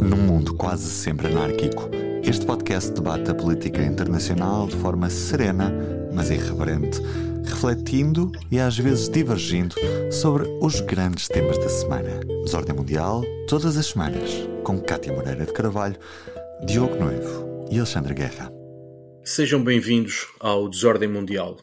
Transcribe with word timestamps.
Num 0.00 0.16
mundo 0.16 0.54
quase 0.54 0.88
sempre 0.88 1.28
anárquico, 1.28 1.88
este 2.22 2.44
podcast 2.44 2.90
debate 2.92 3.30
a 3.30 3.34
política 3.34 3.82
internacional 3.82 4.66
de 4.66 4.76
forma 4.76 5.08
serena, 5.08 5.72
mas 6.12 6.30
irreverente, 6.30 7.00
refletindo 7.44 8.32
e 8.50 8.58
às 8.58 8.76
vezes 8.78 9.08
divergindo 9.08 9.74
sobre 10.10 10.48
os 10.60 10.80
grandes 10.80 11.28
temas 11.28 11.58
da 11.58 11.68
semana. 11.68 12.20
Desordem 12.44 12.74
Mundial, 12.74 13.22
todas 13.48 13.76
as 13.76 13.86
semanas, 13.86 14.30
com 14.64 14.80
Cátia 14.80 15.12
Moreira 15.12 15.44
de 15.44 15.52
Carvalho, 15.52 15.96
Diogo 16.66 16.96
Noivo 16.96 17.66
e 17.70 17.78
Alexandre 17.78 18.14
Guerra. 18.14 18.52
Sejam 19.22 19.62
bem-vindos 19.62 20.26
ao 20.40 20.68
Desordem 20.68 21.08
Mundial. 21.08 21.56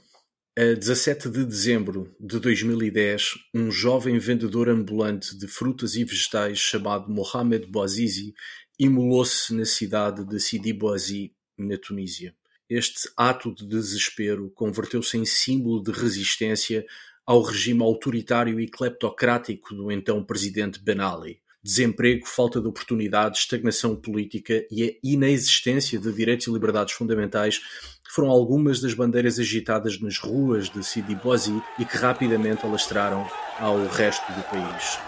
A 0.59 0.75
17 0.75 1.29
de 1.29 1.45
dezembro 1.45 2.13
de 2.19 2.37
2010, 2.37 3.35
um 3.53 3.71
jovem 3.71 4.19
vendedor 4.19 4.67
ambulante 4.67 5.33
de 5.37 5.47
frutas 5.47 5.95
e 5.95 6.03
vegetais 6.03 6.59
chamado 6.59 7.09
Mohamed 7.09 7.67
Bouazizi 7.67 8.33
imolou-se 8.77 9.53
na 9.53 9.63
cidade 9.63 10.25
de 10.25 10.41
Sidi 10.41 10.73
Bouazi, 10.73 11.33
na 11.57 11.77
Tunísia. 11.77 12.35
Este 12.69 13.09
ato 13.15 13.55
de 13.55 13.65
desespero 13.65 14.51
converteu-se 14.53 15.17
em 15.17 15.23
símbolo 15.23 15.81
de 15.81 15.93
resistência 15.93 16.85
ao 17.25 17.41
regime 17.41 17.81
autoritário 17.81 18.59
e 18.59 18.67
cleptocrático 18.67 19.73
do 19.73 19.89
então 19.89 20.21
presidente 20.21 20.83
Ben 20.83 20.99
Ali. 20.99 21.39
Desemprego, 21.63 22.25
falta 22.25 22.59
de 22.59 22.67
oportunidades, 22.67 23.41
estagnação 23.41 23.95
política 23.95 24.65
e 24.69 24.83
a 24.83 24.91
inexistência 25.01 25.97
de 25.97 26.11
direitos 26.11 26.47
e 26.47 26.51
liberdades 26.51 26.93
fundamentais 26.93 27.61
foram 28.13 28.29
algumas 28.29 28.81
das 28.81 28.93
bandeiras 28.93 29.39
agitadas 29.39 29.97
nas 30.01 30.17
ruas 30.17 30.69
de 30.69 30.83
Sidi 30.83 31.15
Bouazi 31.15 31.63
e 31.79 31.85
que 31.85 31.95
rapidamente 31.95 32.65
alastraram 32.65 33.25
ao 33.57 33.87
resto 33.87 34.29
do 34.33 34.43
país. 34.49 34.99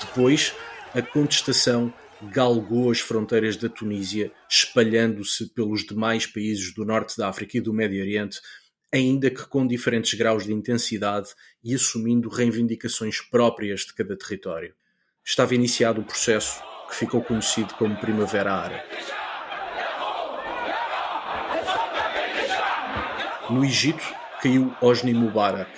Depois, 0.00 0.52
a 0.92 1.00
contestação 1.00 1.94
galgou 2.20 2.90
as 2.90 2.98
fronteiras 2.98 3.56
da 3.56 3.68
Tunísia, 3.68 4.32
espalhando-se 4.50 5.46
pelos 5.50 5.84
demais 5.84 6.26
países 6.26 6.74
do 6.74 6.84
norte 6.84 7.16
da 7.16 7.28
África 7.28 7.56
e 7.56 7.60
do 7.60 7.72
Médio 7.72 8.00
Oriente, 8.00 8.40
ainda 8.92 9.30
que 9.30 9.46
com 9.46 9.64
diferentes 9.64 10.14
graus 10.14 10.46
de 10.46 10.52
intensidade 10.52 11.28
e 11.62 11.72
assumindo 11.72 12.28
reivindicações 12.28 13.20
próprias 13.20 13.82
de 13.82 13.94
cada 13.94 14.16
território. 14.16 14.74
Estava 15.24 15.54
iniciado 15.54 16.00
o 16.00 16.04
processo 16.04 16.71
que 16.92 16.98
ficou 16.98 17.22
conhecido 17.22 17.72
como 17.74 17.96
Primavera 17.96 18.52
Árabe. 18.52 18.82
No 23.48 23.64
Egito 23.64 24.04
caiu 24.42 24.74
Hosni 24.78 25.14
Mubarak. 25.14 25.70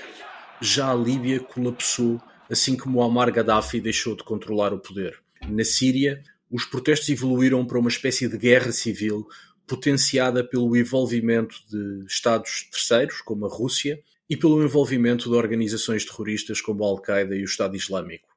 Já 0.61 0.91
a 0.91 0.95
Líbia 0.95 1.39
colapsou 1.39 2.21
assim 2.51 2.77
que 2.77 2.89
Muammar 2.89 3.31
Gaddafi 3.33 3.81
deixou 3.81 4.17
de 4.17 4.25
controlar 4.25 4.73
o 4.73 4.81
poder. 4.81 5.17
Na 5.49 5.65
Síria, 5.65 6.21
os 6.51 6.65
protestos 6.65 7.09
evoluíram 7.09 7.65
para 7.65 7.79
uma 7.79 7.89
espécie 7.89 8.29
de 8.29 8.37
guerra 8.37 8.73
civil 8.73 9.27
potenciada 9.69 10.43
pelo 10.43 10.77
envolvimento 10.77 11.57
de 11.71 12.05
Estados 12.07 12.69
terceiros, 12.73 13.23
como 13.23 13.47
a 13.47 13.49
Rússia, 13.49 14.03
e 14.29 14.37
pelo 14.37 14.63
envolvimento 14.63 15.31
de 15.31 15.37
organizações 15.37 16.05
terroristas 16.05 16.61
como 16.61 16.85
a 16.85 16.89
Al-Qaeda 16.89 17.37
e 17.37 17.43
o 17.43 17.45
Estado 17.45 17.77
Islâmico. 17.77 18.34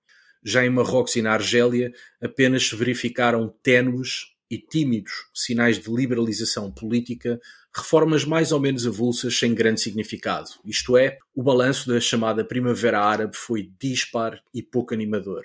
Já 0.49 0.65
em 0.65 0.69
Marrocos 0.69 1.13
e 1.17 1.21
na 1.21 1.33
Argélia, 1.33 1.91
apenas 2.21 2.69
se 2.69 2.73
verificaram 2.73 3.53
ténues 3.61 4.27
e 4.49 4.57
tímidos 4.57 5.11
sinais 5.33 5.77
de 5.77 5.93
liberalização 5.93 6.71
política, 6.71 7.37
reformas 7.75 8.23
mais 8.23 8.53
ou 8.53 8.59
menos 8.61 8.87
avulsas 8.87 9.37
sem 9.37 9.53
grande 9.53 9.81
significado. 9.81 10.47
Isto 10.63 10.95
é, 10.95 11.17
o 11.35 11.43
balanço 11.43 11.89
da 11.89 11.99
chamada 11.99 12.45
Primavera 12.45 13.01
Árabe 13.01 13.35
foi 13.35 13.69
dispar 13.77 14.41
e 14.53 14.63
pouco 14.63 14.93
animador. 14.93 15.43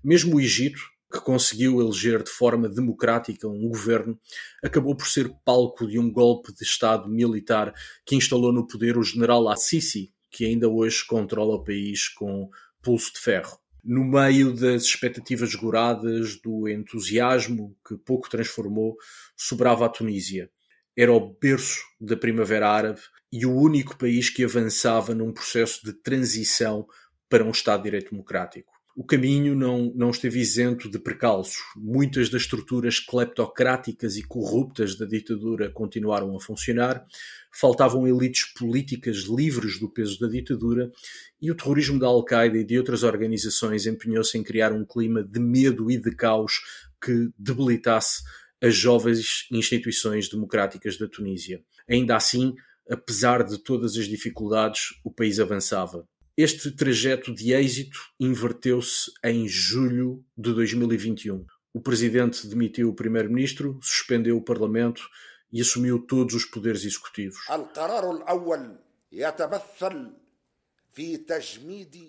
Mesmo 0.00 0.36
o 0.36 0.40
Egito, 0.40 0.78
que 1.12 1.18
conseguiu 1.18 1.80
eleger 1.80 2.22
de 2.22 2.30
forma 2.30 2.68
democrática 2.68 3.48
um 3.48 3.66
governo, 3.68 4.16
acabou 4.62 4.94
por 4.94 5.08
ser 5.08 5.28
palco 5.44 5.88
de 5.88 5.98
um 5.98 6.08
golpe 6.08 6.54
de 6.54 6.62
Estado 6.62 7.08
militar 7.08 7.74
que 8.04 8.14
instalou 8.14 8.52
no 8.52 8.64
poder 8.64 8.96
o 8.96 9.02
general 9.02 9.48
Assisi, 9.48 10.12
que 10.30 10.44
ainda 10.46 10.68
hoje 10.68 11.04
controla 11.04 11.56
o 11.56 11.64
país 11.64 12.08
com 12.08 12.48
pulso 12.80 13.12
de 13.12 13.18
ferro 13.18 13.58
no 13.86 14.04
meio 14.04 14.52
das 14.52 14.82
expectativas 14.82 15.54
goradas, 15.54 16.36
do 16.36 16.68
entusiasmo 16.68 17.76
que 17.86 17.96
pouco 17.96 18.28
transformou, 18.28 18.96
sobrava 19.36 19.86
a 19.86 19.88
Tunísia. 19.88 20.50
Era 20.96 21.12
o 21.12 21.34
berço 21.34 21.84
da 22.00 22.16
Primavera 22.16 22.68
Árabe 22.68 23.00
e 23.30 23.46
o 23.46 23.54
único 23.54 23.96
país 23.96 24.28
que 24.28 24.44
avançava 24.44 25.14
num 25.14 25.32
processo 25.32 25.84
de 25.84 25.92
transição 25.92 26.86
para 27.28 27.44
um 27.44 27.50
Estado 27.50 27.78
de 27.78 27.84
Direito 27.84 28.10
Democrático 28.10 28.75
o 28.96 29.04
caminho 29.04 29.54
não, 29.54 29.92
não 29.94 30.08
esteve 30.08 30.40
isento 30.40 30.90
de 30.90 30.98
precalços. 30.98 31.58
Muitas 31.76 32.30
das 32.30 32.42
estruturas 32.42 32.98
cleptocráticas 32.98 34.16
e 34.16 34.22
corruptas 34.22 34.96
da 34.96 35.04
ditadura 35.04 35.70
continuaram 35.70 36.34
a 36.34 36.40
funcionar, 36.40 37.04
faltavam 37.52 38.08
elites 38.08 38.46
políticas 38.54 39.18
livres 39.18 39.78
do 39.78 39.90
peso 39.90 40.18
da 40.18 40.26
ditadura 40.26 40.90
e 41.42 41.50
o 41.50 41.54
terrorismo 41.54 41.98
da 41.98 42.06
Al-Qaeda 42.06 42.56
e 42.56 42.64
de 42.64 42.78
outras 42.78 43.02
organizações 43.02 43.86
empenhou-se 43.86 44.38
em 44.38 44.42
criar 44.42 44.72
um 44.72 44.86
clima 44.86 45.22
de 45.22 45.40
medo 45.40 45.90
e 45.90 46.00
de 46.00 46.16
caos 46.16 46.62
que 46.98 47.28
debilitasse 47.38 48.22
as 48.62 48.74
jovens 48.74 49.46
instituições 49.52 50.26
democráticas 50.30 50.96
da 50.96 51.06
Tunísia. 51.06 51.62
Ainda 51.86 52.16
assim, 52.16 52.54
apesar 52.90 53.44
de 53.44 53.58
todas 53.62 53.94
as 53.98 54.06
dificuldades, 54.06 54.94
o 55.04 55.12
país 55.12 55.38
avançava. 55.38 56.08
Este 56.36 56.70
trajeto 56.70 57.34
de 57.34 57.54
êxito 57.54 57.98
inverteu-se 58.20 59.10
em 59.24 59.48
julho 59.48 60.22
de 60.36 60.52
2021. 60.52 61.46
O 61.72 61.80
presidente 61.80 62.46
demitiu 62.46 62.90
o 62.90 62.94
primeiro-ministro, 62.94 63.80
suspendeu 63.82 64.36
o 64.36 64.42
parlamento 64.42 65.08
e 65.50 65.62
assumiu 65.62 65.98
todos 65.98 66.34
os 66.34 66.44
poderes 66.44 66.84
executivos. 66.84 67.38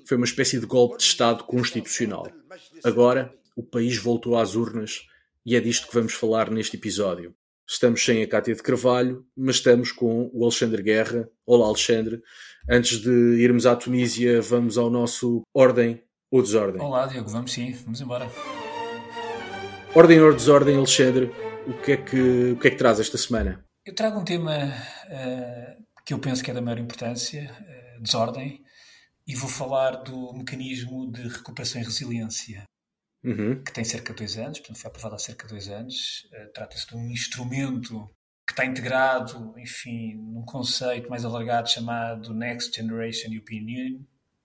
Foi 0.05 0.17
uma 0.17 0.25
espécie 0.25 0.59
de 0.59 0.65
golpe 0.65 0.97
de 0.97 1.03
Estado 1.03 1.45
constitucional. 1.45 2.29
Agora, 2.83 3.33
o 3.55 3.63
país 3.63 3.95
voltou 3.97 4.37
às 4.37 4.55
urnas 4.55 5.07
e 5.45 5.55
é 5.55 5.61
disto 5.61 5.87
que 5.87 5.93
vamos 5.93 6.13
falar 6.13 6.51
neste 6.51 6.75
episódio. 6.75 7.33
Estamos 7.69 8.03
sem 8.03 8.23
a 8.23 8.27
Cátia 8.29 8.55
de 8.55 8.63
Carvalho, 8.63 9.25
mas 9.35 9.57
estamos 9.57 9.91
com 9.91 10.31
o 10.33 10.43
Alexandre 10.45 10.81
Guerra. 10.81 11.27
Olá, 11.45 11.67
Alexandre. 11.67 12.21
Antes 12.69 13.01
de 13.01 13.09
irmos 13.41 13.65
à 13.65 13.75
Tunísia, 13.75 14.41
vamos 14.41 14.77
ao 14.77 14.89
nosso 14.89 15.41
Ordem 15.53 16.01
ou 16.31 16.41
Desordem. 16.41 16.81
Olá, 16.81 17.05
Diogo, 17.07 17.29
vamos 17.29 17.51
sim, 17.51 17.73
vamos 17.83 17.99
embora. 17.99 18.31
Ordem 19.93 20.21
ou 20.21 20.33
Desordem, 20.33 20.77
Alexandre, 20.77 21.29
o 21.67 21.73
que 21.81 21.91
é 21.91 21.97
que, 21.97 22.51
o 22.53 22.57
que, 22.57 22.69
é 22.69 22.71
que 22.71 22.77
traz 22.77 23.01
esta 23.01 23.17
semana? 23.17 23.65
Eu 23.85 23.93
trago 23.93 24.17
um 24.17 24.23
tema 24.23 24.69
uh, 24.69 25.83
que 26.05 26.13
eu 26.13 26.19
penso 26.19 26.41
que 26.41 26.49
é 26.49 26.53
da 26.53 26.61
maior 26.61 26.79
importância, 26.79 27.51
uh, 27.51 28.01
desordem, 28.01 28.63
e 29.27 29.35
vou 29.35 29.49
falar 29.49 29.91
do 30.03 30.33
mecanismo 30.33 31.11
de 31.11 31.27
recuperação 31.27 31.81
e 31.81 31.83
resiliência 31.83 32.63
uhum. 33.27 33.63
que 33.63 33.71
tem 33.71 33.83
cerca 33.83 34.13
de 34.13 34.17
dois 34.17 34.37
anos, 34.37 34.59
portanto 34.59 34.77
foi 34.79 34.89
aprovado 34.89 35.15
há 35.15 35.19
cerca 35.19 35.45
de 35.45 35.53
dois 35.53 35.67
anos. 35.67 36.27
Uh, 36.31 36.51
Trata-se 36.53 36.87
de 36.87 36.95
um 36.95 37.11
instrumento 37.11 38.09
que 38.45 38.53
está 38.53 38.65
integrado, 38.65 39.53
enfim, 39.57 40.15
num 40.15 40.43
conceito 40.43 41.09
mais 41.09 41.25
alargado 41.25 41.69
chamado 41.69 42.33
Next 42.33 42.75
Generation 42.75 43.31
European 43.31 43.61
Union. 43.61 44.01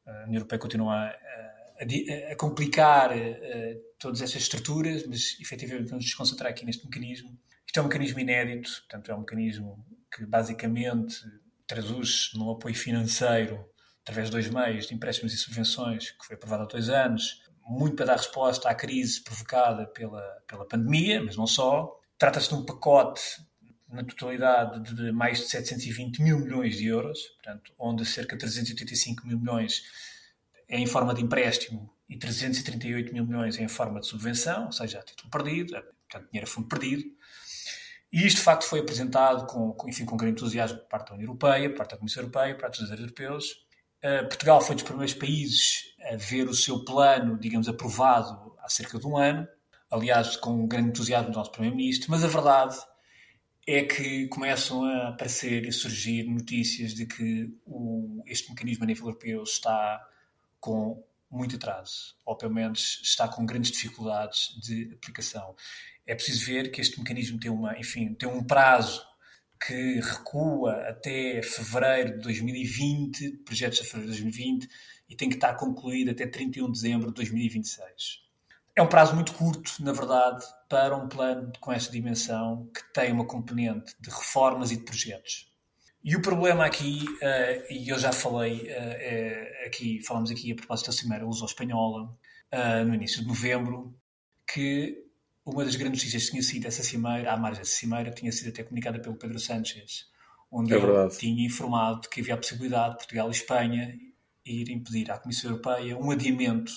A 0.07 0.25
União 0.25 0.41
Europeia 0.41 0.59
continua 0.59 0.95
a, 0.95 1.09
a, 1.09 2.33
a 2.33 2.37
complicar 2.37 3.13
uh, 3.13 3.81
todas 3.99 4.21
essas 4.21 4.43
estruturas, 4.43 5.07
mas 5.07 5.39
efetivamente 5.41 5.89
vamos 5.89 6.05
nos 6.05 6.15
concentrar 6.15 6.51
aqui 6.51 6.67
neste 6.67 6.85
mecanismo. 6.85 7.39
Isto 7.65 7.79
é 7.79 7.83
um 7.83 7.87
mecanismo 7.87 8.19
inédito, 8.19 8.71
portanto, 8.81 9.11
é 9.11 9.15
um 9.15 9.21
mecanismo 9.21 9.87
que 10.15 10.27
basicamente 10.27 11.17
traduz 11.67 12.33
num 12.35 12.51
apoio 12.51 12.75
financeiro 12.75 13.65
através 14.03 14.29
de 14.29 14.33
dois 14.33 14.51
meios, 14.51 14.87
de 14.89 14.95
empréstimos 14.95 15.33
e 15.33 15.39
subvenções, 15.39 16.11
que 16.11 16.27
foi 16.27 16.35
aprovado 16.35 16.65
há 16.65 16.67
dois 16.67 16.89
anos, 16.89 17.41
muito 17.67 17.97
para 17.97 18.07
dar 18.07 18.17
resposta 18.17 18.69
à 18.69 18.75
crise 18.75 19.23
provocada 19.23 19.87
pela, 19.87 20.23
pela 20.47 20.67
pandemia, 20.67 21.23
mas 21.23 21.37
não 21.37 21.47
só. 21.47 21.99
Trata-se 22.19 22.49
de 22.49 22.55
um 22.55 22.65
pacote 22.65 23.23
na 23.89 24.03
totalidade 24.03 24.95
de 24.95 25.13
mais 25.13 25.39
de 25.39 25.45
720 25.47 26.23
mil 26.23 26.39
milhões 26.39 26.77
de 26.77 26.87
euros, 26.87 27.21
portanto, 27.43 27.73
onde 27.79 28.05
cerca 28.07 28.35
de 28.35 28.41
385 28.41 29.27
mil 29.27 29.39
milhões 29.39 29.83
é 30.69 30.79
em 30.79 30.87
forma 30.87 31.13
de 31.13 31.23
empréstimo 31.23 31.93
e 32.09 32.17
338 32.17 33.13
mil 33.13 33.27
milhões 33.27 33.59
é 33.59 33.63
em 33.63 33.69
forma 33.69 34.01
de 34.01 34.07
subvenção, 34.07 34.67
ou 34.67 34.73
seja, 34.73 35.01
a 35.01 35.03
título 35.03 35.31
perdido, 35.31 35.73
portanto, 36.09 36.31
dinheiro 36.31 36.49
a 36.49 36.53
fundo 36.53 36.69
perdido. 36.69 37.05
E 38.11 38.27
isto, 38.27 38.39
de 38.39 38.43
facto, 38.43 38.65
foi 38.65 38.81
apresentado 38.81 39.47
com, 39.47 39.75
enfim, 39.89 40.05
com 40.05 40.17
grande 40.17 40.35
entusiasmo 40.35 40.79
por 40.79 40.89
parte 40.89 41.09
da 41.09 41.15
União 41.15 41.29
Europeia, 41.29 41.71
por 41.71 41.79
parte 41.79 41.91
da 41.93 41.97
Comissão 41.97 42.23
Europeia, 42.23 42.55
por 42.55 42.61
parte 42.63 42.81
dos 42.81 42.91
europeus, 42.91 43.67
Portugal 44.03 44.61
foi 44.61 44.75
dos 44.75 44.85
primeiros 44.85 45.15
países 45.15 45.95
a 46.11 46.17
ver 46.17 46.49
o 46.49 46.55
seu 46.55 46.85
plano, 46.85 47.39
digamos, 47.39 47.69
aprovado 47.69 48.57
há 48.59 48.69
cerca 48.69 48.99
de 48.99 49.07
um 49.07 49.17
ano, 49.17 49.47
aliás, 49.91 50.37
com 50.37 50.65
um 50.65 50.67
grande 50.67 50.89
entusiasmo 50.89 51.31
do 51.31 51.37
nosso 51.37 51.53
Primeiro-Ministro, 51.53 52.11
mas 52.11 52.25
a 52.25 52.29
verdade 52.29 52.77
é 53.67 53.85
que 53.85 54.27
começam 54.29 54.85
a 54.85 55.11
aparecer 55.11 55.65
e 55.65 55.73
surgir 55.73 56.25
notícias 56.25 56.95
de 56.95 57.07
que 57.07 57.55
o, 57.65 58.23
este 58.27 58.51
mecanismo 58.51 58.85
a 58.85 58.87
nível 58.87 59.07
europeu 59.07 59.43
está 59.45 60.05
com 60.59 61.05
muito 61.31 61.57
atraso, 61.57 62.17
ou 62.27 62.37
pelo 62.37 62.53
menos 62.53 63.01
está 63.03 63.29
com 63.29 63.47
grandes 63.47 63.71
dificuldades 63.71 64.61
de 64.61 64.93
aplicação. 64.95 65.55
É 66.05 66.15
preciso 66.15 66.45
ver 66.45 66.71
que 66.71 66.81
este 66.81 66.99
mecanismo 66.99 67.39
tem, 67.39 67.51
uma, 67.51 67.79
enfim, 67.79 68.15
tem 68.15 68.29
um 68.29 68.43
prazo 68.43 69.03
que 69.67 70.01
recua 70.01 70.89
até 70.89 71.41
fevereiro 71.43 72.17
de 72.17 72.23
2020, 72.23 73.31
projetos 73.45 73.81
a 73.81 73.85
fevereiro 73.85 74.13
de 74.13 74.23
2020, 74.23 74.69
e 75.09 75.17
tem 75.17 75.29
que 75.29 75.37
estar 75.37 75.55
concluído 75.55 76.11
até 76.11 76.27
31 76.27 76.67
de 76.67 76.73
dezembro 76.73 77.09
de 77.09 77.15
2026. 77.15 78.23
É 78.75 78.83
um 78.83 78.87
prazo 78.87 79.15
muito 79.15 79.35
curto, 79.35 79.71
na 79.81 79.93
verdade, 79.93 80.45
para 80.69 80.97
um 80.97 81.07
plano 81.07 81.53
com 81.61 81.73
esta 81.73 81.93
dimensão 81.93 82.71
que 82.75 82.83
tem 82.93 83.13
uma 83.13 83.27
componente 83.27 83.95
de 84.01 84.09
reformas 84.09 84.71
e 84.71 84.77
de 84.77 84.85
projetos. 84.85 85.53
E 86.03 86.17
o 86.17 86.23
problema 86.23 86.65
aqui, 86.65 87.05
uh, 87.05 87.73
e 87.73 87.89
eu 87.89 87.99
já 87.99 88.13
falei 88.13 88.63
uh, 88.63 89.67
aqui, 89.67 90.03
falamos 90.03 90.31
aqui 90.31 90.51
a 90.51 90.57
propósito 90.57 90.87
da 90.87 90.93
Cimeira 90.93 91.25
Luso-Espanhola, 91.25 92.05
uh, 92.05 92.85
no 92.85 92.95
início 92.95 93.21
de 93.21 93.29
novembro, 93.29 93.95
que 94.53 95.05
uma 95.45 95.65
das 95.65 95.77
grandes 95.77 96.03
notícias 96.03 96.25
que 96.25 96.31
tinha 96.31 96.43
sido 96.43 96.67
essa 96.67 96.83
cimeira, 96.83 97.33
à 97.33 97.37
margem 97.37 97.63
dessa 97.63 97.75
cimeira, 97.75 98.11
tinha 98.11 98.31
sido 98.31 98.49
até 98.49 98.63
comunicada 98.63 99.01
pelo 99.01 99.17
Pedro 99.17 99.39
Sánchez, 99.39 100.07
onde 100.51 100.73
é 100.73 100.77
ele 100.77 100.87
verdade. 100.87 101.19
tinha 101.19 101.47
informado 101.47 102.09
que 102.09 102.21
havia 102.21 102.35
a 102.35 102.37
possibilidade 102.37 102.91
de 102.93 102.97
Portugal 102.99 103.29
e 103.29 103.33
Espanha 103.33 103.99
irem 104.45 104.83
pedir 104.83 105.11
à 105.11 105.19
Comissão 105.19 105.51
Europeia 105.51 105.97
um 105.97 106.11
adiamento 106.11 106.73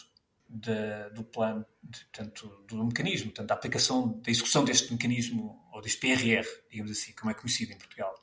de, 0.47 1.09
do 1.13 1.23
plano, 1.23 1.65
de, 1.83 2.05
portanto, 2.05 2.63
do 2.67 2.85
mecanismo, 2.85 3.27
portanto, 3.27 3.47
da 3.47 3.55
aplicação, 3.55 4.19
da 4.21 4.31
execução 4.31 4.63
deste 4.63 4.91
mecanismo, 4.91 5.59
ou 5.73 5.81
deste 5.81 5.99
PRR, 5.99 6.45
digamos 6.69 6.91
assim, 6.91 7.11
como 7.13 7.31
é 7.31 7.33
conhecido 7.33 7.73
em 7.73 7.77
Portugal. 7.77 8.15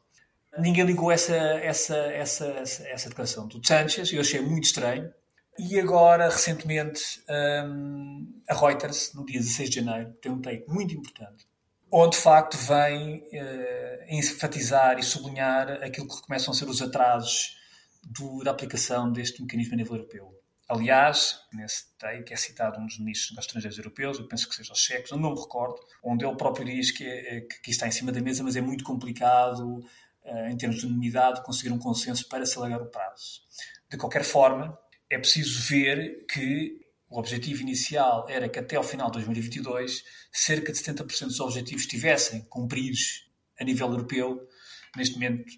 Ninguém 0.58 0.84
ligou 0.84 1.10
essa, 1.10 1.34
essa, 1.34 1.96
essa, 1.96 2.46
essa, 2.46 2.88
essa 2.88 3.08
declaração 3.08 3.46
do 3.48 3.64
Sánchez, 3.66 4.12
eu 4.12 4.20
achei 4.20 4.40
muito 4.40 4.64
estranho, 4.64 5.12
e 5.58 5.78
agora, 5.78 6.28
recentemente, 6.28 7.22
um, 7.66 8.40
a 8.48 8.54
Reuters, 8.54 9.12
no 9.14 9.24
dia 9.24 9.38
16 9.38 9.70
de 9.70 9.76
janeiro, 9.76 10.12
tem 10.14 10.32
um 10.32 10.40
take 10.40 10.64
muito 10.66 10.94
importante, 10.94 11.46
onde 11.90 12.16
de 12.16 12.22
facto 12.22 12.56
vem 12.56 13.18
uh, 13.18 14.04
enfatizar 14.08 14.98
e 14.98 15.02
sublinhar 15.02 15.70
aquilo 15.82 16.08
que 16.08 16.22
começam 16.22 16.52
a 16.52 16.56
ser 16.56 16.68
os 16.68 16.80
atrasos 16.80 17.58
do, 18.02 18.42
da 18.42 18.50
aplicação 18.50 19.12
deste 19.12 19.42
mecanismo 19.42 19.74
a 19.74 19.76
nível 19.76 19.96
europeu. 19.96 20.42
Aliás, 20.68 21.38
nesse 21.52 21.94
take 21.98 22.32
é 22.32 22.36
citado 22.36 22.80
um 22.80 22.86
dos 22.86 22.98
ministros 22.98 23.36
dos 23.36 23.44
estrangeiros 23.44 23.76
europeus, 23.76 24.18
eu 24.18 24.26
penso 24.26 24.48
que 24.48 24.54
seja 24.54 24.72
os 24.72 24.78
checos, 24.78 25.10
não 25.10 25.18
me 25.18 25.38
recordo, 25.38 25.78
onde 26.02 26.24
ele 26.24 26.34
próprio 26.34 26.64
diz 26.64 26.90
que, 26.90 27.04
é, 27.04 27.42
que, 27.42 27.60
que 27.60 27.70
está 27.70 27.86
em 27.86 27.90
cima 27.90 28.10
da 28.10 28.22
mesa, 28.22 28.42
mas 28.42 28.56
é 28.56 28.62
muito 28.62 28.82
complicado, 28.82 29.84
uh, 30.24 30.46
em 30.48 30.56
termos 30.56 30.78
de 30.78 30.86
unanimidade, 30.86 31.44
conseguir 31.44 31.72
um 31.72 31.78
consenso 31.78 32.26
para 32.26 32.46
se 32.46 32.56
alargar 32.56 32.80
o 32.80 32.86
prazo. 32.86 33.42
De 33.90 33.98
qualquer 33.98 34.24
forma, 34.24 34.78
é 35.12 35.18
preciso 35.18 35.60
ver 35.68 36.24
que 36.26 36.80
o 37.10 37.18
objetivo 37.18 37.60
inicial 37.60 38.26
era 38.30 38.48
que 38.48 38.58
até 38.58 38.76
ao 38.76 38.82
final 38.82 39.08
de 39.08 39.18
2022 39.18 40.02
cerca 40.32 40.72
de 40.72 40.78
70% 40.78 41.26
dos 41.26 41.40
objetivos 41.40 41.82
estivessem 41.82 42.40
cumpridos 42.48 43.30
a 43.60 43.64
nível 43.64 43.88
europeu. 43.88 44.48
Neste 44.96 45.14
momento 45.14 45.52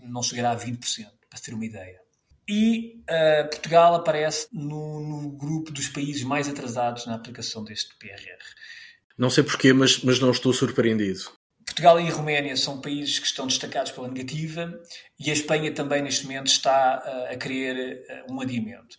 não 0.00 0.24
chegará 0.24 0.50
a 0.50 0.56
20%, 0.58 0.80
para 1.30 1.38
ter 1.38 1.54
uma 1.54 1.64
ideia. 1.64 2.00
E 2.48 3.00
uh, 3.02 3.48
Portugal 3.48 3.94
aparece 3.94 4.48
no, 4.52 5.00
no, 5.00 5.30
grupo 5.36 5.70
dos 5.70 5.88
países 5.88 6.24
mais 6.24 6.48
atrasados 6.48 7.06
na 7.06 7.14
aplicação 7.14 7.62
deste 7.62 7.96
PRR. 7.98 8.42
Não 9.16 9.30
sei 9.30 9.44
porquê, 9.44 9.72
mas, 9.72 10.02
mas 10.02 10.18
não 10.18 10.32
estou 10.32 10.52
surpreendido. 10.52 11.30
Portugal 11.76 12.00
e 12.00 12.08
Roménia 12.08 12.56
são 12.56 12.80
países 12.80 13.18
que 13.18 13.26
estão 13.26 13.46
destacados 13.46 13.92
pela 13.92 14.08
negativa 14.08 14.80
e 15.20 15.28
a 15.28 15.34
Espanha 15.34 15.70
também, 15.70 16.00
neste 16.00 16.24
momento, 16.24 16.46
está 16.46 17.02
uh, 17.04 17.34
a 17.34 17.36
querer 17.36 18.02
uh, 18.26 18.32
um 18.32 18.40
adiamento. 18.40 18.96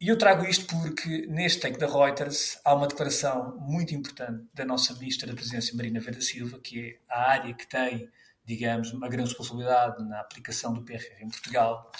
E 0.00 0.08
eu 0.08 0.18
trago 0.18 0.44
isto 0.44 0.66
porque, 0.66 1.28
neste 1.28 1.60
take 1.60 1.78
da 1.78 1.86
Reuters, 1.86 2.58
há 2.64 2.74
uma 2.74 2.88
declaração 2.88 3.56
muito 3.60 3.94
importante 3.94 4.44
da 4.52 4.64
nossa 4.64 4.92
Ministra 4.94 5.28
da 5.28 5.34
Presidência, 5.34 5.72
Marina 5.76 6.00
Verde 6.00 6.24
Silva, 6.24 6.58
que 6.58 6.80
é 6.80 7.14
a 7.14 7.30
área 7.30 7.54
que 7.54 7.68
tem, 7.68 8.10
digamos, 8.44 8.92
uma 8.92 9.08
grande 9.08 9.28
responsabilidade 9.28 10.02
na 10.08 10.18
aplicação 10.18 10.74
do 10.74 10.82
PRR 10.82 11.22
em 11.22 11.28
Portugal, 11.28 11.92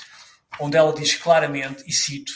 onde 0.58 0.76
ela 0.76 0.92
diz 0.92 1.14
claramente, 1.14 1.84
e 1.86 1.92
cito, 1.92 2.32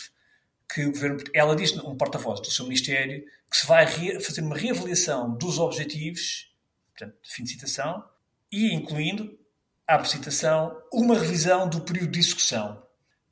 que 0.73 0.85
o 0.85 0.93
governo, 0.93 1.25
ela 1.35 1.57
diz, 1.57 1.73
um 1.79 1.97
porta-voz 1.97 2.41
do 2.41 2.53
seu 2.53 2.67
Ministério, 2.67 3.25
que 3.51 3.57
se 3.57 3.67
vai 3.67 3.85
fazer 4.21 4.43
uma 4.43 4.57
reavaliação 4.57 5.37
dos 5.37 5.59
objetivos 5.59 6.54
portanto, 6.97 7.19
fim 7.23 7.45
de 7.45 7.51
citação, 7.51 8.05
e 8.51 8.73
incluindo, 8.73 9.39
abre 9.87 10.09
citação, 10.09 10.81
uma 10.93 11.19
revisão 11.19 11.69
do 11.69 11.81
período 11.81 12.13
de 12.13 12.21
execução. 12.21 12.83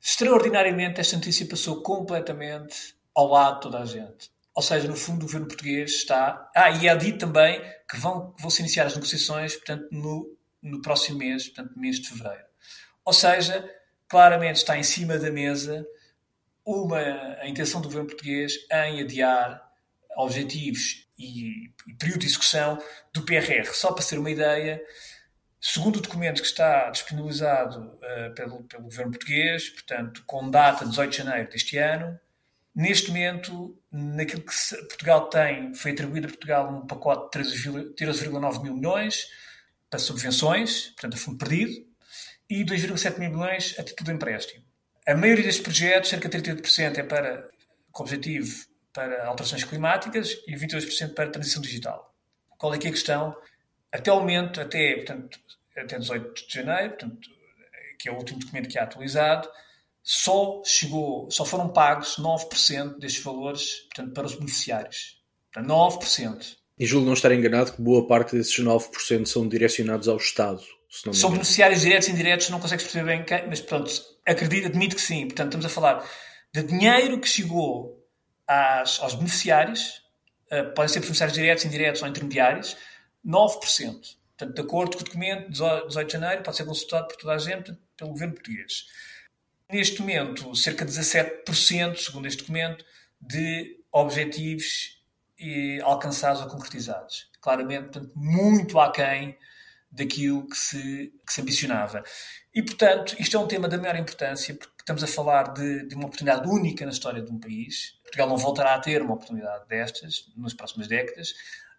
Extraordinariamente, 0.01 0.99
esta 0.99 1.15
notícia 1.15 1.47
passou 1.47 1.81
completamente 1.81 2.95
ao 3.15 3.27
lado 3.27 3.55
de 3.55 3.61
toda 3.61 3.79
a 3.79 3.85
gente. 3.85 4.31
Ou 4.53 4.61
seja, 4.61 4.87
no 4.87 4.95
fundo, 4.95 5.23
o 5.23 5.25
governo 5.25 5.47
português 5.47 5.91
está. 5.91 6.51
Ah, 6.55 6.69
e 6.69 6.87
é 6.87 6.95
dito 6.95 7.19
também 7.19 7.61
que 7.89 7.97
vão, 7.97 8.35
vão 8.37 8.49
se 8.49 8.61
iniciar 8.61 8.85
as 8.85 8.95
negociações, 8.95 9.55
portanto, 9.55 9.87
no, 9.91 10.37
no 10.61 10.81
próximo 10.81 11.17
mês, 11.17 11.47
portanto, 11.47 11.79
mês 11.79 11.99
de 11.99 12.09
fevereiro. 12.09 12.45
Ou 13.05 13.13
seja, 13.13 13.67
claramente 14.07 14.57
está 14.57 14.77
em 14.77 14.83
cima 14.83 15.17
da 15.17 15.31
mesa 15.31 15.87
uma, 16.65 16.99
a 17.39 17.47
intenção 17.47 17.81
do 17.81 17.87
governo 17.87 18.09
português 18.09 18.57
em 18.71 19.01
adiar 19.01 19.61
objetivos 20.15 21.02
e, 21.23 21.73
e 21.87 21.93
período 21.93 22.19
de 22.19 22.27
execução 22.27 22.77
do 23.13 23.23
PRR. 23.23 23.65
Só 23.73 23.91
para 23.91 24.05
ter 24.05 24.17
uma 24.17 24.29
ideia, 24.31 24.81
segundo 25.59 25.97
o 25.97 26.01
documento 26.01 26.41
que 26.41 26.47
está 26.47 26.89
disponibilizado 26.89 27.79
uh, 27.79 28.33
pelo, 28.35 28.63
pelo 28.63 28.83
governo 28.83 29.11
português, 29.11 29.69
portanto, 29.69 30.23
com 30.25 30.49
data 30.49 30.85
18 30.85 31.11
de 31.11 31.17
janeiro 31.17 31.49
deste 31.49 31.77
ano, 31.77 32.19
neste 32.75 33.09
momento, 33.09 33.77
naquilo 33.91 34.41
que 34.41 34.53
Portugal 34.87 35.29
tem, 35.29 35.73
foi 35.73 35.91
atribuído 35.91 36.27
a 36.27 36.29
Portugal 36.29 36.73
um 36.73 36.85
pacote 36.85 37.39
de 37.39 37.49
13,9 37.49 38.63
mil 38.63 38.75
milhões 38.75 39.27
para 39.89 39.99
subvenções, 39.99 40.87
portanto, 40.87 41.13
a 41.13 41.17
fundo 41.17 41.37
perdido, 41.37 41.85
e 42.49 42.65
2,7 42.65 43.19
mil 43.19 43.31
milhões 43.31 43.75
a 43.79 43.83
título 43.83 44.07
de 44.07 44.15
empréstimo. 44.15 44.63
A 45.07 45.15
maioria 45.15 45.43
destes 45.43 45.63
projetos, 45.63 46.09
cerca 46.09 46.29
de 46.29 46.37
38%, 46.37 46.97
é 46.97 47.03
para, 47.03 47.49
com 47.91 48.03
objetivo 48.03 48.72
para 48.93 49.25
alterações 49.25 49.63
climáticas 49.63 50.37
e 50.47 50.53
22% 50.53 51.13
para 51.13 51.29
transição 51.29 51.61
digital. 51.61 52.13
Qual 52.57 52.73
é 52.73 52.77
que 52.77 52.87
é 52.87 52.89
a 52.89 52.93
questão? 52.93 53.35
Até 53.91 54.11
o 54.11 54.19
momento, 54.19 54.61
até, 54.61 54.95
portanto, 54.95 55.39
até 55.75 55.97
18 55.97 56.47
de 56.47 56.53
janeiro, 56.53 56.89
portanto, 56.91 57.29
que 57.99 58.07
é 58.07 58.11
o 58.11 58.15
último 58.15 58.39
documento 58.39 58.69
que 58.69 58.77
é 58.77 58.81
atualizado, 58.81 59.49
só 60.03 60.61
chegou, 60.65 61.29
só 61.31 61.45
foram 61.45 61.69
pagos 61.69 62.17
9% 62.17 62.99
destes 62.99 63.23
valores, 63.23 63.79
portanto, 63.85 64.13
para 64.13 64.27
os 64.27 64.35
beneficiários. 64.35 65.21
Portanto, 65.51 65.71
9%. 65.71 66.57
E 66.77 66.85
julgo 66.85 67.05
não 67.05 67.13
estar 67.13 67.31
enganado 67.31 67.73
que 67.73 67.81
boa 67.81 68.05
parte 68.05 68.35
desses 68.35 68.57
9% 68.59 69.25
são 69.25 69.47
direcionados 69.47 70.07
ao 70.07 70.17
Estado. 70.17 70.61
são 70.89 71.31
beneficiários 71.31 71.81
diretos 71.81 72.07
e 72.07 72.11
indiretos, 72.11 72.49
não 72.49 72.59
consegues 72.59 72.83
perceber 72.83 73.05
bem 73.05 73.23
quem, 73.23 73.47
mas 73.47 73.61
pronto, 73.61 73.89
acredito, 74.25 74.67
admito 74.67 74.95
que 74.95 75.01
sim. 75.01 75.27
Portanto, 75.27 75.47
estamos 75.47 75.65
a 75.65 75.69
falar 75.69 76.09
de 76.53 76.63
dinheiro 76.63 77.19
que 77.19 77.27
chegou 77.27 78.02
às, 78.47 78.99
aos 78.99 79.15
beneficiários, 79.15 80.03
uh, 80.51 80.73
podem 80.73 80.89
ser 80.89 80.99
beneficiários 80.99 81.35
diretos, 81.35 81.65
indiretos 81.65 82.01
ou 82.01 82.07
intermediários, 82.07 82.77
9%. 83.25 84.17
Portanto, 84.37 84.55
de 84.55 84.61
acordo 84.61 84.97
com 84.97 85.03
o 85.03 85.05
documento, 85.05 85.51
18 85.51 86.05
de 86.05 86.13
janeiro, 86.13 86.43
pode 86.43 86.57
ser 86.57 86.65
consultado 86.65 87.07
por 87.07 87.17
toda 87.17 87.33
a 87.33 87.37
gente, 87.37 87.77
pelo 87.95 88.11
governo 88.11 88.33
português. 88.33 88.85
Neste 89.71 90.01
momento, 90.01 90.55
cerca 90.55 90.85
de 90.85 90.91
17%, 90.91 91.97
segundo 91.97 92.27
este 92.27 92.39
documento, 92.39 92.83
de 93.21 93.79
objetivos 93.91 95.01
alcançados 95.83 96.41
ou 96.41 96.47
concretizados. 96.47 97.29
Claramente, 97.41 97.89
portanto, 97.89 98.11
muito 98.15 98.79
aquém 98.79 99.37
daquilo 99.91 100.47
que 100.47 100.57
se, 100.57 101.13
que 101.25 101.33
se 101.33 101.41
ambicionava. 101.41 102.03
E, 102.53 102.61
portanto, 102.61 103.15
isto 103.19 103.35
é 103.35 103.39
um 103.39 103.47
tema 103.47 103.67
da 103.67 103.77
maior 103.77 103.95
importância, 103.95 104.53
porque 104.53 104.73
estamos 104.79 105.03
a 105.03 105.07
falar 105.07 105.53
de, 105.53 105.87
de, 105.87 105.95
uma 105.95 106.05
oportunidade 106.05 106.47
única 106.47 106.85
na 106.85 106.91
história 106.91 107.21
de 107.21 107.31
um 107.31 107.39
país. 107.39 107.99
Portugal 108.03 108.29
não 108.29 108.37
voltará 108.37 108.75
a 108.75 108.79
ter 108.79 109.01
uma 109.01 109.15
oportunidade 109.15 109.67
destas 109.67 110.31
nas 110.37 110.53
próximas 110.53 110.87
décadas. 110.87 111.33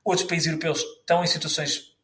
Outros 0.05 0.27
países 0.27 0.49
europeus 0.49 0.81
estão 0.81 1.23
em 1.23 1.27
situações 1.27 1.95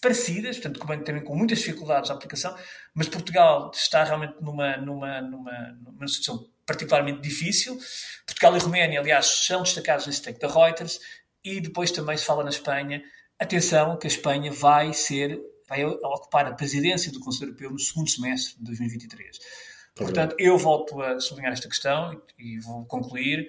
parecidas, 0.00 0.58
portanto, 0.58 1.04
também 1.04 1.22
com 1.22 1.34
muitas 1.34 1.60
dificuldades 1.60 2.10
na 2.10 2.16
aplicação, 2.16 2.56
mas 2.92 3.08
Portugal 3.08 3.70
está 3.72 4.02
realmente 4.02 4.34
numa, 4.40 4.76
numa, 4.76 5.20
numa, 5.20 5.78
numa 5.80 6.08
situação 6.08 6.50
particularmente 6.66 7.20
difícil. 7.20 7.78
Portugal 8.26 8.56
e 8.56 8.60
Roménia, 8.60 9.00
aliás, 9.00 9.26
são 9.26 9.62
destacados 9.62 10.06
nesse 10.06 10.20
take 10.20 10.40
da 10.40 10.48
Reuters, 10.48 11.00
e 11.44 11.60
depois 11.60 11.90
também 11.90 12.16
se 12.16 12.24
fala 12.24 12.44
na 12.44 12.50
Espanha 12.50 13.02
Atenção 13.42 13.96
que 13.96 14.06
a 14.06 14.10
Espanha 14.10 14.52
vai 14.52 14.92
ser, 14.92 15.36
vai 15.72 15.84
ocupar 15.86 16.46
a 16.46 16.52
presidência 16.52 17.10
do 17.10 17.18
Conselho 17.18 17.48
Europeu 17.48 17.70
no 17.70 17.78
segundo 17.78 18.10
semestre 18.10 18.56
de 18.58 18.64
2023. 18.64 19.38
Portanto, 19.94 20.36
eu 20.38 20.58
volto 20.58 21.00
a 21.00 21.18
sublinhar 21.18 21.52
esta 21.52 21.68
questão 21.68 22.20
e 22.38 22.58
vou 22.60 22.84
concluir 22.84 23.48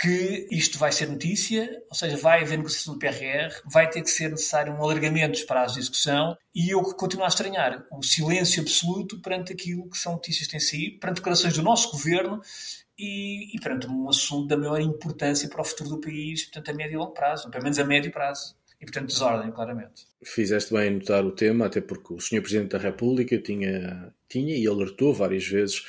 que 0.00 0.46
isto 0.52 0.78
vai 0.78 0.92
ser 0.92 1.08
notícia, 1.08 1.82
ou 1.88 1.94
seja, 1.96 2.16
vai 2.16 2.42
haver 2.42 2.56
negociação 2.56 2.94
do 2.94 3.00
PRR, 3.00 3.52
vai 3.64 3.90
ter 3.90 4.00
que 4.02 4.10
ser 4.10 4.30
necessário 4.30 4.72
um 4.72 4.80
alargamento 4.80 5.32
dos 5.32 5.42
prazos 5.42 5.74
de 5.74 5.80
discussão 5.80 6.36
e 6.54 6.70
eu 6.70 6.80
continuo 6.94 7.24
a 7.24 7.28
estranhar 7.28 7.84
o 7.90 8.00
silêncio 8.04 8.62
absoluto 8.62 9.20
perante 9.20 9.52
aquilo 9.52 9.90
que 9.90 9.98
são 9.98 10.12
notícias 10.12 10.46
que 10.46 10.52
têm 10.52 10.60
saído, 10.60 11.00
perante 11.00 11.16
declarações 11.16 11.54
do 11.54 11.62
nosso 11.62 11.90
governo 11.90 12.40
e, 12.96 13.56
e 13.56 13.60
perante 13.60 13.88
um 13.88 14.08
assunto 14.08 14.46
da 14.46 14.56
maior 14.56 14.80
importância 14.80 15.48
para 15.48 15.60
o 15.60 15.64
futuro 15.64 15.90
do 15.90 16.00
país, 16.00 16.44
portanto, 16.44 16.70
a 16.70 16.74
médio 16.74 16.94
e 16.94 16.98
longo 16.98 17.12
prazo, 17.12 17.50
pelo 17.50 17.64
menos 17.64 17.78
a 17.80 17.84
médio 17.84 18.12
prazo. 18.12 18.56
E, 18.80 18.84
portanto, 18.84 19.08
desordem, 19.08 19.50
claramente. 19.50 20.06
Fizeste 20.24 20.72
bem 20.72 20.88
em 20.88 20.98
notar 20.98 21.24
o 21.24 21.32
tema, 21.32 21.66
até 21.66 21.80
porque 21.80 22.14
o 22.14 22.20
Sr. 22.20 22.40
Presidente 22.40 22.70
da 22.70 22.78
República 22.78 23.36
tinha, 23.38 24.14
tinha 24.28 24.56
e 24.56 24.66
alertou 24.66 25.12
várias 25.12 25.46
vezes, 25.46 25.82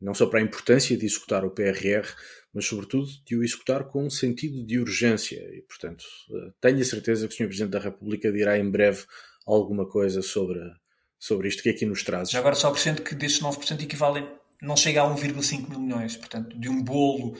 não 0.00 0.12
só 0.12 0.26
para 0.26 0.40
a 0.40 0.42
importância 0.42 0.96
de 0.96 1.06
executar 1.06 1.44
o 1.44 1.50
PRR, 1.50 2.06
mas, 2.52 2.66
sobretudo, 2.66 3.08
de 3.26 3.36
o 3.36 3.42
executar 3.42 3.84
com 3.84 4.04
um 4.04 4.10
sentido 4.10 4.64
de 4.64 4.78
urgência. 4.78 5.40
E, 5.54 5.62
portanto, 5.62 6.04
eh, 6.30 6.52
tenho 6.60 6.80
a 6.80 6.84
certeza 6.84 7.26
que 7.26 7.34
o 7.34 7.36
Sr. 7.36 7.46
Presidente 7.46 7.72
da 7.72 7.80
República 7.80 8.30
dirá 8.30 8.58
em 8.58 8.70
breve 8.70 9.04
alguma 9.46 9.88
coisa 9.88 10.20
sobre, 10.20 10.60
sobre 11.18 11.48
isto 11.48 11.62
que 11.62 11.70
aqui 11.70 11.86
nos 11.86 12.02
traz. 12.02 12.30
Já 12.30 12.38
agora 12.38 12.54
só 12.54 12.68
acrescento 12.68 13.02
que 13.02 13.14
destes 13.14 13.42
9% 13.42 13.82
equivalem, 13.82 14.28
não 14.60 14.76
chega 14.76 15.02
a 15.02 15.06
1,5 15.06 15.68
mil 15.68 15.80
milhões, 15.80 16.16
portanto, 16.16 16.58
de 16.58 16.68
um 16.68 16.82
bolo 16.82 17.36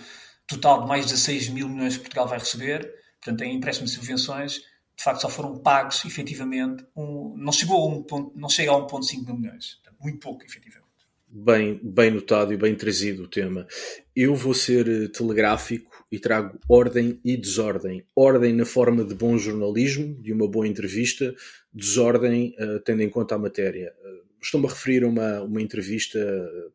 total 0.46 0.82
de 0.82 0.88
mais 0.88 1.06
de 1.06 1.16
6 1.16 1.50
mil 1.50 1.68
milhões 1.68 1.96
que 1.96 2.00
Portugal 2.00 2.26
vai 2.26 2.38
receber, 2.38 2.92
portanto, 3.22 3.42
em 3.42 3.54
empréstimos 3.54 3.92
e 3.92 3.94
subvenções, 3.94 4.60
de 4.96 5.02
facto 5.02 5.22
só 5.22 5.28
foram 5.28 5.58
pagos, 5.58 6.04
efetivamente, 6.04 6.84
um, 6.96 7.34
não, 7.36 7.52
chegou 7.52 7.82
a 7.82 7.94
um 7.94 8.02
ponto, 8.02 8.32
não 8.38 8.48
chega 8.48 8.70
a 8.70 8.74
1,5 8.74 9.24
mil 9.26 9.36
milhões, 9.36 9.80
muito 10.00 10.18
pouco, 10.18 10.44
efetivamente. 10.44 10.84
Bem, 11.26 11.80
bem 11.82 12.12
notado 12.12 12.52
e 12.52 12.56
bem 12.56 12.76
trazido 12.76 13.24
o 13.24 13.28
tema. 13.28 13.66
Eu 14.14 14.36
vou 14.36 14.54
ser 14.54 14.86
eh, 14.86 15.08
telegráfico 15.08 15.90
e 16.12 16.16
trago 16.16 16.60
ordem 16.68 17.18
e 17.24 17.36
desordem. 17.36 18.04
Ordem 18.14 18.52
na 18.52 18.64
forma 18.64 19.04
de 19.04 19.16
bom 19.16 19.36
jornalismo, 19.36 20.14
de 20.22 20.32
uma 20.32 20.46
boa 20.46 20.68
entrevista, 20.68 21.34
desordem 21.72 22.54
uh, 22.60 22.78
tendo 22.84 23.02
em 23.02 23.08
conta 23.08 23.34
a 23.34 23.38
matéria. 23.38 23.92
Uh, 24.00 24.24
Estou-me 24.40 24.66
a 24.66 24.70
referir 24.70 25.02
a 25.02 25.08
uma, 25.08 25.40
uma 25.40 25.60
entrevista 25.60 26.20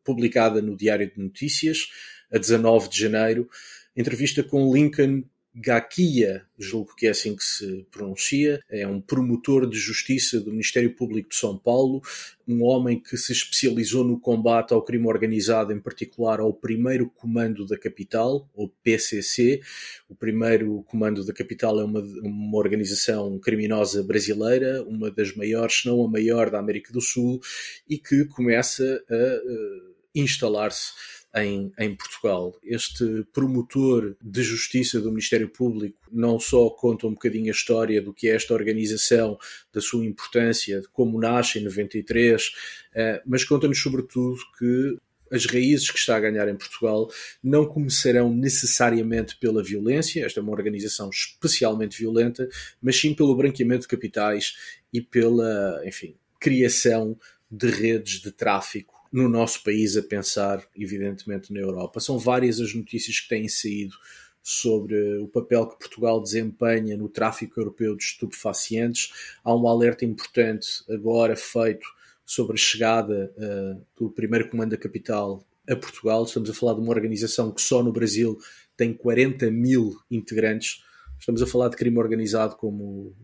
publicada 0.04 0.60
no 0.60 0.76
Diário 0.76 1.10
de 1.10 1.22
Notícias, 1.22 1.88
a 2.30 2.36
19 2.36 2.90
de 2.90 3.00
janeiro, 3.00 3.48
entrevista 3.96 4.42
com 4.42 4.74
Lincoln 4.74 5.22
Gakia, 5.52 6.46
julgo 6.56 6.94
que 6.94 7.08
é 7.08 7.10
assim 7.10 7.34
que 7.34 7.42
se 7.42 7.84
pronuncia, 7.90 8.60
é 8.70 8.86
um 8.86 9.00
promotor 9.00 9.68
de 9.68 9.78
justiça 9.78 10.40
do 10.40 10.52
Ministério 10.52 10.94
Público 10.94 11.30
de 11.30 11.34
São 11.34 11.58
Paulo, 11.58 12.00
um 12.46 12.62
homem 12.62 13.00
que 13.00 13.16
se 13.16 13.32
especializou 13.32 14.04
no 14.04 14.18
combate 14.18 14.72
ao 14.72 14.82
crime 14.82 15.08
organizado, 15.08 15.72
em 15.72 15.80
particular 15.80 16.38
ao 16.38 16.54
primeiro 16.54 17.10
comando 17.10 17.66
da 17.66 17.76
capital, 17.76 18.48
o 18.54 18.68
PCC. 18.68 19.60
O 20.08 20.14
primeiro 20.14 20.84
comando 20.84 21.24
da 21.24 21.32
capital 21.32 21.80
é 21.80 21.84
uma, 21.84 22.00
uma 22.00 22.56
organização 22.56 23.36
criminosa 23.40 24.04
brasileira, 24.04 24.84
uma 24.84 25.10
das 25.10 25.34
maiores, 25.34 25.80
se 25.80 25.86
não 25.88 26.04
a 26.04 26.08
maior 26.08 26.48
da 26.48 26.60
América 26.60 26.92
do 26.92 27.00
Sul, 27.00 27.40
e 27.88 27.98
que 27.98 28.24
começa 28.24 29.02
a, 29.10 29.14
a 29.14 29.90
instalar-se 30.14 30.92
em, 31.34 31.72
em 31.78 31.94
Portugal. 31.94 32.54
Este 32.62 33.24
promotor 33.32 34.16
de 34.22 34.42
justiça 34.42 35.00
do 35.00 35.10
Ministério 35.10 35.48
Público 35.48 35.98
não 36.10 36.38
só 36.40 36.70
conta 36.70 37.06
um 37.06 37.12
bocadinho 37.12 37.48
a 37.48 37.54
história 37.54 38.02
do 38.02 38.12
que 38.12 38.28
é 38.28 38.34
esta 38.34 38.54
organização, 38.54 39.38
da 39.72 39.80
sua 39.80 40.04
importância, 40.04 40.80
de 40.80 40.88
como 40.88 41.20
nasce 41.20 41.58
em 41.58 41.64
93, 41.64 42.52
eh, 42.94 43.22
mas 43.24 43.44
conta-nos 43.44 43.80
sobretudo 43.80 44.38
que 44.58 44.96
as 45.30 45.46
raízes 45.46 45.90
que 45.90 45.98
está 45.98 46.16
a 46.16 46.20
ganhar 46.20 46.48
em 46.48 46.56
Portugal 46.56 47.08
não 47.42 47.64
começarão 47.64 48.34
necessariamente 48.34 49.36
pela 49.36 49.62
violência, 49.62 50.24
esta 50.26 50.40
é 50.40 50.42
uma 50.42 50.52
organização 50.52 51.08
especialmente 51.08 51.96
violenta, 51.96 52.48
mas 52.82 53.00
sim 53.00 53.14
pelo 53.14 53.36
branqueamento 53.36 53.82
de 53.82 53.88
capitais 53.88 54.56
e 54.92 55.00
pela, 55.00 55.80
enfim, 55.86 56.16
criação 56.40 57.16
de 57.48 57.68
redes 57.68 58.20
de 58.20 58.32
tráfico 58.32 58.99
no 59.12 59.28
nosso 59.28 59.62
país 59.64 59.96
a 59.96 60.02
pensar, 60.02 60.64
evidentemente, 60.76 61.52
na 61.52 61.60
Europa. 61.60 62.00
São 62.00 62.18
várias 62.18 62.60
as 62.60 62.74
notícias 62.74 63.18
que 63.20 63.28
têm 63.28 63.48
saído 63.48 63.94
sobre 64.42 65.18
o 65.18 65.28
papel 65.28 65.66
que 65.66 65.78
Portugal 65.78 66.20
desempenha 66.20 66.96
no 66.96 67.08
tráfico 67.08 67.60
europeu 67.60 67.96
de 67.96 68.04
estupefacientes. 68.04 69.12
Há 69.44 69.54
um 69.54 69.68
alerta 69.68 70.04
importante 70.04 70.84
agora 70.88 71.36
feito 71.36 71.86
sobre 72.24 72.54
a 72.54 72.56
chegada 72.56 73.32
uh, 73.36 73.86
do 73.98 74.10
primeiro 74.10 74.48
comando 74.48 74.70
da 74.70 74.76
capital 74.76 75.44
a 75.68 75.76
Portugal. 75.76 76.24
Estamos 76.24 76.48
a 76.48 76.54
falar 76.54 76.74
de 76.74 76.80
uma 76.80 76.90
organização 76.90 77.52
que 77.52 77.60
só 77.60 77.82
no 77.82 77.92
Brasil 77.92 78.38
tem 78.76 78.94
40 78.94 79.50
mil 79.50 79.98
integrantes. 80.10 80.82
Estamos 81.18 81.42
a 81.42 81.46
falar 81.46 81.68
de 81.68 81.76
crime 81.76 81.98
organizado 81.98 82.56
como 82.56 83.14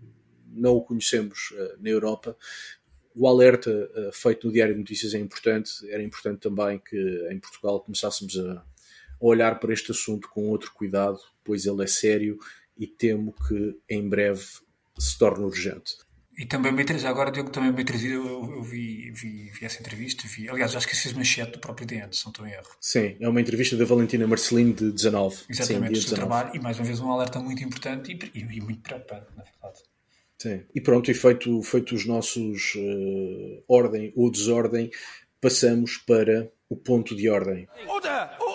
não 0.49 0.75
o 0.75 0.83
conhecemos 0.83 1.51
uh, 1.53 1.83
na 1.83 1.89
Europa 1.89 2.37
o 3.17 3.27
alerta 3.27 3.71
uh, 3.71 4.13
feito 4.13 4.47
no 4.47 4.53
Diário 4.53 4.75
de 4.75 4.81
Notícias 4.81 5.15
é 5.15 5.19
importante. 5.19 5.71
Era 5.89 6.03
importante 6.03 6.41
também 6.41 6.79
que 6.79 7.29
em 7.33 7.39
Portugal 7.41 7.81
começássemos 7.81 8.39
a, 8.39 8.53
a, 8.53 8.65
olhar 9.19 9.59
para 9.59 9.73
este 9.73 9.91
assunto 9.91 10.29
com 10.29 10.49
outro 10.51 10.73
cuidado, 10.75 11.19
pois 11.43 11.65
ele 11.65 11.83
é 11.83 11.87
sério 11.87 12.39
e 12.77 12.87
temo 12.87 13.35
que 13.49 13.79
em 13.89 14.07
breve 14.07 14.45
se 14.99 15.19
torne 15.19 15.45
urgente. 15.45 15.97
E 16.39 16.45
também 16.45 16.71
me 16.71 16.85
já 16.99 17.09
agora 17.09 17.31
Diogo 17.31 17.49
também 17.49 17.73
me 17.73 17.83
trazido, 17.83 18.15
eu, 18.17 18.57
eu 18.57 18.63
vi, 18.63 19.11
vi, 19.11 19.51
vi, 19.51 19.65
essa 19.65 19.81
entrevista, 19.81 20.25
vi, 20.29 20.51
aliás, 20.51 20.77
acho 20.77 20.87
que 20.87 20.95
fez 20.95 21.15
manchete 21.15 21.53
do 21.53 21.59
próprio 21.59 21.87
DN, 21.87 22.15
se 22.15 22.27
não 22.27 22.31
estou 22.31 22.47
em 22.47 22.53
erro. 22.53 22.77
Sim, 22.79 23.17
é 23.19 23.27
uma 23.27 23.41
entrevista 23.41 23.75
da 23.75 23.87
Valentina 23.87 24.27
Marcelino 24.27 24.75
de 24.75 24.93
19. 24.93 25.45
Exatamente, 25.49 25.99
Sim, 25.99 26.11
do 26.11 26.15
trabalho, 26.15 26.51
e 26.55 26.59
mais 26.59 26.79
uma 26.79 26.85
vez 26.85 27.01
um 27.01 27.11
alerta 27.11 27.41
muito 27.41 27.65
importante 27.65 28.13
e, 28.13 28.39
e, 28.39 28.59
e 28.59 28.61
muito 28.61 28.83
preocupante, 28.83 29.29
na 29.35 29.45
verdade. 29.45 29.81
Sim. 30.39 30.63
E 30.75 30.81
pronto, 30.81 31.11
e 31.11 31.15
feito, 31.15 31.63
feito 31.63 31.95
os 31.95 32.07
nossos 32.07 32.75
uh, 32.75 33.65
ordem 33.69 34.13
ou 34.15 34.31
desordem, 34.31 34.91
passamos 35.41 35.97
para 35.97 36.51
o 36.69 36.77
ponto 36.77 37.15
de 37.15 37.29
ordem. 37.29 37.69
Order! 37.87 38.46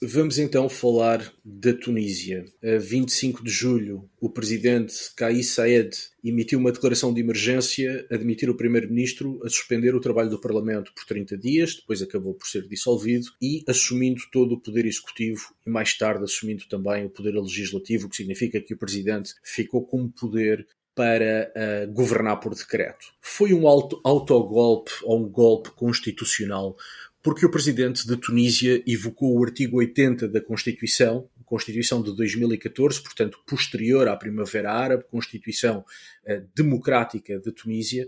Vamos 0.00 0.38
então 0.38 0.68
falar 0.68 1.34
da 1.44 1.74
Tunísia. 1.74 2.44
A 2.62 2.78
25 2.78 3.42
de 3.42 3.50
julho, 3.50 4.08
o 4.20 4.30
presidente 4.30 4.94
Kais 5.16 5.50
Saied 5.50 5.90
emitiu 6.22 6.60
uma 6.60 6.70
declaração 6.70 7.12
de 7.12 7.20
emergência 7.20 8.06
admitir 8.08 8.48
o 8.48 8.56
primeiro-ministro 8.56 9.40
a 9.44 9.48
suspender 9.48 9.96
o 9.96 10.00
trabalho 10.00 10.30
do 10.30 10.40
Parlamento 10.40 10.92
por 10.94 11.04
30 11.04 11.36
dias, 11.36 11.74
depois 11.74 12.00
acabou 12.00 12.32
por 12.32 12.46
ser 12.46 12.68
dissolvido, 12.68 13.26
e 13.42 13.64
assumindo 13.66 14.22
todo 14.30 14.52
o 14.52 14.60
poder 14.60 14.86
executivo 14.86 15.52
e 15.66 15.70
mais 15.70 15.98
tarde 15.98 16.22
assumindo 16.22 16.68
também 16.68 17.06
o 17.06 17.10
poder 17.10 17.34
legislativo, 17.34 18.06
o 18.06 18.08
que 18.08 18.18
significa 18.18 18.60
que 18.60 18.74
o 18.74 18.78
presidente 18.78 19.34
ficou 19.42 19.84
com 19.84 20.08
poder 20.08 20.64
para 20.98 21.52
uh, 21.54 21.92
governar 21.92 22.40
por 22.40 22.52
decreto. 22.56 23.06
Foi 23.20 23.54
um 23.54 23.68
auto, 23.68 24.00
autogolpe 24.02 24.90
ou 25.04 25.20
um 25.20 25.28
golpe 25.28 25.70
constitucional 25.70 26.76
porque 27.22 27.44
o 27.44 27.50
presidente 27.50 28.06
da 28.06 28.16
Tunísia 28.16 28.82
evocou 28.86 29.36
o 29.36 29.44
artigo 29.44 29.78
80 29.78 30.28
da 30.28 30.40
Constituição, 30.40 31.28
Constituição 31.44 32.02
de 32.02 32.14
2014, 32.14 33.02
portanto 33.02 33.38
posterior 33.46 34.06
à 34.06 34.16
Primavera 34.16 34.70
Árabe, 34.70 35.04
Constituição 35.10 35.78
uh, 36.26 36.46
democrática 36.54 37.40
da 37.40 37.50
Tunísia, 37.50 38.06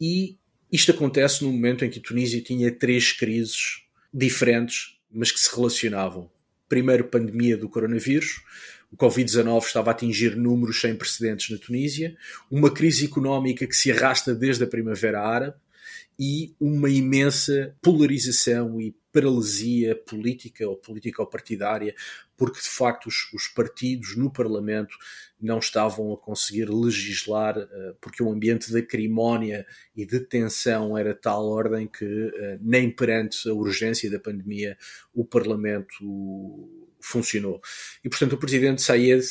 e 0.00 0.36
isto 0.70 0.90
acontece 0.90 1.42
no 1.42 1.52
momento 1.52 1.84
em 1.84 1.90
que 1.90 1.98
a 1.98 2.02
Tunísia 2.02 2.42
tinha 2.42 2.70
três 2.70 3.12
crises 3.12 3.82
diferentes, 4.12 4.98
mas 5.10 5.32
que 5.32 5.40
se 5.40 5.54
relacionavam. 5.54 6.30
Primeiro, 6.68 7.04
pandemia 7.04 7.56
do 7.56 7.68
coronavírus, 7.68 8.42
o 8.92 8.96
Covid-19 8.96 9.64
estava 9.64 9.90
a 9.90 9.92
atingir 9.92 10.36
números 10.36 10.80
sem 10.80 10.94
precedentes 10.94 11.50
na 11.50 11.58
Tunísia, 11.58 12.16
uma 12.50 12.72
crise 12.72 13.06
económica 13.06 13.66
que 13.66 13.74
se 13.74 13.90
arrasta 13.90 14.34
desde 14.34 14.64
a 14.64 14.66
Primavera 14.66 15.20
Árabe, 15.20 15.56
e 16.18 16.54
uma 16.60 16.88
imensa 16.88 17.74
polarização 17.82 18.80
e 18.80 18.94
paralisia 19.12 19.94
política 19.94 20.68
ou 20.68 20.76
político-partidária, 20.76 21.94
porque 22.36 22.60
de 22.60 22.68
facto 22.68 23.06
os, 23.06 23.32
os, 23.32 23.46
partidos 23.46 24.16
no 24.16 24.28
Parlamento 24.28 24.96
não 25.40 25.60
estavam 25.60 26.12
a 26.12 26.18
conseguir 26.18 26.68
legislar, 26.68 27.56
uh, 27.56 27.94
porque 28.00 28.22
o 28.22 28.32
ambiente 28.32 28.72
de 28.72 28.78
acrimónia 28.78 29.64
e 29.94 30.04
de 30.04 30.18
tensão 30.18 30.98
era 30.98 31.14
tal 31.14 31.46
ordem 31.46 31.86
que 31.86 32.04
uh, 32.04 32.58
nem 32.60 32.90
perante 32.90 33.48
a 33.48 33.54
urgência 33.54 34.10
da 34.10 34.18
pandemia 34.18 34.76
o 35.14 35.24
Parlamento 35.24 36.68
funcionou. 37.00 37.60
E 38.02 38.08
portanto 38.08 38.32
o 38.32 38.38
presidente 38.38 38.82
Sayed, 38.82 39.24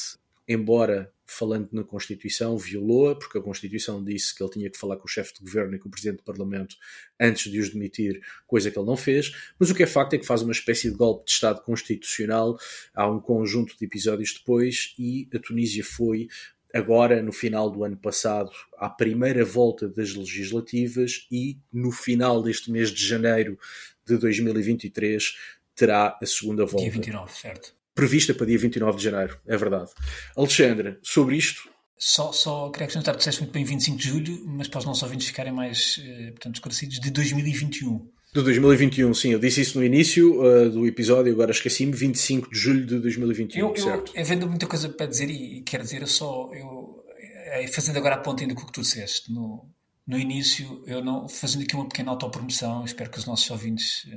embora 0.48 1.13
falando 1.26 1.70
na 1.72 1.84
Constituição, 1.84 2.58
violou-a, 2.58 3.16
porque 3.16 3.38
a 3.38 3.42
Constituição 3.42 4.04
disse 4.04 4.36
que 4.36 4.44
ele 4.44 4.52
tinha 4.52 4.70
que 4.70 4.78
falar 4.78 4.98
com 4.98 5.06
o 5.06 5.10
chefe 5.10 5.34
de 5.34 5.42
governo 5.42 5.76
e 5.76 5.80
com 5.80 5.88
o 5.88 5.92
presidente 5.92 6.18
do 6.18 6.24
Parlamento 6.24 6.76
antes 7.20 7.52
de 7.52 7.60
os 7.60 7.70
demitir, 7.70 8.22
coisa 8.46 8.70
que 8.70 8.78
ele 8.78 8.86
não 8.86 8.98
fez. 8.98 9.32
Mas 9.58 9.70
o 9.70 9.76
que 9.76 9.84
é 9.84 9.88
facto 9.88 10.14
é 10.14 10.18
que 10.18 10.26
faz 10.26 10.42
uma 10.42 10.52
espécie 10.52 10.90
de 10.90 10.98
golpe 10.98 11.26
de 11.26 11.32
Estado 11.32 11.62
constitucional. 11.62 12.58
Há 12.94 13.10
um 13.10 13.20
conjunto 13.20 13.78
de 13.78 13.86
episódios 13.86 14.34
depois 14.34 14.94
e 15.00 15.30
a 15.34 15.40
Tunísia 15.40 15.84
foi 15.84 16.28
agora 16.74 17.22
no 17.22 17.32
final 17.32 17.70
do 17.70 17.84
ano 17.84 17.98
passado 17.98 18.52
à 18.78 18.90
primeira 18.90 19.46
volta 19.46 19.88
das 19.88 20.14
legislativas 20.14 21.28
e 21.32 21.58
no 21.72 21.92
final 21.92 22.42
deste 22.42 22.72
mês 22.72 22.90
de 22.90 23.06
janeiro 23.06 23.58
de 24.06 24.18
2023 24.18 25.36
terá 25.76 26.18
a 26.22 26.26
segunda 26.26 26.66
volta. 26.66 26.84
Dia 26.84 26.92
29, 26.92 27.32
certo 27.32 27.83
prevista 27.94 28.34
para 28.34 28.46
dia 28.46 28.58
29 28.58 28.98
de 28.98 29.04
janeiro, 29.04 29.40
é 29.46 29.58
verdade. 29.58 29.92
Alexandre, 30.36 30.98
sobre 31.02 31.38
isto. 31.38 31.70
Só, 31.98 32.32
só 32.34 32.70
queria 32.70 32.86
acrescentar, 32.86 33.16
disseste 33.16 33.42
muito 33.42 33.54
bem 33.54 33.64
25 33.64 33.98
de 33.98 34.08
julho, 34.08 34.44
mas 34.46 34.68
para 34.68 34.80
os 34.80 34.86
nossos 34.86 35.04
ouvintes 35.04 35.28
ficarem 35.28 35.54
mais 35.54 36.02
eh, 36.04 36.32
portanto, 36.32 36.56
esclarecidos, 36.56 37.00
de 37.00 37.10
2021. 37.12 38.10
De 38.34 38.42
2021, 38.42 39.14
sim. 39.14 39.30
Eu 39.30 39.40
disse 39.40 39.62
isso 39.62 39.78
no 39.78 39.86
início 39.86 40.42
uh, 40.42 40.70
do 40.70 40.88
episódio, 40.88 41.32
agora 41.32 41.52
esqueci-me, 41.52 41.94
25 41.94 42.50
de 42.50 42.60
julho 42.60 42.86
de 42.86 43.00
2021, 43.00 43.70
eu, 43.70 43.78
certo? 43.78 44.12
Eu, 44.16 44.22
havendo 44.22 44.50
muita 44.50 44.66
coisa 44.66 44.90
para 44.90 45.06
dizer 45.06 45.30
e, 45.30 45.60
e 45.60 45.62
quero 45.62 45.84
dizer, 45.84 46.02
eu 46.02 46.08
só... 46.08 46.52
Eu, 46.54 47.06
é, 47.46 47.68
fazendo 47.68 47.98
agora 47.98 48.16
a 48.16 48.18
ponta 48.18 48.44
ainda 48.44 48.56
com 48.56 48.64
o 48.64 48.66
que 48.66 48.74
tu 48.74 48.82
disseste, 48.82 49.32
no, 49.32 49.70
no 50.06 50.18
início, 50.18 50.84
eu 50.88 51.02
não... 51.02 51.30
Fazendo 51.30 51.62
aqui 51.64 51.76
uma 51.76 51.88
pequena 51.88 52.10
autopromoção, 52.10 52.84
espero 52.84 53.12
que 53.12 53.20
os 53.20 53.26
nossos 53.26 53.50
ouvintes, 53.52 54.08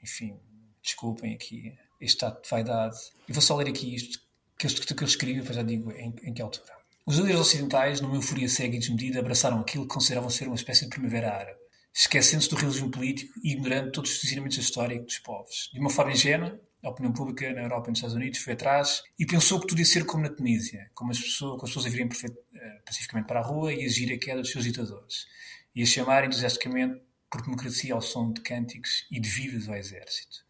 enfim, 0.00 0.36
desculpem 0.82 1.34
aqui 1.34 1.72
este 2.04 2.24
ato 2.24 2.42
de 2.42 2.50
vaidade. 2.50 2.96
Eu 3.28 3.34
vou 3.34 3.42
só 3.42 3.56
ler 3.56 3.68
aqui 3.68 3.94
isto, 3.94 4.20
que 4.58 4.66
eu, 4.66 5.06
escrevi, 5.06 5.40
depois 5.40 5.56
já 5.56 5.62
digo 5.62 5.90
em, 5.92 6.14
em 6.22 6.32
que 6.32 6.42
altura. 6.42 6.72
Os 7.06 7.16
líderes 7.16 7.40
ocidentais, 7.40 8.00
numa 8.00 8.14
euforia 8.14 8.48
cega 8.48 8.76
e 8.76 8.78
desmedida, 8.78 9.20
abraçaram 9.20 9.60
aquilo 9.60 9.86
que 9.86 9.92
consideravam 9.92 10.30
ser 10.30 10.46
uma 10.46 10.56
espécie 10.56 10.84
de 10.84 10.90
primavera 10.90 11.34
árabe 11.34 11.64
esquecendo-se 11.94 12.50
do 12.50 12.56
realismo 12.56 12.90
político 12.90 13.38
e 13.42 13.52
ignorando 13.52 13.92
todos 13.92 14.10
os 14.10 14.24
ensinamentos 14.24 14.58
históricos 14.58 15.06
dos 15.06 15.18
povos. 15.20 15.70
De 15.72 15.78
uma 15.78 15.88
forma 15.88 16.10
ingênua, 16.10 16.60
a 16.82 16.90
opinião 16.90 17.12
pública 17.12 17.52
na 17.52 17.62
Europa 17.62 17.88
e 17.88 17.90
nos 17.90 17.98
Estados 17.98 18.16
Unidos 18.16 18.40
foi 18.40 18.54
atrás 18.54 19.02
e 19.18 19.24
pensou 19.24 19.60
que 19.60 19.68
tudo 19.68 19.78
ia 19.78 19.84
ser 19.84 20.04
como 20.04 20.24
na 20.24 20.28
Tunísia, 20.28 20.90
como 20.92 21.12
as 21.12 21.20
pessoas, 21.20 21.60
com 21.60 21.64
as 21.64 21.70
pessoas 21.70 21.86
a 21.86 21.88
virem 21.88 22.08
eh, 22.08 22.82
pacificamente 22.84 23.28
para 23.28 23.40
a 23.40 23.42
rua 23.42 23.72
e 23.72 23.84
exigir 23.84 24.12
a 24.12 24.18
queda 24.18 24.42
dos 24.42 24.50
seus 24.50 24.64
ditadores, 24.64 25.26
e 25.74 25.82
a 25.82 25.86
chamar 25.86 26.24
entusiasticamente 26.24 27.00
por 27.30 27.42
democracia 27.42 27.94
ao 27.94 28.02
som 28.02 28.32
de 28.32 28.40
cânticos 28.40 29.06
e 29.10 29.20
de 29.20 29.28
vidas 29.28 29.68
ao 29.68 29.76
exército. 29.76 30.43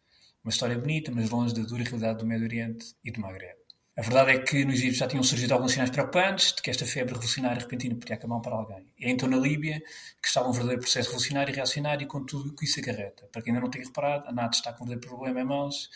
Uma 0.45 0.51
história 0.51 0.77
bonita, 0.77 1.11
mas 1.11 1.31
longe 1.31 1.55
da 1.55 1.63
dura 1.63 1.83
realidade 1.83 2.19
do 2.19 2.25
Médio 2.27 2.45
Oriente 2.45 2.95
e 3.03 3.09
do 3.09 3.19
Maghreb. 3.19 3.57
A 3.97 4.01
verdade 4.03 4.29
é 4.29 4.37
que 4.37 4.63
no 4.63 4.73
Egito 4.73 4.93
já 4.93 5.07
tinham 5.07 5.23
surgido 5.23 5.55
alguns 5.55 5.71
sinais 5.71 5.89
preocupantes 5.89 6.53
de 6.53 6.61
que 6.61 6.69
esta 6.69 6.85
febre 6.85 7.15
revolucionária 7.15 7.59
repentina 7.59 7.95
podia 7.95 8.15
acabar 8.15 8.39
para 8.41 8.53
alguém. 8.53 8.85
É 9.01 9.09
então 9.09 9.27
na 9.27 9.37
Líbia 9.37 9.81
que 10.21 10.27
estava 10.27 10.47
um 10.47 10.51
verdadeiro 10.51 10.83
processo 10.83 11.09
revolucionário 11.09 11.51
e 11.51 11.55
reacionário 11.55 12.05
e 12.05 12.07
com 12.07 12.23
tudo 12.23 12.51
o 12.51 12.55
que 12.55 12.65
isso 12.65 12.79
acarreta. 12.79 13.27
Para 13.31 13.41
quem 13.41 13.53
ainda 13.53 13.63
não 13.63 13.71
tenha 13.71 13.85
reparado, 13.85 14.27
a 14.27 14.31
NATO 14.31 14.53
está 14.53 14.71
com 14.71 14.83
um 14.83 14.87
verdadeiro 14.87 15.15
problema 15.15 15.41
em 15.41 15.45
mãos 15.45 15.89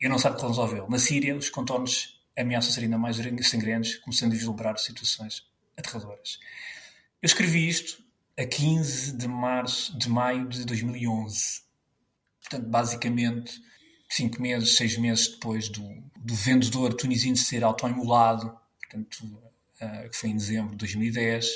e 0.00 0.08
não 0.08 0.18
sabe 0.18 0.38
como 0.38 0.48
resolvê-lo. 0.48 0.90
Na 0.90 0.98
Síria, 0.98 1.36
os 1.36 1.48
contornos 1.48 2.20
ameaçam 2.36 2.72
ser 2.72 2.80
ainda 2.80 2.98
mais 2.98 3.16
sangrentos, 3.46 3.94
começando 3.98 4.32
a 4.32 4.34
vislumbrar 4.34 4.76
situações 4.76 5.46
aterradoras. 5.76 6.40
Eu 7.22 7.26
escrevi 7.28 7.68
isto 7.68 8.02
a 8.36 8.44
15 8.44 9.16
de 9.16 9.28
março 9.28 9.96
de 9.96 10.08
maio 10.08 10.48
de 10.48 10.64
2011. 10.64 11.62
Portanto, 12.40 12.68
basicamente 12.68 13.62
cinco 14.08 14.40
meses, 14.40 14.76
seis 14.76 14.96
meses 14.96 15.28
depois 15.28 15.68
do, 15.68 15.82
do 16.16 16.34
vendedor 16.34 16.94
tunisino 16.94 17.36
ser 17.36 17.64
autoimolado, 17.64 18.56
portanto, 18.80 19.24
uh, 19.80 20.10
que 20.10 20.16
foi 20.16 20.30
em 20.30 20.36
dezembro 20.36 20.72
de 20.72 20.78
2010, 20.78 21.46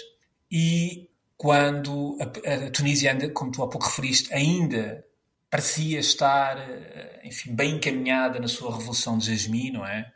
e 0.51 1.09
quando 1.37 2.19
a, 2.21 2.67
a, 2.67 2.71
Tunísia, 2.71 3.13
ainda, 3.13 3.31
como 3.31 3.53
tu 3.53 3.63
há 3.63 3.69
pouco 3.69 3.87
referiste, 3.87 4.33
ainda 4.35 5.05
parecia 5.51 6.01
estar, 6.01 6.59
uh, 6.59 7.27
enfim, 7.27 7.55
bem 7.55 7.77
encaminhada 7.77 8.41
na 8.41 8.49
sua 8.49 8.77
revolução 8.77 9.17
de 9.19 9.27
Jasmine, 9.27 9.73
não 9.73 9.87
é? 9.87 10.13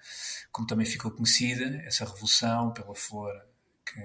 Como 0.50 0.66
também 0.66 0.84
ficou 0.84 1.10
conhecida, 1.10 1.80
essa 1.86 2.04
revolução 2.04 2.72
pela 2.72 2.94
flor, 2.94 3.32
que, 3.86 4.00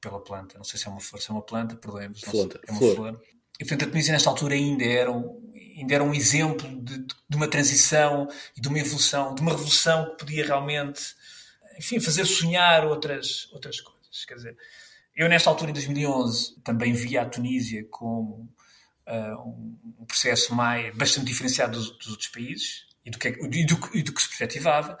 pela 0.00 0.18
planta, 0.18 0.56
não 0.56 0.64
sei 0.64 0.80
se 0.80 0.88
é 0.88 0.90
uma 0.90 1.00
flor, 1.00 1.20
se 1.20 1.30
é 1.30 1.34
uma 1.34 1.42
planta, 1.42 1.76
perdemos, 1.76 2.22
é 2.24 2.70
uma 2.70 2.78
flor. 2.78 2.94
flor. 2.96 3.22
E 3.60 3.64
portanto 3.64 3.84
a 3.84 3.90
Tunísia 3.90 4.12
nesta 4.12 4.30
altura 4.30 4.54
ainda 4.54 4.84
era 4.84 5.10
um, 5.10 5.42
ainda 5.76 5.94
era 5.94 6.04
um 6.04 6.14
exemplo 6.14 6.68
de, 6.82 6.98
de, 6.98 7.36
uma 7.36 7.48
transição 7.48 8.28
e 8.56 8.60
de 8.60 8.68
uma 8.68 8.78
evolução, 8.78 9.34
de 9.34 9.40
uma 9.40 9.52
revolução 9.52 10.10
que 10.10 10.18
podia 10.18 10.44
realmente, 10.44 11.00
enfim, 11.78 12.00
fazer 12.00 12.24
sonhar 12.24 12.84
outras, 12.84 13.48
outras 13.52 13.80
coisas. 13.80 14.24
Quer 14.26 14.34
dizer, 14.34 14.56
eu 15.14 15.28
nesta 15.28 15.50
altura, 15.50 15.70
em 15.70 15.74
2011, 15.74 16.60
também 16.62 16.92
via 16.92 17.22
a 17.22 17.26
Tunísia 17.26 17.86
como 17.90 18.48
uh, 19.06 19.48
um 20.00 20.04
processo 20.06 20.54
mais, 20.54 20.94
bastante 20.96 21.26
diferenciado 21.26 21.78
dos, 21.78 21.90
dos 21.98 22.08
outros 22.08 22.28
países 22.28 22.86
e 23.04 23.10
do, 23.10 23.18
que, 23.18 23.28
é 23.28 23.30
e, 23.30 23.64
do, 23.66 23.90
e 23.94 24.02
do 24.02 24.12
que 24.12 24.22
se 24.22 24.28
perspectivava. 24.28 24.98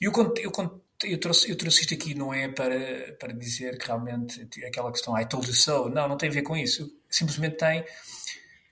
E 0.00 0.04
eu, 0.04 0.12
eu, 0.36 0.52
eu, 1.04 1.18
trouxe, 1.18 1.50
eu 1.50 1.56
trouxe 1.56 1.82
isto 1.82 1.94
aqui 1.94 2.14
não 2.14 2.34
é 2.34 2.48
para, 2.48 3.12
para 3.18 3.32
dizer 3.32 3.78
que 3.78 3.86
realmente 3.86 4.48
aquela 4.66 4.90
questão 4.90 5.18
I 5.18 5.26
told 5.26 5.46
you 5.46 5.54
so, 5.54 5.88
não, 5.88 6.08
não 6.08 6.16
tem 6.16 6.28
a 6.28 6.32
ver 6.32 6.42
com 6.42 6.56
isso. 6.56 6.90
Simplesmente 7.08 7.56
tem 7.56 7.84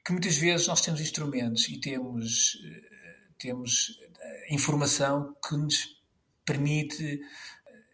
que 0.05 0.13
muitas 0.13 0.37
vezes 0.37 0.69
nós 0.69 0.81
temos 0.81 1.01
instrumentos 1.01 1.69
e 1.69 1.81
temos, 1.81 2.63
eh, 2.65 3.29
temos 3.39 3.99
eh, 4.21 4.55
informação 4.55 5.35
que 5.47 5.57
nos 5.57 6.01
permite, 6.45 7.21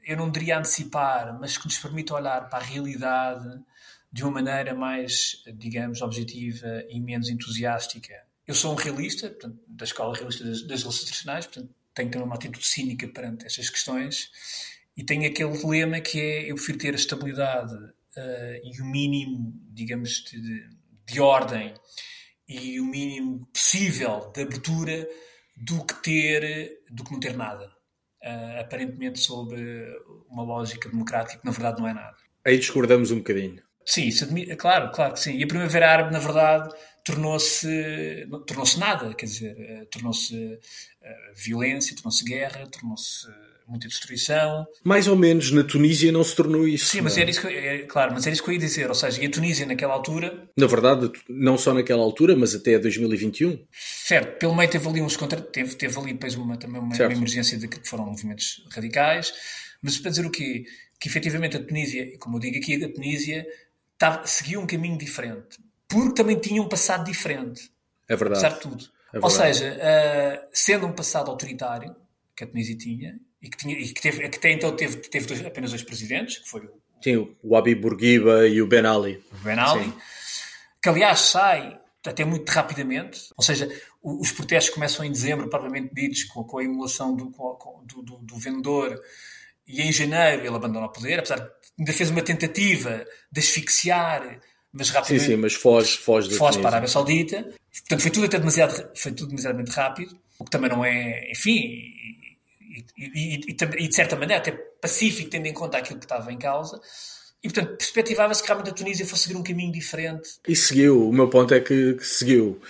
eu 0.05 0.19
não 0.19 0.31
diria 0.31 0.59
antecipar, 0.59 1.39
mas 1.41 1.57
que 1.57 1.65
nos 1.65 1.79
permite 1.79 2.13
olhar 2.13 2.51
para 2.51 2.59
a 2.59 2.63
realidade 2.63 3.49
de 4.13 4.23
uma 4.25 4.33
maneira 4.33 4.75
mais, 4.75 5.43
digamos, 5.55 6.03
objetiva 6.03 6.85
e 6.91 7.01
menos 7.01 7.31
entusiástica. 7.31 8.15
Eu 8.47 8.55
sou 8.55 8.73
um 8.73 8.77
realista, 8.77 9.31
portanto, 9.31 9.59
da 9.67 9.85
escola 9.85 10.15
realista 10.15 10.45
das, 10.45 10.63
das 10.67 10.81
internacionais, 10.81 11.47
portanto, 11.47 11.75
tenho 11.95 12.11
também 12.11 12.27
uma 12.27 12.37
atitude 12.37 12.67
cínica 12.67 13.09
perante 13.09 13.47
estas 13.47 13.69
questões 13.69 14.31
e 14.97 15.05
tenho 15.05 15.27
aquele 15.27 15.57
dilema 15.57 16.01
que 16.01 16.21
é 16.21 16.51
eu 16.51 16.55
prefiro 16.55 16.79
ter 16.79 16.93
a 16.93 16.97
estabilidade 16.97 17.75
uh, 17.75 18.61
e 18.63 18.81
o 18.81 18.85
mínimo, 18.85 19.53
digamos, 19.71 20.25
de, 20.25 20.69
de 21.07 21.21
ordem 21.21 21.75
e 22.49 22.81
o 22.81 22.85
mínimo 22.85 23.47
possível 23.53 24.31
de 24.35 24.43
abertura 24.43 25.09
do 25.57 25.85
que 25.85 26.03
ter 26.03 26.83
do 26.91 27.05
que 27.05 27.13
não 27.13 27.21
ter 27.21 27.37
nada. 27.37 27.71
Uh, 28.23 28.61
aparentemente 28.61 29.19
sob 29.19 29.57
uma 30.29 30.45
lógica 30.45 30.89
democrática 30.89 31.41
que 31.41 31.45
na 31.45 31.51
verdade 31.51 31.81
não 31.81 31.89
é 31.89 31.95
nada. 31.95 32.17
Aí 32.45 32.59
discordamos 32.59 33.11
um 33.11 33.19
bocadinho. 33.19 33.63
Sim, 33.85 34.09
admi 34.23 34.55
claro, 34.57 34.93
claro 34.93 35.15
que 35.15 35.21
sim. 35.21 35.37
E 35.37 35.43
a 35.43 35.47
Primavera 35.47 35.91
Árabe, 35.91 36.13
na 36.13 36.21
verdade, 36.21 36.73
tornou-se 37.05 38.27
tornou-se 38.47 38.79
nada, 38.79 39.15
quer 39.15 39.27
dizer, 39.27 39.57
uh, 39.57 39.87
tornou-se 39.87 40.35
uh, 40.35 40.59
violência, 41.35 41.95
tornou-se 41.97 42.25
guerra, 42.25 42.67
tornou-se 42.67 43.27
muita 43.67 43.89
destruição. 43.89 44.67
Mais 44.85 45.09
ou 45.09 45.17
menos 45.17 45.51
na 45.51 45.65
Tunísia 45.65 46.13
não 46.13 46.23
se 46.23 46.35
tornou 46.35 46.67
isso. 46.67 46.87
Sim, 46.87 47.01
mas 47.01 47.17
era 47.17 47.31
isso 47.31 47.41
que, 47.41 47.49
é, 47.49 47.79
claro, 47.87 48.13
mas 48.13 48.27
era 48.27 48.33
isso 48.33 48.43
que 48.43 48.51
eu 48.51 48.55
ia 48.55 48.61
dizer. 48.61 48.89
Ou 48.89 48.95
seja, 48.95 49.23
e 49.23 49.27
a 49.27 49.31
Tunísia 49.31 49.67
naquela 49.67 49.95
altura. 49.95 50.49
Na 50.57 50.67
verdade, 50.67 51.11
não 51.29 51.57
só 51.57 51.73
naquela 51.73 52.03
altura, 52.03 52.37
mas 52.37 52.55
até 52.55 52.79
2021. 52.79 53.65
Certo, 53.71 54.39
pelo 54.39 54.55
meio 54.55 54.71
teve 54.71 54.89
ali 54.89 55.01
uns 55.01 55.17
contra. 55.17 55.41
Teve, 55.41 55.75
teve 55.75 55.99
ali 55.99 56.13
depois 56.13 56.35
uma, 56.35 56.57
também 56.57 56.81
uma, 56.81 56.95
uma 56.95 57.13
emergência 57.13 57.57
de 57.59 57.69
que 57.69 57.89
foram 57.89 58.07
movimentos 58.07 58.65
radicais. 58.71 59.33
Mas 59.81 59.99
para 59.99 60.11
dizer 60.11 60.27
o 60.27 60.31
quê? 60.31 60.65
Que 61.01 61.09
efetivamente 61.09 61.57
a 61.57 61.61
Tunísia, 61.61 62.17
como 62.19 62.37
eu 62.37 62.41
digo 62.41 62.59
aqui, 62.59 62.83
a 62.85 62.93
Tunísia 62.93 63.47
estava, 63.95 64.27
seguia 64.27 64.61
um 64.61 64.67
caminho 64.67 64.99
diferente. 64.99 65.59
Porque 65.93 66.15
também 66.15 66.39
tinha 66.39 66.61
um 66.61 66.69
passado 66.69 67.05
diferente. 67.05 67.71
É 68.09 68.17
verdade. 68.17 68.45
Apesar 68.45 68.57
de 68.57 68.61
tudo. 68.61 68.85
É 69.13 69.19
Ou 69.21 69.31
seja, 69.31 69.77
uh, 69.77 70.49
sendo 70.53 70.87
um 70.87 70.93
passado 70.93 71.31
autoritário, 71.31 71.95
que 72.35 72.45
a 72.45 72.47
Tunísia 72.47 72.77
tinha, 72.77 73.21
e 73.43 73.51
que, 73.51 73.57
tinha, 73.57 73.79
e 73.79 73.89
que, 73.93 74.01
teve, 74.01 74.29
que 74.29 74.39
até 74.39 74.51
então 74.51 74.75
teve, 74.75 74.97
teve 74.97 75.27
dois, 75.27 75.45
apenas 75.45 75.71
dois 75.71 75.83
presidentes, 75.83 76.39
que 76.39 76.49
foi 76.49 76.63
o, 76.63 76.81
Sim, 77.03 77.37
o 77.43 77.57
Abi 77.57 77.75
Bourguiba 77.75 78.47
e 78.47 78.63
o 78.63 78.67
Ben 78.67 78.87
Ali. 78.87 79.23
O 79.33 79.45
Ben 79.45 79.59
Ali, 79.59 79.85
Sim. 79.85 79.95
que 80.81 80.89
aliás 80.89 81.21
sai 81.21 81.79
até 82.07 82.25
muito 82.25 82.49
rapidamente, 82.51 83.29
ou 83.37 83.45
seja, 83.45 83.69
os 84.03 84.33
protestos 84.33 84.75
começam 84.75 85.05
em 85.05 85.11
dezembro, 85.11 85.49
propriamente 85.49 85.95
ditos, 85.95 86.25
com, 86.25 86.43
com 86.45 86.59
a 86.59 86.65
emulação 86.65 87.15
do, 87.15 87.27
do, 87.27 88.03
do, 88.03 88.19
do, 88.19 88.37
vendedor, 88.37 89.01
e 89.67 89.83
em 89.83 89.93
janeiro 89.93 90.45
ele 90.45 90.57
abandona 90.57 90.87
o 90.87 90.93
poder, 90.93 91.19
apesar 91.19 91.37
de 91.37 91.51
ainda 91.79 91.93
fez 91.93 92.11
uma 92.11 92.23
tentativa 92.23 93.05
de 93.31 93.41
asfixiar, 93.41 94.41
mas 94.73 94.91
rapidamente... 94.91 95.25
Sim, 95.25 95.33
sim, 95.33 95.37
mas 95.37 95.55
foge, 95.55 95.99
foge, 95.99 96.35
foge 96.35 96.59
para 96.59 96.69
a 96.69 96.73
Arábia 96.73 96.89
Saudita. 96.89 97.43
Portanto, 97.43 98.01
foi 98.01 98.11
tudo 98.11 98.27
até 98.27 98.39
demasiado, 98.39 98.91
foi 98.97 99.13
tudo 99.13 99.29
demasiadamente 99.29 99.71
rápido, 99.71 100.17
o 100.39 100.45
que 100.45 100.51
também 100.51 100.71
não 100.71 100.85
é, 100.85 101.31
enfim, 101.31 101.93
e, 102.73 102.85
e, 102.97 103.41
e, 103.49 103.89
de 103.89 103.95
certa 103.95 104.17
maneira 104.17 104.41
até 104.41 104.53
pacífico, 104.53 105.31
tendo 105.31 105.47
em 105.47 105.53
conta 105.53 105.79
aquilo 105.79 105.99
que 105.99 106.05
estava 106.05 106.33
em 106.33 106.39
causa. 106.39 106.81
E, 107.43 107.49
portanto, 107.49 107.77
perspectivava-se 107.77 108.41
que 108.41 108.49
realmente 108.49 108.71
a 108.71 108.75
Tunísia 108.75 109.07
fosse 109.07 109.25
seguir 109.25 109.37
um 109.37 109.43
caminho 109.43 109.73
diferente. 109.73 110.29
E 110.47 110.55
seguiu. 110.55 111.09
O 111.09 111.13
meu 111.13 111.29
ponto 111.29 111.53
é 111.53 111.61
que, 111.61 111.95
que, 111.95 112.07
seguiu. 112.07 112.61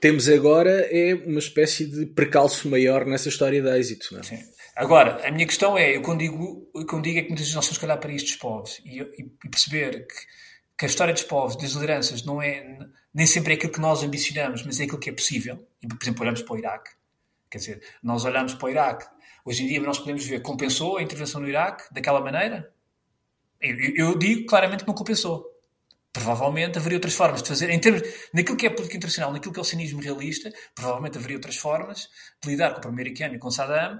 Temos 0.00 0.28
agora 0.28 0.86
é 0.90 1.14
uma 1.14 1.38
espécie 1.38 1.86
de 1.86 2.06
precalço 2.06 2.68
maior 2.68 3.06
nessa 3.06 3.28
história 3.28 3.60
de 3.60 3.68
êxito. 3.78 4.12
Não 4.12 4.20
é? 4.20 4.22
Sim. 4.22 4.38
Agora, 4.76 5.26
a 5.26 5.30
minha 5.32 5.46
questão 5.46 5.76
é, 5.76 5.96
eu 5.96 6.02
quando 6.02 6.20
digo, 6.20 6.70
eu 6.74 6.86
quando 6.86 7.04
digo 7.04 7.18
é 7.18 7.22
que 7.22 7.28
muitas 7.28 7.46
vezes 7.46 7.54
nós 7.54 7.64
temos 7.66 7.78
que 7.78 7.84
olhar 7.84 7.96
para 7.96 8.12
dos 8.12 8.36
povos 8.36 8.80
e, 8.84 9.00
e 9.00 9.48
perceber 9.50 10.06
que, 10.06 10.14
que, 10.78 10.84
a 10.84 10.88
história 10.88 11.12
dos 11.12 11.24
povos, 11.24 11.56
das 11.56 11.72
lideranças, 11.72 12.22
não 12.24 12.40
é, 12.40 12.78
nem 13.12 13.26
sempre 13.26 13.54
é 13.54 13.56
aquilo 13.56 13.72
que 13.72 13.80
nós 13.80 14.02
ambicionamos, 14.02 14.64
mas 14.64 14.78
é 14.80 14.84
aquilo 14.84 14.98
que 14.98 15.10
é 15.10 15.12
possível. 15.12 15.66
E, 15.82 15.88
por 15.88 15.98
exemplo, 16.02 16.22
olhamos 16.22 16.42
para 16.42 16.54
o 16.54 16.58
Iraque. 16.58 16.90
Quer 17.50 17.58
dizer, 17.58 17.82
nós 18.02 18.24
olhamos 18.24 18.54
para 18.54 18.66
o 18.66 18.70
Iraque 18.70 19.06
Hoje 19.48 19.64
em 19.64 19.66
dia 19.66 19.80
nós 19.80 19.98
podemos 19.98 20.26
ver, 20.26 20.42
compensou 20.42 20.98
a 20.98 21.02
intervenção 21.02 21.40
no 21.40 21.48
Iraque 21.48 21.82
daquela 21.90 22.20
maneira? 22.20 22.70
Eu, 23.58 23.96
eu 23.96 24.18
digo 24.18 24.44
claramente 24.44 24.80
que 24.80 24.86
não 24.86 24.94
compensou. 24.94 25.42
Provavelmente 26.12 26.76
haveria 26.76 26.98
outras 26.98 27.14
formas 27.14 27.42
de 27.42 27.48
fazer, 27.48 27.70
em 27.70 27.80
termos, 27.80 28.02
naquilo 28.34 28.58
que 28.58 28.66
é 28.66 28.68
política 28.68 28.98
internacional, 28.98 29.32
naquilo 29.32 29.54
que 29.54 29.58
é 29.58 29.62
o 29.62 29.64
cinismo 29.64 30.02
realista, 30.02 30.52
provavelmente 30.74 31.16
haveria 31.16 31.38
outras 31.38 31.56
formas 31.56 32.10
de 32.42 32.50
lidar 32.50 32.78
com 32.78 32.88
o 32.88 32.92
americano 32.92 33.36
e 33.36 33.38
com 33.38 33.50
Saddam 33.50 33.98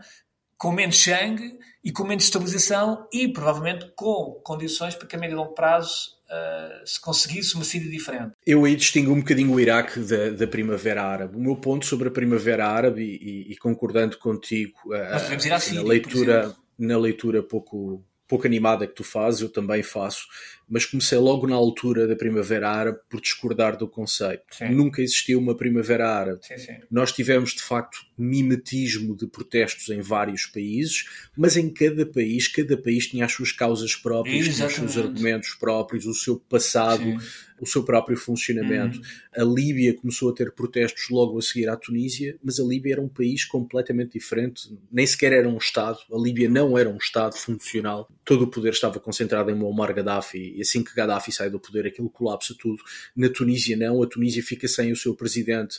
com 0.59 0.71
menos 0.71 1.03
sangue 1.03 1.59
e 1.83 1.93
com 1.93 2.05
menos 2.05 2.25
estabilização 2.25 3.09
e 3.11 3.33
provavelmente 3.33 3.91
com 3.97 4.43
condições 4.45 4.95
para 4.97 5.07
que 5.07 5.17
a 5.17 5.19
médio 5.19 5.35
e 5.35 5.39
longo 5.39 5.55
prazo 5.55 6.18
uh, 6.31 6.87
se 6.87 7.01
conseguisse 7.01 7.55
uma 7.55 7.65
saída 7.65 7.89
diferente. 7.89 8.33
Eu 8.47 8.65
aí 8.65 8.77
distingo 8.77 9.13
um 9.13 9.21
bocadinho 9.21 9.53
o 9.53 9.61
Iraque 9.61 10.01
da, 10.01 10.31
da 10.31 10.47
Primavera 10.47 11.03
Árabe. 11.03 11.37
O 11.37 11.41
meu 11.41 11.57
ponto 11.57 11.87
sobre 11.87 12.09
a 12.09 12.11
Primavera 12.11 12.67
Árabe, 12.67 13.03
e, 13.03 13.49
e, 13.49 13.53
e 13.53 13.57
concordando 13.57 14.19
contigo, 14.19 14.79
uh, 14.87 15.49
na 15.49 15.61
Síria, 15.61 15.83
leitura, 15.83 16.55
na 16.79 16.99
leitura 16.99 17.43
pouco 17.43 18.05
pouco 18.29 18.47
animada 18.47 18.87
que 18.87 18.95
tu 18.95 19.03
fazes, 19.03 19.41
eu 19.41 19.49
também 19.49 19.83
faço, 19.83 20.27
mas 20.69 20.85
comecei 20.85 21.19
logo 21.19 21.47
na 21.47 21.55
altura 21.55 22.07
da 22.07 22.15
Primavera 22.15 22.69
Árabe 22.69 22.99
por 23.09 23.21
discordar 23.21 23.77
do 23.77 23.89
conceito. 23.89 24.43
Sim. 24.51 24.71
Nunca 24.71 25.03
existiu 25.03 25.39
uma 25.39 25.57
Primavera 25.57 26.09
Árabe. 26.09 26.41
Sim, 26.43 26.59
sim. 26.59 26.77
Nós 26.91 27.13
tivemos, 27.13 27.53
de 27.53 27.63
facto, 27.63 27.99
mimetismo 28.17 29.17
de 29.17 29.27
protestos 29.27 29.89
em 29.89 30.01
vários 30.01 30.47
países, 30.47 31.05
mas 31.37 31.57
em 31.57 31.71
cada 31.73 32.05
país, 32.05 32.49
cada 32.49 32.77
país 32.77 33.07
tinha 33.07 33.25
as 33.25 33.33
suas 33.33 33.53
causas 33.53 33.95
próprias, 33.95 34.55
tinha 34.55 34.67
os 34.67 34.75
seus 34.75 34.97
argumentos 34.99 35.55
próprios, 35.55 36.07
o 36.07 36.15
seu 36.15 36.39
passado 36.39 37.19
o 37.61 37.67
seu 37.67 37.83
próprio 37.83 38.17
funcionamento. 38.17 38.99
Uhum. 38.99 39.05
A 39.37 39.45
Líbia 39.45 39.95
começou 39.95 40.31
a 40.31 40.35
ter 40.35 40.53
protestos 40.53 41.09
logo 41.11 41.39
a 41.39 41.43
seguir 41.43 41.69
à 41.69 41.77
Tunísia, 41.77 42.37
mas 42.43 42.59
a 42.59 42.65
Líbia 42.65 42.95
era 42.95 43.03
um 43.03 43.09
país 43.09 43.45
completamente 43.45 44.13
diferente, 44.13 44.77
nem 44.91 45.07
sequer 45.07 45.33
era 45.33 45.49
um 45.49 45.57
Estado. 45.57 45.99
A 46.13 46.19
Líbia 46.19 46.49
não 46.49 46.77
era 46.77 46.89
um 46.89 46.97
Estado 46.97 47.37
funcional. 47.37 48.09
Todo 48.25 48.43
o 48.43 48.49
poder 48.49 48.73
estava 48.73 49.01
concentrado 49.01 49.51
em 49.51 49.55
Muammar 49.55 49.95
Gaddafi 49.95 50.58
e 50.59 50.63
assim 50.63 50.83
que 50.83 50.95
Gaddafi 50.95 51.31
sai 51.33 51.49
do 51.49 51.61
poder, 51.61 51.87
aquilo 51.87 52.11
colapsa 52.11 52.55
tudo. 52.59 52.83
Na 53.17 53.29
Tunísia, 53.29 53.77
não. 53.77 54.03
A 54.03 54.07
Tunísia 54.07 54.43
fica 54.43 54.67
sem 54.67 54.91
o 54.93 54.97
seu 54.97 55.15
presidente 55.15 55.79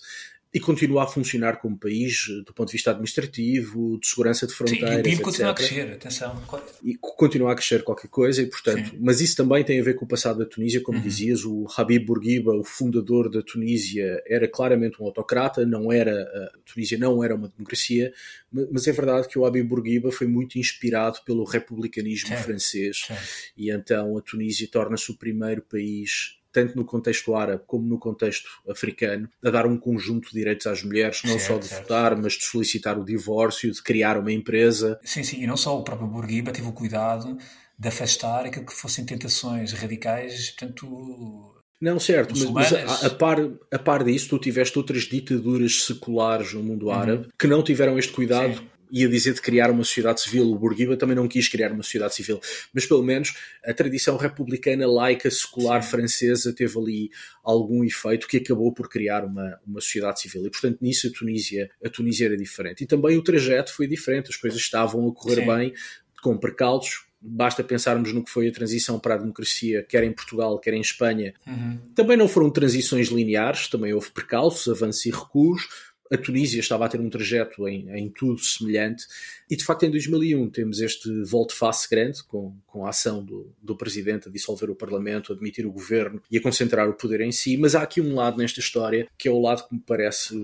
e 0.52 0.60
continua 0.60 1.04
a 1.04 1.08
funcionar 1.08 1.58
como 1.58 1.78
país 1.78 2.28
eh, 2.28 2.44
do 2.44 2.54
ponto 2.54 2.70
de 2.70 2.74
vista 2.74 2.90
administrativo, 2.90 4.00
de 4.00 4.08
segurança 4.08 4.48
de 4.48 4.54
fronteiras. 4.54 4.90
Sim, 4.90 4.98
e 4.98 5.00
o 5.00 5.04
PIB 5.04 5.22
continua 5.22 5.52
a 5.52 5.54
crescer, 5.54 5.92
atenção. 5.92 6.44
E 6.84 6.96
continua 6.96 7.52
a 7.52 7.56
crescer 7.56 7.84
qualquer 7.84 8.08
coisa, 8.08 8.42
e 8.42 8.48
portanto, 8.48 8.90
Sim. 8.90 8.98
mas 9.00 9.22
isso 9.22 9.36
também 9.36 9.64
tem 9.64 9.80
a 9.80 9.84
ver 9.84 9.94
com 9.94 10.06
o 10.06 10.08
passado 10.08 10.40
da 10.40 10.46
Tunísia, 10.46 10.82
como 10.82 10.98
uhum. 10.98 11.04
dizias, 11.04 11.46
o 11.46 11.68
Habib 11.78 12.04
Bourguiba, 12.04 12.52
o 12.54 12.64
fundador 12.64 13.30
da 13.30 13.44
Tunísia, 13.44 14.24
era 14.26 14.48
claramente 14.48 15.02
um 15.02 15.06
autocrata, 15.06 15.64
não 15.66 15.92
era, 15.92 16.14
a 16.14 16.58
Tunísia 16.66 16.98
não 16.98 17.24
era 17.24 17.36
uma 17.36 17.50
democracia, 17.56 18.12
mas 18.52 18.88
é 18.88 18.92
verdade 18.92 19.28
que 19.28 19.38
o 19.38 19.46
Habib 19.46 19.68
Bourguiba 19.68 20.12
foi 20.12 20.26
muito 20.26 20.58
inspirado 20.58 21.20
pelo 21.24 21.44
republicanismo 21.44 22.36
Sim. 22.36 22.44
francês, 22.44 23.08
e 23.56 23.70
então 23.70 24.18
a 24.18 24.22
Tunísia 24.22 24.68
torna-se 24.68 25.12
o 25.12 25.16
primeiro 25.16 25.62
país 25.62 26.39
tanto 26.52 26.76
no 26.76 26.86
contexto 26.86 27.36
árabe 27.36 27.64
como 27.66 27.88
no 27.88 27.98
contexto 27.98 28.50
africano, 28.70 29.30
a 29.44 29.50
dar 29.50 29.66
um 29.66 29.78
conjunto 29.78 30.30
de 30.30 30.36
direitos 30.36 30.68
às 30.68 30.84
mulheres, 30.84 31.22
não 31.24 31.38
certo, 31.40 31.48
só 31.48 31.58
de 31.58 31.68
certo. 31.68 31.82
votar, 31.84 32.16
mas 32.16 32.34
de 32.34 32.44
solicitar 32.44 32.98
o 32.98 33.06
divórcio, 33.06 33.72
de 33.72 33.82
criar 33.82 34.18
uma 34.18 34.32
empresa. 34.32 35.00
Sim, 35.04 35.24
sim, 35.24 35.42
e 35.42 35.48
não 35.48 35.58
só 35.58 35.78
o 35.78 35.84
próprio 35.84 36.08
Bourguiba 36.08 36.52
teve 36.52 36.68
o 36.68 36.74
cuidado 36.74 37.38
de 37.78 37.88
afastar 37.88 38.46
aquilo 38.46 38.66
que 38.66 38.74
fossem 38.74 39.06
tentações 39.06 39.72
radicais, 39.74 40.52
portanto, 40.52 41.56
não, 41.82 41.98
certo, 41.98 42.34
mas, 42.38 42.72
mas 42.72 42.74
a, 42.74 43.08
a, 43.08 43.10
par, 43.10 43.38
a 43.72 43.80
par 43.80 44.04
disso, 44.04 44.28
tu 44.30 44.38
tiveste 44.38 44.78
outras 44.78 45.04
ditaduras 45.04 45.86
seculares 45.86 46.54
no 46.54 46.62
mundo 46.62 46.88
uhum. 46.88 46.92
árabe 46.92 47.24
uhum. 47.24 47.30
que 47.40 47.48
não 47.48 47.64
tiveram 47.64 47.98
este 47.98 48.12
cuidado 48.12 48.56
Sim 48.56 48.79
ia 48.92 49.08
dizer 49.08 49.34
de 49.34 49.42
criar 49.42 49.72
uma 49.72 49.84
sociedade 49.84 50.22
civil. 50.22 50.52
O 50.52 50.58
Bourguiba 50.58 50.98
também 50.98 51.16
não 51.16 51.28
quis 51.28 51.48
criar 51.48 51.72
uma 51.72 51.84
sociedade 51.84 52.16
civil, 52.16 52.40
mas 52.74 52.86
pelo 52.86 53.04
menos 53.04 53.34
a 53.64 53.74
tradição 53.74 54.18
republicana, 54.18 54.88
laica, 54.88 55.30
secular 55.30 55.84
Sim. 55.84 55.90
francesa 55.90 56.54
teve 56.54 56.78
ali 56.78 57.10
algum 57.44 57.84
efeito 57.84 58.28
que 58.28 58.38
acabou 58.38 58.74
por 58.74 58.90
criar 58.90 59.24
uma, 59.24 59.60
uma 59.66 59.82
sociedade 59.82 60.22
civil. 60.22 60.46
E 60.46 60.50
portanto 60.50 60.80
nisso 60.82 61.08
a 61.08 61.12
Tunísia, 61.12 61.70
a 61.84 61.90
Tunísia 61.90 62.28
era 62.28 62.38
diferente. 62.38 62.84
E 62.84 62.88
também 62.88 63.18
o 63.18 63.24
trajeto 63.24 63.74
foi 63.74 63.88
diferente, 63.88 64.30
as 64.30 64.36
coisas 64.36 64.60
estavam 64.60 65.08
a 65.08 65.14
correr 65.14 65.42
Sim. 65.42 65.48
bem, 65.48 65.74
com 66.22 66.38
percalços, 66.38 67.10
basta 67.22 67.64
pensarmos 67.64 68.14
no 68.14 68.24
que 68.24 68.32
foi 68.32 68.48
a 68.48 68.52
transição 68.52 69.00
para 69.00 69.16
a 69.16 69.18
democracia, 69.18 69.84
quer 69.84 70.04
em 70.04 70.12
Portugal, 70.12 70.58
quer 70.60 70.74
em 70.74 70.82
Espanha. 70.82 71.34
Uhum. 71.46 71.78
Também 71.94 72.16
não 72.16 72.28
foram 72.28 72.50
transições 72.50 73.10
lineares, 73.10 73.68
também 73.68 73.94
houve 73.94 74.10
percalços, 74.12 74.68
avanços 74.68 75.06
e 75.06 75.12
recuos 75.12 75.68
a 76.12 76.18
Tunísia 76.18 76.60
estava 76.60 76.86
a 76.86 76.90
ter 76.90 77.00
um 77.00 77.10
trajeto 77.10 77.68
em, 77.68 77.90
em 77.92 78.10
tudo 78.10 78.40
semelhante, 78.40 79.06
e 79.50 79.56
de 79.56 79.64
facto 79.64 79.84
em 79.84 79.92
2001 79.92 80.50
temos 80.50 80.80
este 80.80 81.24
volte-face 81.24 81.90
grande, 81.90 82.24
com, 82.24 82.56
com 82.66 82.86
a 82.86 82.90
ação 82.90 83.24
do, 83.24 83.54
do 83.62 83.76
presidente 83.76 84.28
a 84.28 84.32
dissolver 84.32 84.70
o 84.70 84.76
parlamento, 84.76 85.32
a 85.32 85.36
admitir 85.36 85.66
o 85.66 85.72
governo 85.72 86.22
e 86.32 86.38
a 86.38 86.42
concentrar 86.42 86.90
o 86.90 86.94
poder 86.94 87.22
em 87.22 87.32
si, 87.32 87.58
mas 87.58 87.76
há 87.76 87.84
aqui 87.84 88.02
um 88.02 88.16
lado 88.16 88.38
nesta 88.38 88.60
história 88.60 89.08
que 89.18 89.28
é 89.28 89.32
o 89.32 89.40
lado 89.40 89.68
que 89.68 89.76
me 89.76 89.82
parece 89.82 90.36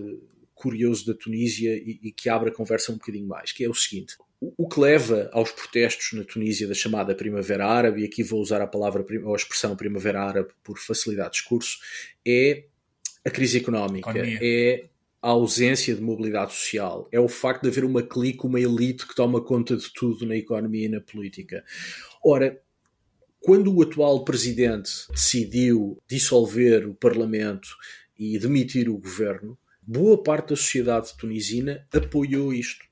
curioso 0.54 1.06
da 1.06 1.14
Tunísia 1.14 1.76
e, 1.76 2.00
e 2.02 2.12
que 2.12 2.30
abre 2.30 2.50
a 2.50 2.54
conversa 2.54 2.92
um 2.92 2.96
bocadinho 2.96 3.28
mais, 3.28 3.52
que 3.52 3.64
é 3.64 3.70
o 3.70 3.74
seguinte. 3.74 4.16
O 4.40 4.68
que 4.68 4.80
leva 4.80 5.30
aos 5.34 5.52
protestos 5.52 6.14
na 6.14 6.24
Tunísia 6.24 6.68
da 6.68 6.74
chamada 6.74 7.16
Primavera 7.16 7.66
Árabe, 7.66 8.02
e 8.02 8.06
aqui 8.06 8.24
vou 8.24 8.40
usar 8.40 8.62
a 8.62 8.68
palavra 8.68 9.06
ou 9.24 9.34
a 9.34 9.36
expressão 9.36 9.76
Primavera 9.76 10.22
Árabe 10.22 10.50
por 10.64 10.78
facilidade 10.78 11.32
de 11.32 11.36
discurso, 11.38 11.80
é 12.26 12.66
a 13.24 13.30
crise 13.30 13.58
económica, 13.58 14.10
Economia. 14.10 14.40
é 14.42 14.86
a 15.26 15.30
ausência 15.30 15.96
de 15.96 16.04
mobilidade 16.04 16.54
social, 16.54 17.10
é 17.12 17.20
o 17.20 17.28
facto 17.28 17.64
de 17.64 17.70
haver 17.70 17.84
uma 17.84 18.04
clique, 18.04 18.46
uma 18.46 18.62
elite 18.62 19.08
que 19.08 19.16
toma 19.16 19.42
conta 19.42 19.76
de 19.76 19.92
tudo 19.92 20.24
na 20.24 20.36
economia 20.36 20.86
e 20.86 20.90
na 20.90 21.02
política. 21.02 21.66
Ora, 22.24 22.62
quando 23.40 23.76
o 23.76 23.82
atual 23.82 24.24
presidente 24.24 24.92
decidiu 25.10 26.00
dissolver 26.08 26.88
o 26.88 26.94
Parlamento 26.94 27.70
e 28.16 28.38
demitir 28.38 28.88
o 28.88 29.00
governo, 29.00 29.58
boa 29.82 30.22
parte 30.22 30.50
da 30.50 30.56
sociedade 30.56 31.18
tunisina 31.18 31.88
apoiou 31.92 32.54
isto. 32.54 32.86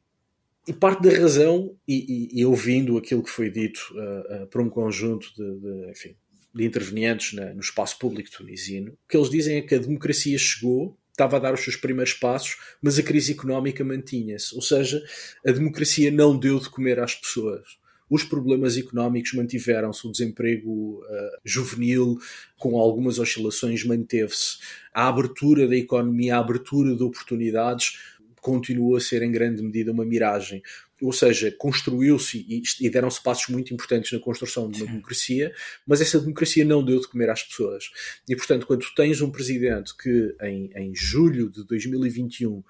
E 0.68 0.74
parte 0.74 1.04
da 1.04 1.16
razão, 1.16 1.78
e, 1.88 2.32
e, 2.34 2.40
e 2.42 2.46
ouvindo 2.48 2.98
aquilo 2.98 3.22
que 3.22 3.30
foi 3.30 3.52
dito 3.52 3.80
uh, 3.92 4.44
uh, 4.44 4.48
por 4.48 4.60
um 4.60 4.70
conjunto 4.72 5.28
de, 5.36 5.60
de, 5.60 5.92
enfim, 5.92 6.16
de 6.52 6.66
intervenientes 6.66 7.34
na, 7.34 7.54
no 7.54 7.60
espaço 7.60 8.00
público 8.00 8.32
tunisino, 8.32 8.94
o 8.94 8.98
que 9.08 9.16
eles 9.16 9.30
dizem 9.30 9.58
é 9.58 9.62
que 9.62 9.76
a 9.76 9.80
democracia 9.80 10.38
chegou 10.40 10.98
estava 11.14 11.38
a 11.38 11.40
dar 11.40 11.54
os 11.54 11.64
seus 11.64 11.76
primeiros 11.76 12.14
passos, 12.14 12.58
mas 12.82 13.00
a 13.00 13.04
crise 13.04 13.32
económica 13.32 13.84
mantinha-se. 13.84 14.54
Ou 14.56 14.62
seja, 14.62 15.02
a 15.46 15.52
democracia 15.52 16.12
não 16.12 16.38
deu 16.38 16.60
de 16.60 16.70
comer 16.70 17.00
às 17.00 17.16
pessoas. 17.16 17.78
Os 18.10 18.24
problemas 18.24 18.78
económicos 18.78 19.34
mantiveram-se, 19.34 20.06
o 20.06 20.12
desemprego 20.12 21.00
uh, 21.02 21.40
juvenil, 21.44 22.18
com 22.58 22.78
algumas 22.78 23.18
oscilações, 23.18 23.84
manteve-se. 23.86 24.58
A 24.94 25.08
abertura 25.08 25.68
da 25.68 25.76
economia, 25.76 26.36
a 26.36 26.40
abertura 26.40 26.96
de 26.96 27.04
oportunidades, 27.04 27.98
continua 28.42 28.98
a 28.98 29.02
ser 29.02 29.24
em 29.24 29.32
grande 29.32 29.64
medida 29.64 29.92
uma 29.92 30.06
miragem 30.06 30.62
ou 31.04 31.14
seja, 31.14 31.52
construiu-se 31.52 32.46
e, 32.48 32.62
e 32.82 32.90
deram-se 32.90 33.22
passos 33.22 33.48
muito 33.50 33.74
importantes 33.74 34.12
na 34.12 34.20
construção 34.20 34.70
de 34.70 34.82
uma 34.82 34.92
democracia, 34.92 35.54
mas 35.86 36.02
essa 36.02 36.20
democracia 36.20 36.64
não 36.64 36.84
deu 36.84 37.00
de 37.00 37.08
comer 37.08 37.30
às 37.30 37.44
pessoas. 37.44 37.92
E, 38.28 38.36
portanto, 38.36 38.66
quando 38.66 38.86
tens 38.96 39.22
um 39.22 39.32
presidente 39.32 39.96
que 39.96 40.36
em, 40.42 40.72
em 40.76 40.96
julho 40.96 41.50
de 41.50 41.66
2021 41.66 42.64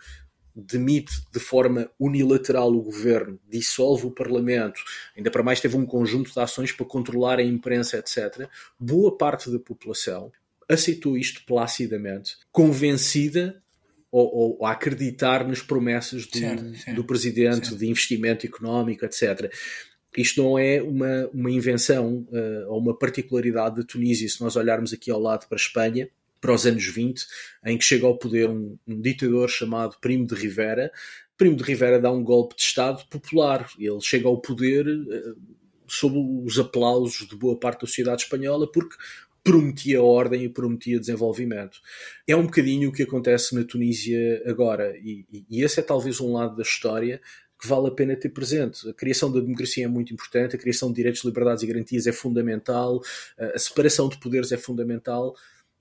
demite 0.55 1.13
de 1.31 1.39
forma 1.39 1.89
unilateral 1.99 2.71
o 2.71 2.81
governo, 2.81 3.39
dissolve 3.49 4.05
o 4.05 4.11
parlamento, 4.11 4.79
ainda 5.17 5.31
para 5.31 5.41
mais 5.41 5.59
teve 5.59 5.75
um 5.75 5.85
conjunto 5.85 6.31
de 6.31 6.39
ações 6.39 6.71
para 6.71 6.85
controlar 6.85 7.39
a 7.39 7.43
imprensa, 7.43 7.97
etc. 7.97 8.47
Boa 8.79 9.17
parte 9.17 9.49
da 9.49 9.59
população 9.59 10.31
aceitou 10.69 11.17
isto 11.17 11.43
placidamente, 11.45 12.37
convencida 12.51 13.62
ou, 14.13 14.59
ou, 14.59 14.65
acreditar 14.67 15.47
nas 15.47 15.59
promessas 15.59 16.27
do, 16.27 16.37
certo, 16.37 16.75
certo, 16.75 16.95
do 16.95 17.03
presidente 17.03 17.67
certo. 17.67 17.79
de 17.79 17.87
investimento 17.87 18.45
económico, 18.45 19.03
etc. 19.03 19.51
Isto 20.15 20.43
não 20.43 20.59
é 20.59 20.83
uma, 20.83 21.27
uma 21.33 21.49
invenção 21.49 22.27
uh, 22.29 22.69
ou 22.71 22.79
uma 22.79 22.95
particularidade 22.95 23.77
da 23.77 23.83
Tunísia. 23.83 24.29
Se 24.29 24.39
nós 24.39 24.55
olharmos 24.55 24.93
aqui 24.93 25.09
ao 25.09 25.19
lado 25.19 25.47
para 25.47 25.55
a 25.55 25.59
Espanha, 25.59 26.07
para 26.39 26.53
os 26.53 26.63
anos 26.67 26.85
20, 26.85 27.25
em 27.65 27.75
que 27.75 27.83
chega 27.83 28.05
ao 28.05 28.15
poder 28.15 28.47
um, 28.51 28.77
um 28.87 29.01
ditador 29.01 29.49
chamado 29.49 29.97
Primo 29.99 30.27
de 30.27 30.35
Rivera, 30.35 30.91
Primo 31.35 31.55
de 31.55 31.63
Rivera 31.63 31.99
dá 31.99 32.11
um 32.11 32.23
golpe 32.23 32.55
de 32.55 32.61
Estado 32.61 33.03
popular. 33.09 33.67
Ele 33.79 33.99
chega 33.99 34.27
ao 34.27 34.39
poder 34.39 34.87
uh, 34.87 35.35
sob 35.87 36.15
os 36.45 36.59
aplausos 36.59 37.27
de 37.27 37.35
boa 37.35 37.59
parte 37.59 37.81
da 37.81 37.87
sociedade 37.87 38.21
espanhola, 38.21 38.71
porque 38.71 38.95
prometia 39.43 40.01
ordem 40.01 40.43
e 40.43 40.49
prometia 40.49 40.99
desenvolvimento. 40.99 41.79
É 42.25 42.35
um 42.35 42.43
bocadinho 42.43 42.89
o 42.89 42.93
que 42.93 43.03
acontece 43.03 43.53
na 43.53 43.63
Tunísia 43.63 44.41
agora, 44.45 44.95
e, 44.97 45.25
e, 45.49 45.61
esse 45.61 45.79
é 45.79 45.83
talvez 45.83 46.21
um 46.21 46.31
lado 46.33 46.55
da 46.55 46.63
história 46.63 47.21
que 47.59 47.67
vale 47.67 47.87
a 47.87 47.91
pena 47.91 48.15
ter 48.15 48.29
presente. 48.29 48.89
A 48.89 48.93
criação 48.93 49.31
da 49.31 49.39
democracia 49.39 49.85
é 49.85 49.87
muito 49.87 50.13
importante, 50.13 50.55
a 50.55 50.59
criação 50.59 50.89
de 50.89 50.95
direitos, 50.95 51.23
liberdades 51.23 51.63
e 51.63 51.67
garantias 51.67 52.07
é 52.07 52.11
fundamental, 52.11 53.01
a 53.37 53.59
separação 53.59 54.09
de 54.09 54.17
poderes 54.17 54.51
é 54.51 54.57
fundamental, 54.57 55.35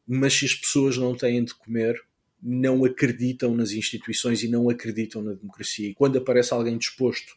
mas 0.06 0.34
se 0.34 0.44
as 0.44 0.54
pessoas 0.54 0.96
não 0.96 1.16
têm 1.16 1.44
de 1.44 1.54
comer, 1.54 2.00
não 2.42 2.84
acreditam 2.84 3.54
nas 3.54 3.70
instituições 3.70 4.42
e 4.42 4.48
não 4.48 4.68
acreditam 4.68 5.22
na 5.22 5.32
democracia. 5.32 5.88
E 5.88 5.94
quando 5.94 6.18
aparece 6.18 6.52
alguém 6.52 6.76
disposto 6.76 7.32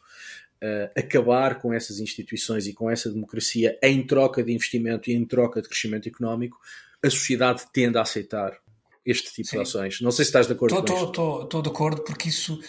uh, 0.62 0.90
acabar 0.98 1.58
com 1.60 1.72
essas 1.72 2.00
instituições 2.00 2.66
e 2.66 2.72
com 2.72 2.90
essa 2.90 3.10
democracia 3.10 3.78
em 3.82 4.06
troca 4.06 4.42
de 4.42 4.52
investimento 4.52 5.10
e 5.10 5.14
em 5.14 5.24
troca 5.24 5.62
de 5.62 5.68
crescimento 5.68 6.08
económico, 6.08 6.58
a 7.02 7.10
sociedade 7.10 7.62
tende 7.72 7.98
a 7.98 8.02
aceitar 8.02 8.58
este 9.04 9.32
tipo 9.32 9.48
Sim. 9.48 9.56
de 9.56 9.62
ações. 9.62 10.00
Não 10.00 10.10
sei 10.10 10.24
se 10.24 10.30
estás 10.30 10.46
de 10.46 10.52
acordo 10.52 10.74
tô, 10.74 10.82
com 10.82 10.94
isso. 10.94 11.42
Estou 11.44 11.62
de 11.62 11.68
acordo 11.68 12.02
porque 12.02 12.28
isso 12.28 12.60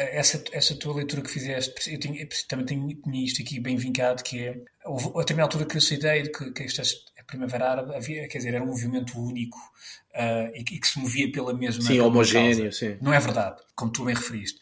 essa, 0.00 0.42
essa 0.52 0.74
tua 0.76 0.94
leitura 0.94 1.20
que 1.20 1.30
fizeste, 1.30 1.92
eu 1.92 1.98
tinha, 1.98 2.26
também 2.48 2.64
tenho, 2.64 2.88
tinha 2.88 3.24
isto 3.24 3.42
aqui 3.42 3.60
bem 3.60 3.76
vincado, 3.76 4.22
que 4.22 4.38
é, 4.38 4.56
a 4.84 5.18
determinada 5.18 5.42
altura 5.42 5.66
que 5.66 5.76
essa 5.76 5.94
ideia 5.94 6.22
de 6.22 6.30
que, 6.30 6.50
que 6.52 6.62
esta 6.62 6.82
a 7.18 7.24
Primavera 7.24 7.70
Árabe 7.70 7.94
havia, 7.94 8.26
quer 8.26 8.38
dizer, 8.38 8.54
era 8.54 8.64
um 8.64 8.68
movimento 8.68 9.18
único 9.18 9.58
uh, 10.14 10.50
e, 10.54 10.60
e, 10.60 10.80
que 10.80 10.86
se 10.86 10.98
movia 10.98 11.30
pela 11.30 11.52
mesma 11.52 11.82
Sim, 11.82 12.00
homogéneo, 12.00 12.72
sim. 12.72 12.96
Não 13.00 13.12
é 13.12 13.20
verdade, 13.20 13.60
como 13.74 13.92
tu 13.92 14.04
bem 14.04 14.14
referiste. 14.14 14.58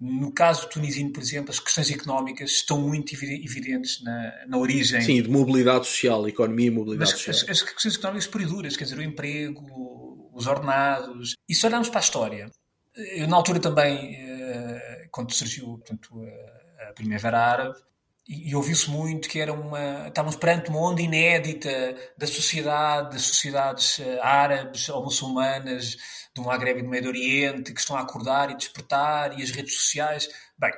No 0.00 0.32
caso 0.32 0.62
do 0.62 0.68
tunisino, 0.68 1.12
por 1.12 1.20
exemplo, 1.20 1.50
as 1.50 1.58
questões 1.58 1.90
económicas 1.90 2.50
estão 2.50 2.80
muito 2.80 3.12
evidentes 3.14 4.00
na, 4.02 4.46
na 4.46 4.56
origem. 4.56 5.00
Sim, 5.00 5.20
de 5.20 5.28
mobilidade 5.28 5.86
social, 5.86 6.28
economia 6.28 6.68
e 6.68 6.70
mobilidade 6.70 7.10
Mas 7.10 7.20
social. 7.20 7.50
As, 7.50 7.62
as 7.62 7.70
questões 7.70 7.96
económicas 7.96 8.26
puriduras, 8.28 8.76
quer 8.76 8.84
dizer, 8.84 8.98
o 8.98 9.02
emprego, 9.02 10.30
os 10.32 10.46
ordenados. 10.46 11.34
E 11.48 11.54
se 11.54 11.66
olharmos 11.66 11.88
para 11.88 11.98
a 11.98 12.02
história, 12.02 12.50
eu, 12.94 13.26
na 13.26 13.36
altura 13.36 13.58
também, 13.58 14.14
eh, 14.14 15.08
quando 15.10 15.32
surgiu 15.32 15.66
portanto, 15.66 16.10
a 16.88 16.92
Primavera 16.92 17.38
Árabe, 17.38 17.78
e, 18.28 18.54
ouviu-se 18.54 18.90
muito 18.90 19.26
que 19.28 19.40
era 19.40 19.52
uma, 19.52 20.08
estávamos 20.08 20.36
perante 20.36 20.68
uma 20.68 20.80
onda 20.80 21.00
inédita 21.00 21.96
da 22.16 22.26
sociedade, 22.26 23.12
das 23.12 23.22
sociedades 23.22 23.98
eh, 24.00 24.20
árabes 24.20 24.86
ou 24.90 25.02
muçulmanas 25.02 25.96
do 26.34 26.42
Maghreb 26.42 26.80
e 26.80 26.82
do 26.82 26.88
Médio 26.88 27.08
Oriente 27.08 27.72
que 27.72 27.80
estão 27.80 27.96
a 27.96 28.00
acordar 28.00 28.50
e 28.50 28.56
despertar 28.56 29.38
e 29.38 29.42
as 29.42 29.50
redes 29.50 29.74
sociais. 29.74 30.28
Bem, 30.58 30.72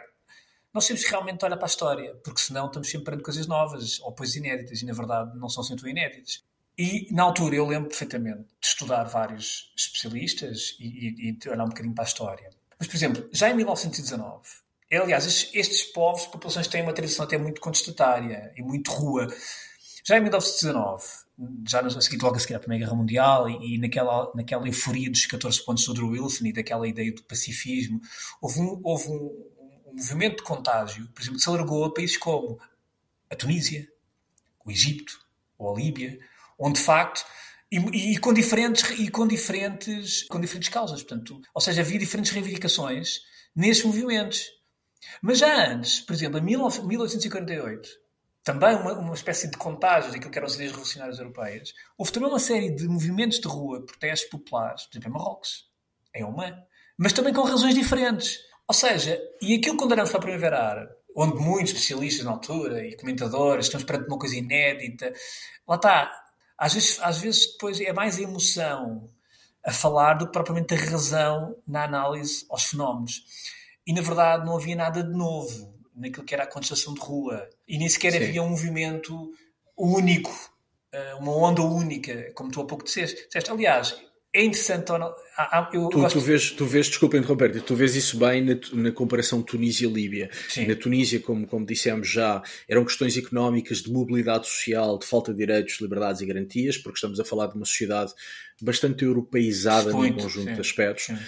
nós 0.72 0.86
temos 0.86 1.02
que 1.02 1.10
realmente 1.10 1.44
olhar 1.44 1.56
para 1.56 1.66
a 1.66 1.68
história, 1.68 2.14
porque 2.22 2.40
senão 2.40 2.66
estamos 2.66 2.88
sempre 2.88 3.06
perante 3.06 3.24
coisas 3.24 3.46
novas 3.48 3.98
ou 4.00 4.14
coisas 4.14 4.36
inéditas 4.36 4.80
e 4.80 4.86
na 4.86 4.92
verdade 4.92 5.36
não 5.36 5.48
são 5.48 5.64
sempre 5.64 5.90
inéditas. 5.90 6.44
E 6.78 7.08
na 7.12 7.24
altura 7.24 7.56
eu 7.56 7.66
lembro 7.66 7.88
perfeitamente 7.88 8.44
de 8.60 8.66
estudar 8.66 9.04
vários 9.04 9.72
especialistas 9.76 10.76
e, 10.78 10.86
e, 10.86 11.38
e 11.44 11.48
olhar 11.48 11.64
um 11.64 11.68
bocadinho 11.68 11.94
para 11.94 12.04
a 12.04 12.06
história. 12.06 12.48
Mas, 12.78 12.86
por 12.86 12.96
exemplo, 12.96 13.28
já 13.32 13.50
em 13.50 13.54
1919, 13.54 14.48
aliás, 14.98 15.26
estes, 15.26 15.50
estes 15.54 15.82
povos, 15.84 16.26
populações 16.26 16.66
têm 16.66 16.82
uma 16.82 16.92
tradição 16.92 17.24
até 17.24 17.38
muito 17.38 17.60
contestatária 17.60 18.52
e 18.56 18.62
muito 18.62 18.90
rua. 18.90 19.28
Já 20.04 20.16
em 20.16 20.20
1919, 20.20 21.04
já 21.68 21.80
a 21.80 22.00
seguir, 22.00 22.22
logo 22.22 22.36
a 22.36 22.38
seguir 22.38 22.54
à 22.54 22.58
Primeira 22.58 22.84
Guerra 22.84 22.96
Mundial 22.96 23.48
e, 23.48 23.74
e, 23.74 23.78
naquela, 23.78 24.30
naquela 24.34 24.66
euforia 24.66 25.10
dos 25.10 25.26
14 25.26 25.64
pontos 25.64 25.84
do 25.84 25.90
Woodrow 25.90 26.10
Wilson 26.10 26.46
e 26.46 26.52
daquela 26.52 26.88
ideia 26.88 27.12
do 27.12 27.22
pacifismo, 27.22 28.00
houve 28.40 28.60
um, 28.60 28.80
houve 28.82 29.08
um, 29.08 29.46
um 29.86 29.94
movimento 29.96 30.38
de 30.38 30.42
contágio, 30.42 31.08
por 31.14 31.20
exemplo, 31.20 31.38
que 31.38 31.44
se 31.44 31.48
alargou 31.48 31.84
a 31.84 31.94
países 31.94 32.16
como 32.16 32.58
a 33.30 33.36
Tunísia, 33.36 33.88
o 34.64 34.70
Egito 34.70 35.20
ou 35.58 35.74
a 35.74 35.78
Líbia, 35.78 36.18
onde 36.58 36.78
de 36.78 36.84
facto 36.84 37.24
e, 37.70 37.78
e, 38.14 38.18
com 38.18 38.32
diferentes 38.32 38.98
e 38.98 39.08
com 39.08 39.26
diferentes 39.26 40.24
com 40.24 40.40
diferentes 40.40 40.68
causas, 40.68 41.02
portanto, 41.02 41.40
ou 41.54 41.60
seja, 41.60 41.82
havia 41.82 41.98
diferentes 41.98 42.32
reivindicações 42.32 43.20
nesses 43.54 43.84
movimentos. 43.84 44.59
Mas 45.22 45.38
já 45.38 45.70
antes, 45.70 46.00
por 46.00 46.12
exemplo, 46.12 46.38
em 46.38 46.42
1848, 46.42 47.88
também 48.42 48.74
uma, 48.74 48.92
uma 48.94 49.14
espécie 49.14 49.50
de 49.50 49.56
contágio 49.56 50.12
daquilo 50.12 50.30
que 50.30 50.38
eram 50.38 50.46
as 50.46 50.54
ideias 50.54 50.72
revolucionárias 50.72 51.18
europeias, 51.18 51.72
houve 51.96 52.12
também 52.12 52.28
uma 52.28 52.38
série 52.38 52.70
de 52.70 52.88
movimentos 52.88 53.38
de 53.38 53.48
rua, 53.48 53.84
protestos 53.84 54.30
populares, 54.30 54.84
por 54.84 54.94
exemplo, 54.94 55.08
em 55.08 55.12
Marrocos, 55.12 55.70
em 56.14 56.24
Oman, 56.24 56.56
mas 56.98 57.12
também 57.12 57.32
com 57.32 57.42
razões 57.42 57.74
diferentes. 57.74 58.38
Ou 58.66 58.74
seja, 58.74 59.20
e 59.42 59.54
aquilo 59.54 59.76
que 59.76 59.84
olhamos 59.84 60.10
para 60.10 60.18
a 60.18 60.22
Primavera 60.22 60.62
Árabe, 60.62 60.92
onde 61.16 61.36
muitos 61.38 61.72
especialistas 61.72 62.24
na 62.24 62.32
altura 62.32 62.86
e 62.86 62.96
comentadores 62.96 63.66
estamos 63.66 63.84
perante 63.84 64.06
uma 64.06 64.18
coisa 64.18 64.36
inédita, 64.36 65.12
lá 65.66 65.76
está, 65.76 66.10
às 66.56 66.74
vezes, 66.74 67.00
às 67.02 67.18
vezes 67.18 67.52
depois 67.52 67.80
é 67.80 67.92
mais 67.92 68.18
a 68.18 68.22
emoção 68.22 69.10
a 69.64 69.72
falar 69.72 70.14
do 70.14 70.26
que 70.26 70.32
propriamente 70.32 70.74
a 70.74 70.78
razão 70.78 71.56
na 71.66 71.84
análise 71.84 72.46
aos 72.48 72.64
fenómenos. 72.64 73.24
E 73.86 73.92
na 73.92 74.02
verdade 74.02 74.44
não 74.44 74.56
havia 74.56 74.76
nada 74.76 75.02
de 75.02 75.12
novo 75.12 75.74
naquilo 75.94 76.24
que 76.24 76.34
era 76.34 76.44
a 76.44 76.46
contestação 76.46 76.94
de 76.94 77.00
rua. 77.00 77.48
E 77.68 77.78
nem 77.78 77.88
sequer 77.88 78.12
Sim. 78.12 78.18
havia 78.18 78.42
um 78.42 78.50
movimento 78.50 79.32
único, 79.76 80.32
eh, 80.92 81.14
uma 81.14 81.36
onda 81.36 81.62
única, 81.62 82.32
como 82.34 82.50
tu 82.50 82.60
há 82.60 82.66
pouco 82.66 82.84
disseste. 82.84 83.28
Aliás, 83.48 83.96
é 84.32 84.44
interessante. 84.44 84.90
Eu 85.72 85.88
tu, 85.88 85.98
gosto... 85.98 86.18
tu, 86.18 86.24
vês, 86.24 86.50
tu 86.52 86.64
vês, 86.64 86.86
desculpa 86.86 87.16
interromper 87.16 87.60
tu 87.62 87.74
vês 87.74 87.96
isso 87.96 88.16
bem 88.16 88.44
na, 88.44 88.56
na 88.74 88.92
comparação 88.92 89.42
Tunísia-Líbia. 89.42 90.30
Na 90.68 90.76
Tunísia, 90.76 91.18
como, 91.20 91.46
como 91.46 91.66
dissemos 91.66 92.08
já, 92.08 92.40
eram 92.68 92.84
questões 92.84 93.16
económicas, 93.16 93.78
de 93.78 93.90
mobilidade 93.90 94.46
social, 94.46 94.98
de 94.98 95.06
falta 95.06 95.32
de 95.32 95.38
direitos, 95.38 95.80
liberdades 95.80 96.20
e 96.20 96.26
garantias, 96.26 96.78
porque 96.78 96.96
estamos 96.96 97.18
a 97.18 97.24
falar 97.24 97.48
de 97.48 97.56
uma 97.56 97.64
sociedade 97.64 98.12
bastante 98.62 99.04
europeizada 99.04 99.90
num 99.90 100.12
conjunto 100.12 100.48
sim. 100.48 100.54
de 100.54 100.60
aspectos. 100.60 101.06
Sim. 101.06 101.18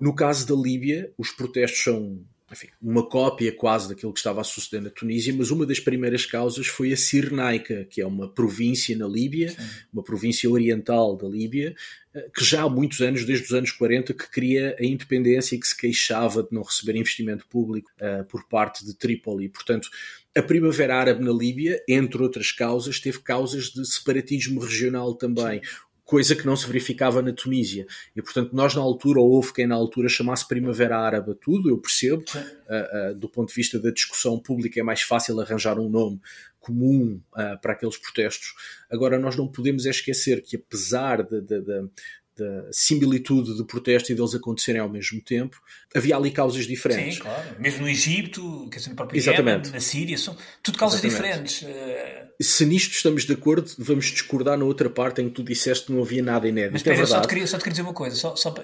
No 0.00 0.14
caso 0.14 0.46
da 0.46 0.54
Líbia, 0.54 1.12
os 1.16 1.30
protestos 1.30 1.82
são 1.82 2.24
enfim, 2.52 2.68
uma 2.80 3.08
cópia 3.08 3.50
quase 3.50 3.88
daquilo 3.88 4.12
que 4.12 4.18
estava 4.18 4.42
a 4.42 4.44
suceder 4.44 4.82
na 4.82 4.90
Tunísia, 4.90 5.34
mas 5.34 5.50
uma 5.50 5.64
das 5.64 5.80
primeiras 5.80 6.26
causas 6.26 6.66
foi 6.66 6.92
a 6.92 6.96
Cirenaica, 6.96 7.86
que 7.88 8.00
é 8.00 8.06
uma 8.06 8.28
província 8.28 8.96
na 8.96 9.08
Líbia, 9.08 9.50
Sim. 9.50 9.62
uma 9.92 10.02
província 10.02 10.50
oriental 10.50 11.16
da 11.16 11.26
Líbia, 11.26 11.74
eh, 12.14 12.30
que 12.34 12.44
já 12.44 12.62
há 12.62 12.68
muitos 12.68 13.00
anos, 13.00 13.24
desde 13.24 13.46
os 13.46 13.52
anos 13.52 13.72
40, 13.72 14.12
que 14.12 14.30
queria 14.30 14.76
a 14.78 14.84
independência 14.84 15.56
e 15.56 15.58
que 15.58 15.66
se 15.66 15.76
queixava 15.76 16.42
de 16.42 16.50
não 16.52 16.62
receber 16.62 16.94
investimento 16.94 17.46
público 17.48 17.90
uh, 18.00 18.24
por 18.26 18.46
parte 18.46 18.84
de 18.84 18.94
Trípoli. 18.94 19.48
Portanto, 19.48 19.88
a 20.36 20.42
Primavera 20.42 20.96
Árabe 20.96 21.24
na 21.24 21.32
Líbia, 21.32 21.82
entre 21.88 22.22
outras 22.22 22.52
causas, 22.52 23.00
teve 23.00 23.20
causas 23.20 23.70
de 23.70 23.86
separatismo 23.86 24.60
regional 24.60 25.14
também. 25.14 25.62
Sim 25.64 25.70
coisa 26.12 26.36
que 26.36 26.44
não 26.44 26.54
se 26.54 26.66
verificava 26.66 27.22
na 27.22 27.32
Tunísia. 27.32 27.86
E, 28.14 28.20
portanto, 28.20 28.52
nós 28.52 28.74
na 28.74 28.82
altura, 28.82 29.18
ou 29.18 29.30
houve 29.30 29.54
quem 29.54 29.66
na 29.66 29.74
altura 29.74 30.10
chamasse 30.10 30.46
Primavera 30.46 30.98
Árabe 30.98 31.34
tudo, 31.40 31.70
eu 31.70 31.78
percebo, 31.78 32.22
uh, 32.34 33.12
uh, 33.12 33.14
do 33.14 33.30
ponto 33.30 33.48
de 33.48 33.54
vista 33.54 33.78
da 33.80 33.90
discussão 33.90 34.38
pública 34.38 34.78
é 34.78 34.82
mais 34.82 35.00
fácil 35.00 35.40
arranjar 35.40 35.78
um 35.78 35.88
nome 35.88 36.20
comum 36.60 37.18
uh, 37.32 37.58
para 37.62 37.72
aqueles 37.72 37.96
protestos. 37.96 38.52
Agora, 38.90 39.18
nós 39.18 39.36
não 39.36 39.48
podemos 39.48 39.86
esquecer 39.86 40.42
que, 40.42 40.56
apesar 40.56 41.22
de, 41.22 41.40
de, 41.40 41.62
de, 41.62 41.88
da 42.36 42.72
similitude 42.72 43.56
de 43.56 43.64
protesto 43.64 44.10
e 44.10 44.14
deles 44.14 44.34
acontecerem 44.34 44.80
ao 44.80 44.88
mesmo 44.88 45.20
tempo, 45.20 45.60
havia 45.94 46.16
ali 46.16 46.30
causas 46.30 46.66
diferentes. 46.66 47.16
Sim, 47.16 47.20
claro. 47.20 47.60
Mesmo 47.60 47.82
no 47.82 47.88
Egito, 47.88 48.68
quer 48.70 48.78
dizer, 48.78 48.90
no 48.90 48.96
próprio 48.96 49.18
Exatamente. 49.18 49.66
Yemen, 49.66 49.72
na 49.72 49.80
Síria, 49.80 50.18
são 50.18 50.36
tudo 50.62 50.78
causas 50.78 51.04
Exatamente. 51.04 51.60
diferentes. 51.60 51.62
Eh, 51.64 52.28
Se 52.40 52.64
nisto 52.64 52.92
estamos 52.92 53.24
de 53.24 53.32
acordo, 53.32 53.70
vamos 53.78 54.06
discordar 54.06 54.56
na 54.56 54.64
outra 54.64 54.88
parte 54.88 55.20
em 55.20 55.28
que 55.28 55.34
tu 55.34 55.42
disseste 55.42 55.86
que 55.86 55.92
não 55.92 56.02
havia 56.02 56.22
nada 56.22 56.48
inédito. 56.48 56.72
Mas 56.72 56.86
é 56.86 56.90
espera, 56.90 57.02
é 57.02 57.06
só, 57.06 57.20
te 57.20 57.28
queria, 57.28 57.46
só 57.46 57.58
te 57.58 57.60
queria 57.60 57.72
dizer 57.72 57.82
uma 57.82 57.94
coisa, 57.94 58.16
só, 58.16 58.34
só, 58.34 58.54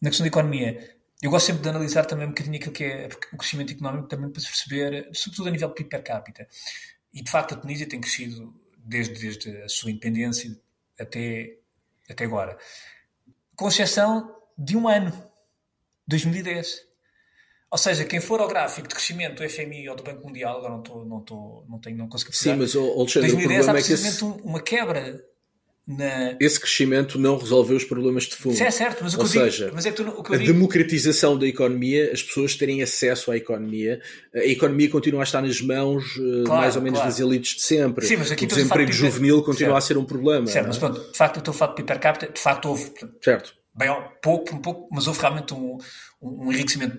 na 0.00 0.08
questão 0.08 0.24
da 0.24 0.28
economia. 0.28 0.96
Eu 1.22 1.30
gosto 1.30 1.46
sempre 1.46 1.62
de 1.62 1.68
analisar 1.68 2.04
também 2.04 2.26
um 2.26 2.30
bocadinho 2.30 2.56
aquilo 2.56 2.72
que 2.72 2.84
é 2.84 3.08
o 3.32 3.36
crescimento 3.36 3.72
económico, 3.72 4.08
também 4.08 4.30
para 4.30 4.40
se 4.40 4.48
perceber, 4.48 5.08
sobretudo 5.12 5.48
a 5.48 5.52
nível 5.52 5.70
PIB 5.70 5.88
per 5.88 6.02
capita. 6.02 6.48
E 7.12 7.22
de 7.22 7.30
facto 7.30 7.52
a 7.52 7.56
Tunísia 7.56 7.86
tem 7.86 8.00
crescido 8.00 8.52
desde, 8.76 9.14
desde 9.14 9.62
a 9.62 9.68
sua 9.68 9.90
independência 9.90 10.58
até, 10.98 11.58
até 12.08 12.24
agora 12.24 12.58
com 13.56 13.68
exceção 13.68 14.34
de 14.56 14.76
um 14.76 14.88
ano, 14.88 15.12
2010. 16.06 16.92
Ou 17.70 17.78
seja, 17.78 18.04
quem 18.04 18.20
for 18.20 18.40
ao 18.40 18.48
gráfico 18.48 18.86
de 18.86 18.94
crescimento 18.94 19.42
do 19.42 19.48
FMI 19.48 19.88
ou 19.88 19.96
do 19.96 20.02
Banco 20.02 20.26
Mundial, 20.26 20.58
agora 20.58 20.72
não, 20.74 20.80
estou, 20.80 21.04
não, 21.06 21.18
estou, 21.20 21.66
não 21.68 21.78
tenho, 21.78 21.96
não 21.96 22.08
consigo 22.08 22.30
precisar. 22.30 22.52
Sim, 22.52 22.58
mas 22.58 22.76
Alexandre, 22.76 23.30
2010 23.30 23.68
há 23.68 23.72
precisamente 23.72 24.24
é 24.24 24.28
esse... 24.28 24.42
uma 24.46 24.60
quebra 24.60 25.24
na... 25.86 26.36
Esse 26.40 26.60
crescimento 26.60 27.18
não 27.18 27.36
resolveu 27.36 27.76
os 27.76 27.84
problemas 27.84 28.24
de 28.24 28.36
fundo. 28.36 28.54
Isso 28.54 28.62
é 28.62 28.70
certo, 28.70 29.02
mas 29.02 29.14
o 29.14 29.16
que 29.16 29.22
Ou 29.22 29.26
eu 29.26 29.32
seja, 29.32 29.64
digo, 29.64 29.76
mas 29.76 29.86
é 29.86 29.90
tu, 29.90 30.02
o 30.02 30.22
que 30.22 30.30
eu 30.30 30.34
a 30.34 30.38
digo... 30.38 30.52
democratização 30.52 31.36
da 31.36 31.46
economia, 31.46 32.12
as 32.12 32.22
pessoas 32.22 32.54
terem 32.54 32.82
acesso 32.82 33.30
à 33.30 33.36
economia, 33.36 34.00
a 34.34 34.44
economia 34.44 34.88
continua 34.88 35.20
a 35.20 35.24
estar 35.24 35.42
nas 35.42 35.60
mãos 35.60 36.04
eh, 36.16 36.44
claro, 36.44 36.60
mais 36.60 36.76
ou 36.76 36.82
menos 36.82 36.98
claro. 37.00 37.12
das 37.12 37.20
elites 37.20 37.56
de 37.56 37.62
sempre. 37.62 38.06
Sim, 38.06 38.16
mas 38.16 38.30
aqui 38.30 38.44
o 38.44 38.48
desemprego 38.48 38.92
juvenil 38.92 39.42
continua 39.42 39.74
certo. 39.74 39.76
a 39.76 39.80
ser 39.80 39.96
um 39.98 40.04
problema. 40.04 40.46
Certo, 40.46 40.68
mas 40.68 40.78
pronto, 40.78 41.10
de 41.10 41.16
facto, 41.16 41.38
o 41.38 41.42
teu 41.42 41.52
fato 41.52 41.76
de 41.76 41.82
per 41.82 41.98
capita, 41.98 42.32
de 42.32 42.40
facto 42.40 42.66
houve. 42.66 42.92
Certo 43.20 43.62
bem 43.74 43.88
pouco, 44.22 44.54
um 44.54 44.60
pouco, 44.60 44.88
mas 44.92 45.06
houve 45.06 45.20
realmente 45.20 45.54
um, 45.54 45.78
um 46.20 46.52
enriquecimento 46.52 46.98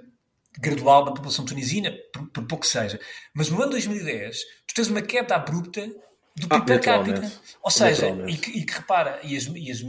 gradual 0.60 1.06
da 1.06 1.12
população 1.12 1.46
tunisina, 1.46 1.94
por, 2.12 2.28
por, 2.30 2.48
pouco 2.48 2.64
que 2.64 2.68
seja. 2.68 3.00
Mas 3.34 3.50
no 3.50 3.62
ano 3.62 3.72
2010, 3.72 4.40
tu 4.68 4.74
tens 4.76 4.88
uma 4.88 5.02
queda 5.02 5.36
abrupta 5.36 5.88
do 6.36 6.48
PIB 6.48 6.62
ah, 6.62 6.62
per 6.62 6.82
capita. 6.82 7.32
Ou 7.62 7.72
seja, 7.72 8.10
e 8.28 8.38
que, 8.38 8.52
e 8.60 8.66
que, 8.66 8.74
repara, 8.74 9.20
e, 9.24 9.38
as, 9.38 9.46
e 9.46 9.72
as, 9.72 9.84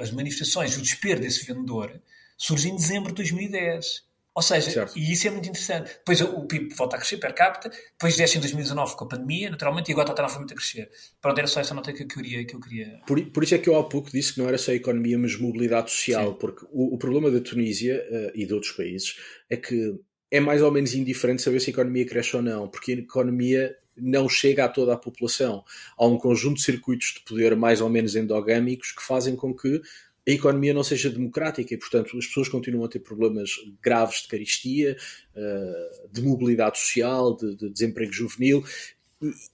as, 0.00 0.10
manifestações, 0.10 0.76
o 0.76 0.82
desespero 0.82 1.20
desse 1.20 1.44
vendedor 1.46 2.00
surge 2.36 2.68
em 2.68 2.76
dezembro 2.76 3.08
de 3.08 3.16
2010. 3.16 4.08
Ou 4.34 4.42
seja, 4.42 4.70
certo. 4.70 4.96
e 4.96 5.12
isso 5.12 5.26
é 5.26 5.30
muito 5.30 5.48
interessante. 5.48 5.90
Depois 5.98 6.20
o 6.20 6.46
PIB 6.46 6.72
volta 6.74 6.94
a 6.94 6.98
crescer 6.98 7.16
per 7.16 7.34
capita, 7.34 7.70
depois 7.70 8.16
desce 8.16 8.38
em 8.38 8.40
2019 8.40 8.94
com 8.94 9.04
a 9.04 9.08
pandemia, 9.08 9.50
naturalmente, 9.50 9.88
e 9.88 9.92
agora 9.92 10.10
está 10.10 10.22
novamente 10.22 10.52
a 10.52 10.56
crescer. 10.56 10.88
Pronto, 11.20 11.38
era 11.38 11.48
só 11.48 11.60
essa 11.60 11.74
nota 11.74 11.92
que 11.92 12.04
eu 12.04 12.06
queria. 12.06 12.44
Que 12.44 12.54
eu 12.54 12.60
queria... 12.60 13.00
Por, 13.04 13.20
por 13.32 13.42
isso 13.42 13.56
é 13.56 13.58
que 13.58 13.68
eu 13.68 13.76
há 13.76 13.82
pouco 13.88 14.12
disse 14.12 14.34
que 14.34 14.40
não 14.40 14.46
era 14.46 14.56
só 14.56 14.70
a 14.70 14.74
economia, 14.74 15.18
mas 15.18 15.36
mobilidade 15.36 15.90
social, 15.90 16.32
Sim. 16.32 16.38
porque 16.38 16.64
o, 16.70 16.94
o, 16.94 16.98
problema 16.98 17.32
da 17.32 17.40
Tunísia 17.40 18.06
uh, 18.08 18.30
e 18.32 18.46
de 18.46 18.54
outros 18.54 18.70
países 18.72 19.16
é 19.50 19.56
que 19.56 19.98
é 20.30 20.38
mais 20.38 20.62
ou 20.62 20.70
menos 20.70 20.94
indiferente 20.94 21.42
saber 21.42 21.58
se 21.58 21.70
a 21.70 21.72
economia 21.72 22.06
cresce 22.06 22.36
ou 22.36 22.42
não, 22.42 22.68
porque 22.68 22.92
a 22.92 22.94
economia 22.96 23.74
não 24.00 24.28
chega 24.28 24.64
a 24.64 24.68
toda 24.68 24.94
a 24.94 24.98
população. 24.98 25.64
Há 25.96 26.06
um 26.06 26.18
conjunto 26.18 26.56
de 26.56 26.62
circuitos 26.62 27.14
de 27.14 27.20
poder 27.20 27.56
mais 27.56 27.80
ou 27.80 27.88
menos 27.88 28.16
endogâmicos 28.16 28.92
que 28.92 29.02
fazem 29.02 29.36
com 29.36 29.54
que 29.54 29.80
a 30.28 30.30
economia 30.30 30.74
não 30.74 30.84
seja 30.84 31.08
democrática 31.08 31.72
e, 31.72 31.78
portanto, 31.78 32.18
as 32.18 32.26
pessoas 32.26 32.50
continuam 32.50 32.84
a 32.84 32.88
ter 32.88 32.98
problemas 32.98 33.52
graves 33.82 34.22
de 34.22 34.28
caristia, 34.28 34.96
uh, 35.34 36.12
de 36.12 36.20
mobilidade 36.20 36.78
social, 36.78 37.34
de, 37.34 37.56
de 37.56 37.70
desemprego 37.70 38.12
juvenil. 38.12 38.62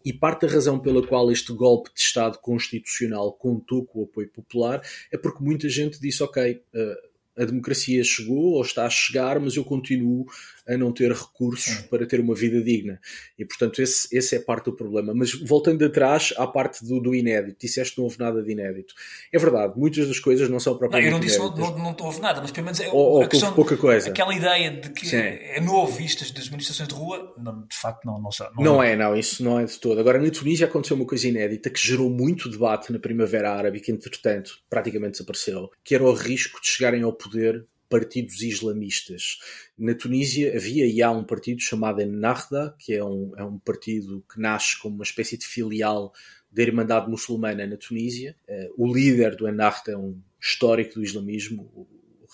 E, 0.04 0.12
parte 0.12 0.46
da 0.46 0.52
razão 0.52 0.78
pela 0.78 1.07
qual 1.07 1.30
este 1.30 1.52
golpe 1.52 1.90
de 1.94 2.00
Estado 2.00 2.38
constitucional 2.38 3.33
contou 3.33 3.87
com 3.87 4.00
o 4.00 4.04
apoio 4.04 4.28
popular 4.28 4.83
é 5.12 5.16
porque 5.16 5.42
muita 5.42 5.68
gente 5.68 6.00
disse: 6.00 6.22
ok, 6.22 6.61
uh, 6.74 7.40
a 7.42 7.44
democracia 7.44 8.02
chegou 8.04 8.54
ou 8.54 8.62
está 8.62 8.85
a 8.85 8.90
chegar, 8.90 9.40
mas 9.40 9.57
eu 9.57 9.64
continuo 9.64 10.26
a 10.66 10.77
não 10.77 10.92
ter 10.92 11.12
recursos 11.12 11.77
para 11.90 12.07
ter 12.07 12.20
uma 12.20 12.35
vida 12.35 12.62
digna. 12.62 13.00
E, 13.38 13.44
portanto, 13.44 13.81
esse, 13.83 14.09
esse 14.16 14.37
é 14.37 14.38
parte 14.38 14.66
do 14.66 14.77
problema. 14.77 15.12
Mas 15.14 15.33
voltando 15.33 15.85
atrás 15.85 16.33
à 16.37 16.46
parte 16.46 16.85
do, 16.85 17.00
do 17.00 17.14
inédito, 17.14 17.59
disseste 17.61 17.94
que 17.94 17.98
não 17.98 18.05
houve 18.05 18.18
nada 18.18 18.42
de 18.42 18.50
inédito. 18.50 18.94
É 19.33 19.38
verdade, 19.38 19.74
muitas 19.77 20.09
das 20.09 20.18
coisas 20.18 20.48
não 20.48 20.59
são 20.59 20.77
propriamente 20.77 21.11
Não, 21.11 21.16
eu 21.16 21.20
não 21.20 21.27
disse 21.27 21.38
inéditas. 21.38 21.61
não, 21.61 21.79
não, 21.79 21.96
não 21.98 22.07
houve 22.07 22.20
nada, 22.20 22.40
mas 22.40 22.50
pelo 22.50 22.64
menos 22.64 22.81
é 22.81 22.88
ou, 22.88 23.20
ou 23.20 23.29
questão, 23.29 23.53
pouca 23.53 23.77
coisa. 23.77 24.09
Aquela 24.09 24.35
ideia 24.35 24.70
de 24.70 24.90
que 24.90 25.07
Sim. 25.07 25.16
é 25.16 25.61
novo 25.61 25.92
vistas 25.92 26.31
das 26.31 26.48
manifestações 26.48 26.88
de 26.88 26.94
rua, 26.94 27.35
não, 27.38 27.66
de 27.66 27.77
facto 27.77 28.05
não, 28.05 28.14
não, 28.14 28.31
não, 28.57 28.64
não 28.64 28.83
é. 28.83 28.96
Não, 28.96 29.16
isso 29.16 29.42
não 29.42 29.61
é 29.61 29.64
de 29.64 29.79
todo. 29.79 30.00
Agora, 30.00 30.20
na 30.20 30.31
Tunísia 30.31 30.66
aconteceu 30.66 30.96
uma 30.96 31.07
coisa 31.07 31.29
inédita 31.29 31.70
que 31.70 31.81
gerou 31.81 32.11
muito 32.11 32.48
debate 32.48 32.92
na 32.92 32.98
Primavera 32.98 33.53
Árabe, 33.53 33.81
que 33.81 33.92
entretanto 33.92 34.59
praticamente 34.68 35.12
desapareceu, 35.12 35.70
que 35.85 35.94
era 35.94 36.05
o 36.05 36.12
risco 36.12 36.61
de 36.61 36.68
chegarem 36.68 37.03
ao 37.03 37.12
poder 37.12 37.66
partidos 37.94 38.42
islamistas. 38.42 39.38
Na 39.78 39.94
Tunísia 39.94 40.57
havia 40.57 40.85
e 40.85 41.00
há 41.00 41.12
um 41.12 41.22
partido 41.22 41.61
chamado 41.61 42.02
Ennahda, 42.02 42.74
que 42.76 42.92
é 42.92 43.04
um, 43.04 43.33
é 43.37 43.44
um 43.44 43.57
partido 43.57 44.24
que 44.33 44.40
nasce 44.40 44.76
como 44.80 44.96
uma 44.96 45.04
espécie 45.04 45.38
de 45.38 45.46
filial 45.46 46.12
da 46.50 46.62
Irmandade 46.62 47.09
Muçulmana 47.09 47.64
na 47.64 47.76
Tunísia. 47.76 48.35
Uh, 48.48 48.85
o 48.85 48.92
líder 48.92 49.37
do 49.37 49.48
Ennahda 49.48 49.92
é 49.92 49.96
um 49.96 50.20
histórico 50.42 50.94
do 50.94 51.04
islamismo, 51.04 51.70
o 51.72 51.87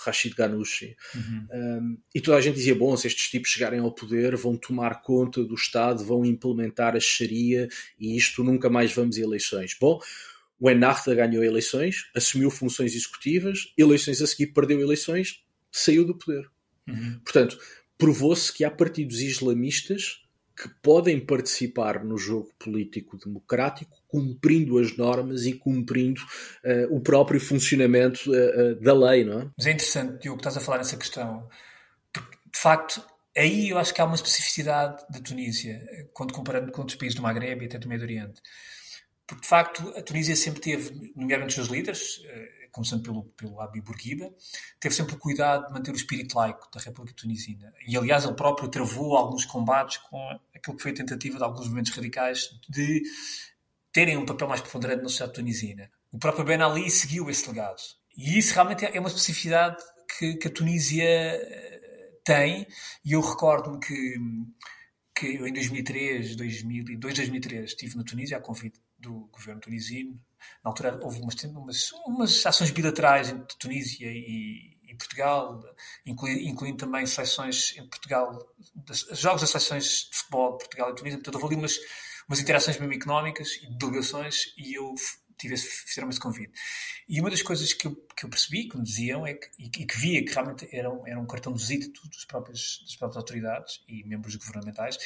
Rashid 0.03 0.35
Ghanouchi. 0.35 0.97
Uhum. 1.15 1.47
Um, 1.53 1.99
e 2.15 2.23
toda 2.23 2.39
a 2.39 2.41
gente 2.41 2.55
dizia: 2.55 2.75
bom, 2.75 2.97
se 2.97 3.07
estes 3.07 3.29
tipos 3.29 3.51
chegarem 3.51 3.81
ao 3.81 3.93
poder, 3.93 4.35
vão 4.37 4.57
tomar 4.57 5.03
conta 5.03 5.45
do 5.45 5.55
Estado, 5.55 6.03
vão 6.03 6.25
implementar 6.25 6.97
a 6.97 7.01
Sharia 7.01 7.69
e 7.99 8.17
isto 8.17 8.43
nunca 8.43 8.71
mais 8.71 8.95
vamos 8.95 9.19
a 9.19 9.21
eleições. 9.21 9.77
Bom, 9.79 10.01
o 10.61 10.71
Ennahda 10.71 11.15
ganhou 11.15 11.43
eleições, 11.43 12.11
assumiu 12.15 12.51
funções 12.51 12.95
executivas, 12.95 13.73
eleições 13.79 14.21
a 14.21 14.27
seguir 14.27 14.49
perdeu 14.49 14.79
eleições, 14.79 15.43
saiu 15.71 16.05
do 16.05 16.17
poder. 16.17 16.49
Uhum. 16.89 17.21
Portanto, 17.25 17.59
provou-se 17.97 18.53
que 18.53 18.65
há 18.65 18.71
partidos 18.71 19.21
islamistas 19.21 20.23
que 20.61 20.69
podem 20.83 21.19
participar 21.19 22.05
no 22.05 22.19
jogo 22.19 22.51
político 22.59 23.17
democrático, 23.17 23.97
cumprindo 24.07 24.79
as 24.79 24.95
normas 24.95 25.47
e 25.47 25.55
cumprindo 25.55 26.21
uh, 26.21 26.95
o 26.95 27.01
próprio 27.01 27.41
funcionamento 27.41 28.31
uh, 28.31 28.73
uh, 28.73 28.75
da 28.81 28.93
lei, 28.93 29.25
não 29.25 29.41
é? 29.41 29.51
Mas 29.57 29.67
é 29.67 29.71
interessante, 29.71 30.21
Diogo, 30.21 30.37
que 30.37 30.43
estás 30.43 30.59
a 30.59 30.61
falar 30.61 30.79
nessa 30.79 30.99
questão. 30.99 31.49
Porque, 32.13 32.37
de 32.53 32.59
facto, 32.59 33.03
aí 33.35 33.71
eu 33.71 33.79
acho 33.79 33.95
que 33.95 34.03
há 34.03 34.05
uma 34.05 34.15
especificidade 34.15 35.03
da 35.09 35.19
Tunísia, 35.19 35.81
quando 36.13 36.35
comparando 36.35 36.71
com 36.71 36.83
outros 36.83 36.99
países 36.99 37.17
do 37.17 37.23
Maghreb 37.23 37.63
e 37.63 37.67
até 37.67 37.79
do 37.79 37.89
Médio 37.89 38.05
Oriente. 38.05 38.43
Porque, 39.27 39.43
de 39.43 39.49
facto, 39.49 39.95
a 39.97 40.03
Tunísia 40.03 40.37
sempre 40.37 40.61
teve, 40.61 41.13
nomeadamente 41.17 41.51
os 41.51 41.55
seus 41.55 41.69
líderes, 41.69 42.23
começando 42.71 43.03
pelo, 43.03 43.25
pelo 43.37 43.61
Abi 43.61 43.81
Bourguiba, 43.81 44.33
teve 44.79 44.95
sempre 44.95 45.15
o 45.15 45.19
cuidado 45.19 45.67
de 45.67 45.73
manter 45.73 45.93
o 45.93 45.97
espírito 45.97 46.37
laico 46.37 46.69
da 46.73 46.81
República 46.81 47.17
Tunisina. 47.17 47.73
E, 47.87 47.97
aliás, 47.97 48.25
ele 48.25 48.35
próprio 48.35 48.69
travou 48.69 49.17
alguns 49.17 49.45
combates 49.45 49.99
com 49.99 50.19
aquilo 50.55 50.77
que 50.77 50.83
foi 50.83 50.93
a 50.93 50.95
tentativa 50.95 51.39
de 51.39 51.45
alguns 51.45 51.67
movimentos 51.67 51.93
radicais 51.93 52.51
de 52.69 53.03
terem 53.93 54.17
um 54.17 54.25
papel 54.27 54.49
mais 54.49 54.61
preponderante 54.61 55.03
na 55.03 55.09
sociedade 55.09 55.35
tunisina. 55.35 55.91
O 56.13 56.19
próprio 56.19 56.45
Ben 56.45 56.61
Ali 56.63 56.91
seguiu 56.91 57.29
esse 57.31 57.49
legado. 57.49 57.81
E 58.17 58.39
isso 58.39 58.55
realmente 58.55 58.85
é 58.85 58.99
uma 58.99 59.09
especificidade 59.09 59.77
que, 60.19 60.35
que 60.35 60.49
a 60.49 60.51
Tunísia 60.51 61.05
eh, 61.05 62.19
tem, 62.25 62.67
e 63.05 63.13
eu 63.13 63.21
recordo-me 63.21 63.79
que, 63.81 64.17
que 65.15 65.37
eu 65.37 65.47
em 65.47 65.53
2003, 65.53 66.37
2002, 66.37 67.15
2003 67.15 67.65
estive 67.65 67.97
na 67.97 68.05
Tunísia 68.05 68.37
a 68.37 68.41
convite 68.41 68.81
do 69.01 69.29
governo 69.33 69.61
tunisino 69.61 70.21
na 70.65 70.71
altura 70.71 70.99
houve 71.03 71.21
umas, 71.21 71.43
umas, 71.45 71.93
umas 72.07 72.47
ações 72.47 72.71
bilaterais 72.71 73.29
entre 73.29 73.57
Tunísia 73.59 74.11
e, 74.11 74.79
e 74.85 74.95
Portugal, 74.97 75.63
inclui, 76.05 76.47
incluindo 76.47 76.79
também 76.79 77.07
seleções 77.07 77.77
em 77.77 77.87
Portugal, 77.89 78.39
das, 78.75 79.01
jogos 79.13 79.41
das 79.41 79.51
seleções 79.51 80.09
de 80.11 80.17
futebol 80.17 80.53
de 80.53 80.59
Portugal 80.59 80.91
e 80.91 80.95
Tunísia. 80.95 81.19
Portanto, 81.19 81.43
houve 81.43 81.55
ali 81.55 81.57
umas, 81.57 81.79
umas 82.29 82.41
interações 82.41 82.79
mesmo 82.79 82.95
económicas 82.95 83.55
e 83.63 83.79
delegações 83.79 84.55
e 84.57 84.75
eu 84.75 84.95
tive 85.39 85.55
esse, 85.55 85.67
fizeram 85.67 86.11
esse 86.11 86.21
convite. 86.21 86.53
E 87.09 87.19
uma 87.19 87.31
das 87.31 87.41
coisas 87.41 87.73
que 87.73 87.87
eu, 87.87 87.97
que 88.15 88.27
eu 88.27 88.31
percebi, 88.31 88.69
que 88.69 88.77
me 88.77 88.85
diziam, 88.85 89.27
é 89.27 89.35
que, 89.35 89.49
e, 89.59 89.67
e 89.67 89.87
que 89.87 89.97
via 89.97 90.23
que 90.23 90.33
realmente 90.33 90.69
era 90.71 90.93
um, 90.93 91.07
era 91.07 91.19
um 91.19 91.27
cartão 91.27 91.53
de 91.53 91.59
visita 91.59 91.89
dos 92.09 92.25
próprios, 92.27 92.81
das 92.85 92.97
próprias 92.97 93.17
autoridades 93.17 93.81
e 93.89 94.05
membros 94.05 94.37
governamentais, 94.37 94.99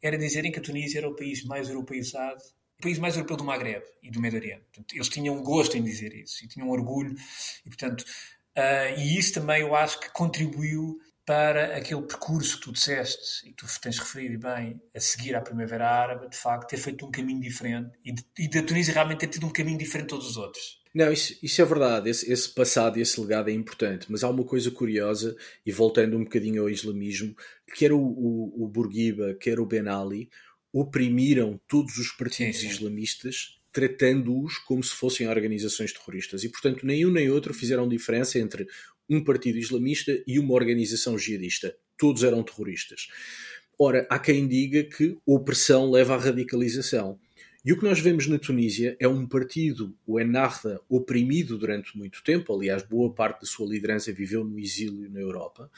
era 0.00 0.16
dizerem 0.16 0.50
que 0.50 0.58
a 0.58 0.62
Tunísia 0.62 1.00
era 1.00 1.08
o 1.08 1.14
país 1.14 1.44
mais 1.44 1.68
europeizado 1.68 2.42
país 2.82 2.98
mais 2.98 3.16
europeu 3.16 3.36
do 3.36 3.44
Maghreb 3.44 3.84
e 4.02 4.10
do 4.10 4.20
Médio 4.20 4.38
Oriente. 4.38 4.64
Portanto, 4.64 4.94
eles 4.94 5.08
tinham 5.08 5.42
gosto 5.42 5.76
em 5.76 5.82
dizer 5.82 6.14
isso 6.14 6.44
e 6.44 6.48
tinham 6.48 6.68
orgulho 6.68 7.14
e, 7.64 7.68
portanto, 7.68 8.02
uh, 8.02 8.98
e 8.98 9.18
isso 9.18 9.32
também 9.32 9.62
eu 9.62 9.74
acho 9.74 9.98
que 9.98 10.10
contribuiu 10.10 10.98
para 11.24 11.76
aquele 11.76 12.02
percurso 12.02 12.58
que 12.58 12.64
tu 12.64 12.72
disseste 12.72 13.48
e 13.48 13.52
tu 13.52 13.66
tens 13.80 13.98
referido 13.98 14.38
bem 14.38 14.80
a 14.94 15.00
seguir 15.00 15.34
à 15.36 15.40
Primavera 15.40 15.88
Árabe, 15.88 16.28
de 16.28 16.36
facto, 16.36 16.68
ter 16.68 16.76
feito 16.76 17.06
um 17.06 17.10
caminho 17.10 17.40
diferente 17.40 17.90
e, 18.04 18.12
de, 18.12 18.48
da 18.48 18.62
Tunísia 18.62 18.92
realmente 18.92 19.20
ter 19.20 19.28
tido 19.28 19.46
um 19.46 19.50
caminho 19.50 19.78
diferente 19.78 20.06
de 20.06 20.10
todos 20.10 20.28
os 20.30 20.36
outros. 20.36 20.82
Não, 20.94 21.10
isso, 21.10 21.38
isso 21.42 21.62
é 21.62 21.64
verdade, 21.64 22.10
esse, 22.10 22.30
esse, 22.30 22.52
passado 22.52 22.98
esse 22.98 23.18
legado 23.18 23.48
é 23.48 23.52
importante, 23.52 24.06
mas 24.10 24.22
há 24.22 24.28
uma 24.28 24.44
coisa 24.44 24.70
curiosa, 24.70 25.34
e 25.64 25.72
voltando 25.72 26.18
um 26.18 26.24
bocadinho 26.24 26.62
ao 26.62 26.68
islamismo, 26.68 27.34
que 27.66 27.78
quer 27.78 27.92
o, 27.92 27.98
o, 27.98 28.64
o 28.64 28.68
Bourguiba, 28.68 29.34
quer 29.40 29.58
o 29.58 29.64
Ben 29.64 29.88
Ali, 29.88 30.28
oprimiram 30.72 31.60
todos 31.68 31.98
os 31.98 32.10
partidos 32.12 32.56
sim, 32.56 32.68
sim. 32.68 32.74
islamistas, 32.74 33.58
tratando-os 33.72 34.58
como 34.58 34.82
se 34.82 34.94
fossem 34.94 35.28
organizações 35.28 35.92
terroristas. 35.92 36.44
E, 36.44 36.48
portanto, 36.48 36.86
nem 36.86 37.06
um 37.06 37.10
nem 37.10 37.30
outro 37.30 37.52
fizeram 37.52 37.88
diferença 37.88 38.38
entre 38.38 38.66
um 39.08 39.22
partido 39.22 39.58
islamista 39.58 40.22
e 40.26 40.38
uma 40.38 40.54
organização 40.54 41.18
jihadista. 41.18 41.74
Todos 41.98 42.22
eram 42.24 42.42
terroristas. 42.42 43.08
Ora, 43.78 44.06
há 44.10 44.18
quem 44.18 44.46
diga 44.46 44.84
que 44.84 45.18
opressão 45.26 45.90
leva 45.90 46.14
à 46.14 46.18
radicalização. 46.18 47.18
E 47.64 47.72
o 47.72 47.78
que 47.78 47.84
nós 47.84 48.00
vemos 48.00 48.26
na 48.26 48.38
Tunísia 48.38 48.96
é 48.98 49.06
um 49.06 49.26
partido, 49.26 49.96
o 50.04 50.18
Ennahda, 50.18 50.80
oprimido 50.88 51.56
durante 51.56 51.96
muito 51.96 52.22
tempo, 52.24 52.52
aliás, 52.52 52.82
boa 52.82 53.14
parte 53.14 53.42
da 53.42 53.46
sua 53.46 53.68
liderança 53.68 54.12
viveu 54.12 54.42
no 54.42 54.58
exílio 54.58 55.08
na 55.08 55.20
Europa, 55.20 55.70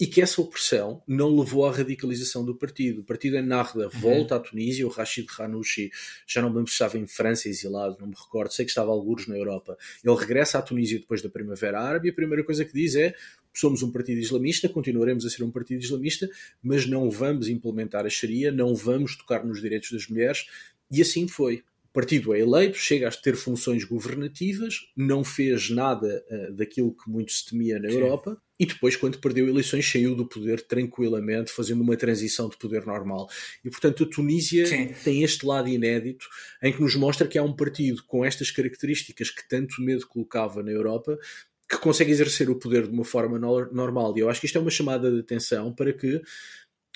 e 0.00 0.06
que 0.06 0.22
essa 0.22 0.40
opressão 0.40 1.02
não 1.06 1.38
levou 1.38 1.66
à 1.66 1.70
radicalização 1.70 2.42
do 2.42 2.54
partido. 2.54 3.02
O 3.02 3.04
partido 3.04 3.36
Ennahda 3.36 3.84
uhum. 3.84 4.00
volta 4.00 4.36
à 4.36 4.40
Tunísia, 4.40 4.86
o 4.86 4.90
Rashid 4.90 5.28
Ghanouchi, 5.28 5.90
já 6.26 6.40
não 6.40 6.48
me 6.48 6.56
lembro 6.56 6.70
se 6.70 6.76
estava 6.76 6.96
em 6.96 7.06
França 7.06 7.50
exilado, 7.50 7.98
não 8.00 8.08
me 8.08 8.14
recordo, 8.14 8.50
sei 8.50 8.64
que 8.64 8.70
estava 8.70 8.90
alguns 8.90 9.26
na 9.26 9.36
Europa. 9.36 9.76
Ele 10.02 10.16
regressa 10.16 10.58
à 10.58 10.62
Tunísia 10.62 10.98
depois 10.98 11.20
da 11.20 11.28
Primavera 11.28 11.78
Árabe 11.78 12.08
e 12.08 12.10
a 12.10 12.14
primeira 12.14 12.42
coisa 12.42 12.64
que 12.64 12.72
diz 12.72 12.94
é 12.94 13.14
somos 13.52 13.82
um 13.82 13.92
partido 13.92 14.18
islamista, 14.18 14.70
continuaremos 14.70 15.26
a 15.26 15.30
ser 15.30 15.42
um 15.42 15.50
partido 15.50 15.82
islamista, 15.82 16.30
mas 16.62 16.86
não 16.86 17.10
vamos 17.10 17.48
implementar 17.48 18.06
a 18.06 18.10
Sharia, 18.10 18.50
não 18.50 18.74
vamos 18.74 19.16
tocar 19.16 19.44
nos 19.44 19.60
direitos 19.60 19.90
das 19.92 20.06
mulheres, 20.06 20.46
e 20.90 21.02
assim 21.02 21.28
foi. 21.28 21.62
O 21.90 21.92
partido 21.92 22.32
é 22.32 22.40
eleito, 22.40 22.78
chega 22.78 23.08
a 23.08 23.10
ter 23.10 23.34
funções 23.34 23.82
governativas, 23.84 24.88
não 24.96 25.24
fez 25.24 25.68
nada 25.68 26.24
uh, 26.30 26.52
daquilo 26.54 26.94
que 26.94 27.10
muito 27.10 27.32
se 27.32 27.50
temia 27.50 27.80
na 27.80 27.88
Sim. 27.88 27.96
Europa, 27.96 28.40
e 28.60 28.66
depois, 28.66 28.94
quando 28.94 29.18
perdeu 29.18 29.48
eleições, 29.48 29.90
saiu 29.90 30.14
do 30.14 30.26
poder 30.26 30.60
tranquilamente, 30.60 31.50
fazendo 31.50 31.80
uma 31.80 31.96
transição 31.96 32.46
de 32.46 32.58
poder 32.58 32.84
normal. 32.84 33.26
E, 33.64 33.70
portanto, 33.70 34.04
a 34.04 34.06
Tunísia 34.06 34.66
Sim. 34.66 34.92
tem 35.02 35.24
este 35.24 35.46
lado 35.46 35.66
inédito 35.66 36.28
em 36.62 36.70
que 36.70 36.82
nos 36.82 36.94
mostra 36.94 37.26
que 37.26 37.38
há 37.38 37.42
um 37.42 37.56
partido 37.56 38.04
com 38.04 38.22
estas 38.22 38.50
características 38.50 39.30
que 39.30 39.48
tanto 39.48 39.80
medo 39.80 40.06
colocava 40.06 40.62
na 40.62 40.70
Europa, 40.70 41.18
que 41.66 41.78
consegue 41.78 42.10
exercer 42.10 42.50
o 42.50 42.58
poder 42.58 42.86
de 42.86 42.92
uma 42.92 43.04
forma 43.04 43.38
no 43.38 43.72
normal. 43.72 44.14
E 44.14 44.20
eu 44.20 44.28
acho 44.28 44.40
que 44.40 44.46
isto 44.46 44.58
é 44.58 44.60
uma 44.60 44.70
chamada 44.70 45.10
de 45.10 45.20
atenção 45.20 45.74
para 45.74 45.94
que 45.94 46.20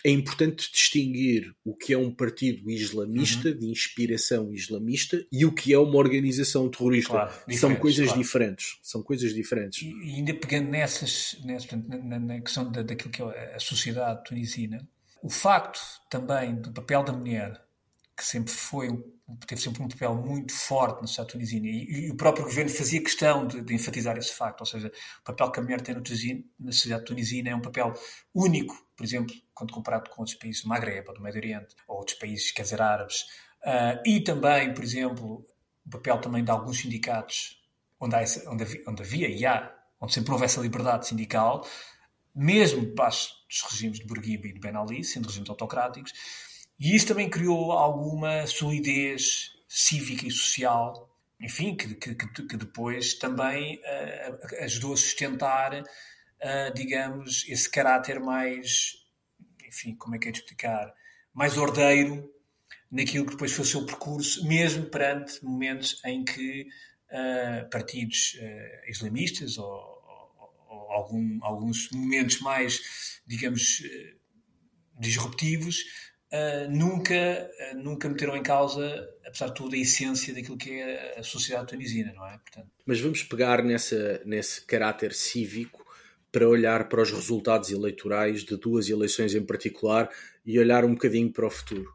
é 0.04 0.10
importante 0.10 0.70
distinguir 0.70 1.54
o 1.64 1.74
que 1.74 1.94
é 1.94 1.98
um 1.98 2.14
partido 2.14 2.70
islamista, 2.70 3.48
uhum. 3.48 3.58
de 3.58 3.66
inspiração 3.70 4.52
islamista, 4.52 5.24
e 5.32 5.46
o 5.46 5.52
que 5.52 5.72
é 5.72 5.78
uma 5.78 5.96
organização 5.96 6.68
terrorista. 6.68 7.12
Claro, 7.12 7.32
São 7.52 7.74
coisas 7.74 8.06
claro. 8.06 8.20
diferentes. 8.20 8.78
São 8.82 9.02
coisas 9.02 9.32
diferentes. 9.32 9.80
E, 9.80 9.86
e 9.86 10.16
ainda 10.16 10.34
pegando 10.34 10.68
nessas, 10.68 11.38
nessa, 11.42 11.74
na, 11.76 12.18
na, 12.18 12.40
questão 12.42 12.70
da, 12.70 12.82
daquilo 12.82 13.10
que 13.10 13.22
é 13.22 13.54
a 13.54 13.60
sociedade 13.60 14.22
tunisina, 14.24 14.86
o 15.22 15.30
facto 15.30 15.80
também 16.10 16.54
do 16.54 16.70
papel 16.70 17.02
da 17.02 17.12
mulher, 17.12 17.64
que 18.14 18.24
sempre 18.24 18.52
foi 18.52 18.90
teve 19.46 19.58
sempre 19.58 19.82
um 19.82 19.88
papel 19.88 20.14
muito 20.14 20.52
forte 20.52 21.00
na 21.00 21.06
sociedade 21.06 21.32
tunisina 21.32 21.66
e, 21.66 22.08
e, 22.08 22.10
o 22.10 22.14
próprio 22.14 22.44
governo 22.44 22.70
fazia 22.70 23.02
questão 23.02 23.46
de, 23.46 23.62
de, 23.62 23.74
enfatizar 23.74 24.18
esse 24.18 24.34
facto, 24.34 24.60
ou 24.60 24.66
seja, 24.66 24.92
o 25.20 25.24
papel 25.24 25.50
que 25.50 25.60
a 25.60 25.62
mulher 25.62 25.80
tem 25.80 25.94
no 25.94 26.02
tunisino, 26.02 26.44
na 26.60 26.72
sociedade 26.72 27.06
tunisina 27.06 27.48
é 27.48 27.56
um 27.56 27.62
papel 27.62 27.94
único, 28.34 28.83
por 28.96 29.04
exemplo, 29.04 29.34
quando 29.52 29.72
comparado 29.72 30.10
com 30.10 30.22
outros 30.22 30.36
países 30.36 30.62
do 30.62 30.68
Maghreb, 30.68 31.08
ou 31.08 31.14
do 31.14 31.20
Médio 31.20 31.40
Oriente, 31.40 31.74
ou 31.86 31.98
outros 31.98 32.18
países, 32.18 32.52
quer 32.52 32.62
dizer, 32.62 32.80
árabes, 32.80 33.22
uh, 33.62 34.00
e 34.06 34.20
também, 34.20 34.72
por 34.72 34.84
exemplo, 34.84 35.46
o 35.86 35.90
papel 35.90 36.18
também 36.18 36.44
de 36.44 36.50
alguns 36.50 36.80
sindicatos 36.80 37.60
onde, 38.00 38.16
onde, 38.48 38.62
havia, 38.64 38.82
onde 38.86 39.02
havia 39.02 39.28
e 39.28 39.44
há, 39.46 39.74
onde 40.00 40.14
sempre 40.14 40.32
houve 40.32 40.44
essa 40.44 40.60
liberdade 40.60 41.06
sindical, 41.06 41.66
mesmo 42.34 42.84
debaixo 42.84 43.32
dos 43.48 43.62
regimes 43.70 43.98
de 43.98 44.06
Bourguiba 44.06 44.46
e 44.46 44.52
de 44.52 44.60
Ben 44.60 44.76
Ali, 44.76 45.04
sendo 45.04 45.26
regimes 45.28 45.48
autocráticos, 45.50 46.12
e 46.78 46.94
isso 46.94 47.06
também 47.06 47.30
criou 47.30 47.72
alguma 47.72 48.46
solidez 48.46 49.52
cívica 49.68 50.26
e 50.26 50.30
social, 50.30 51.08
enfim, 51.40 51.76
que, 51.76 51.94
que, 51.94 52.14
que 52.14 52.56
depois 52.56 53.14
também 53.14 53.76
uh, 53.78 54.64
ajudou 54.64 54.94
a 54.94 54.96
sustentar, 54.96 55.82
uh, 56.44 56.74
digamos, 56.74 57.44
esse 57.48 57.68
caráter 57.70 58.20
mais, 58.20 58.92
enfim, 59.66 59.94
como 59.96 60.14
é 60.14 60.18
que 60.18 60.28
é 60.28 60.30
de 60.30 60.38
explicar, 60.38 60.94
mais 61.32 61.56
ordeiro 61.56 62.30
naquilo 62.90 63.24
que 63.24 63.32
depois 63.32 63.52
foi 63.52 63.64
o 63.64 63.68
seu 63.68 63.84
percurso, 63.86 64.46
mesmo 64.46 64.86
perante 64.86 65.42
momentos 65.44 66.00
em 66.04 66.24
que 66.24 66.68
uh, 67.10 67.68
partidos 67.70 68.38
uh, 68.40 68.90
islamistas 68.90 69.58
ou, 69.58 69.66
ou, 69.66 70.66
ou 70.68 70.92
algum, 70.92 71.38
alguns 71.42 71.90
momentos 71.90 72.40
mais, 72.40 73.20
digamos, 73.26 73.80
uh, 73.80 75.00
disruptivos, 75.00 75.82
nunca, 76.68 77.48
nunca 77.76 78.08
meteram 78.08 78.36
em 78.36 78.42
causa, 78.42 79.08
apesar 79.24 79.46
de 79.48 79.54
tudo, 79.54 79.76
a 79.76 79.78
essência 79.78 80.34
daquilo 80.34 80.58
que 80.58 80.80
é 80.80 81.16
a 81.16 81.22
sociedade 81.22 81.68
tunisina, 81.68 82.12
não 82.12 82.26
é? 82.26 82.36
Portanto... 82.38 82.68
Mas 82.84 83.00
vamos 83.00 83.22
pegar 83.22 83.62
nessa, 83.62 84.20
nesse 84.24 84.64
caráter 84.64 85.12
cívico 85.12 85.83
para 86.34 86.48
olhar 86.48 86.88
para 86.88 87.00
os 87.00 87.12
resultados 87.12 87.70
eleitorais 87.70 88.42
de 88.42 88.56
duas 88.56 88.88
eleições 88.88 89.36
em 89.36 89.46
particular 89.46 90.10
e 90.44 90.58
olhar 90.58 90.84
um 90.84 90.94
bocadinho 90.94 91.32
para 91.32 91.46
o 91.46 91.50
futuro. 91.50 91.88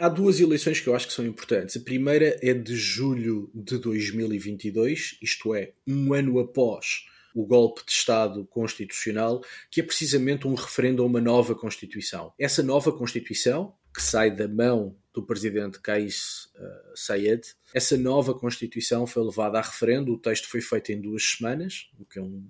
Há 0.00 0.08
duas 0.08 0.40
eleições 0.40 0.80
que 0.80 0.88
eu 0.88 0.96
acho 0.96 1.08
que 1.08 1.12
são 1.12 1.26
importantes. 1.26 1.76
A 1.76 1.80
primeira 1.80 2.38
é 2.40 2.54
de 2.54 2.74
julho 2.74 3.50
de 3.54 3.76
2022, 3.76 5.18
isto 5.20 5.54
é, 5.54 5.72
um 5.86 6.14
ano 6.14 6.40
após 6.40 7.04
o 7.34 7.44
golpe 7.44 7.84
de 7.84 7.92
Estado 7.92 8.46
constitucional, 8.46 9.44
que 9.70 9.82
é 9.82 9.84
precisamente 9.84 10.48
um 10.48 10.54
referendo 10.54 11.02
a 11.02 11.06
uma 11.06 11.20
nova 11.20 11.54
Constituição. 11.54 12.32
Essa 12.38 12.62
nova 12.62 12.92
Constituição, 12.92 13.74
que 13.94 14.00
sai 14.00 14.34
da 14.34 14.48
mão 14.48 14.96
do 15.12 15.22
presidente 15.22 15.78
Kais 15.80 16.48
uh, 16.56 16.96
Sayed, 16.96 17.42
essa 17.74 17.98
nova 17.98 18.32
Constituição 18.32 19.06
foi 19.06 19.22
levada 19.22 19.58
a 19.58 19.62
referendo, 19.62 20.14
o 20.14 20.18
texto 20.18 20.48
foi 20.48 20.62
feito 20.62 20.92
em 20.92 21.00
duas 21.00 21.22
semanas, 21.22 21.90
o 21.98 22.06
que 22.06 22.18
é 22.18 22.22
um 22.22 22.42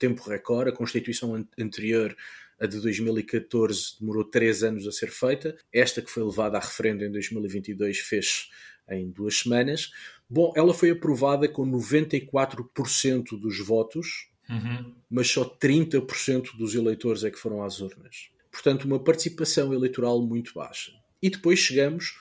tempo 0.00 0.28
recorde. 0.28 0.70
A 0.70 0.74
Constituição 0.74 1.46
anterior, 1.58 2.16
a 2.58 2.66
de 2.66 2.80
2014, 2.80 3.98
demorou 4.00 4.24
três 4.24 4.64
anos 4.64 4.86
a 4.88 4.92
ser 4.92 5.10
feita. 5.10 5.56
Esta 5.72 6.02
que 6.02 6.10
foi 6.10 6.24
levada 6.24 6.56
a 6.56 6.60
referendo 6.60 7.04
em 7.04 7.12
2022 7.12 7.98
fez 7.98 8.48
em 8.88 9.08
duas 9.10 9.36
semanas. 9.38 9.92
Bom, 10.28 10.52
ela 10.56 10.74
foi 10.74 10.90
aprovada 10.90 11.48
com 11.48 11.64
94% 11.70 13.38
dos 13.38 13.58
votos, 13.60 14.28
uhum. 14.48 14.94
mas 15.08 15.28
só 15.28 15.44
30% 15.44 16.56
dos 16.56 16.74
eleitores 16.74 17.22
é 17.22 17.30
que 17.30 17.38
foram 17.38 17.62
às 17.62 17.80
urnas. 17.80 18.30
Portanto, 18.50 18.84
uma 18.84 18.98
participação 18.98 19.72
eleitoral 19.72 20.20
muito 20.22 20.54
baixa. 20.54 20.92
E 21.22 21.30
depois 21.30 21.58
chegamos 21.58 22.18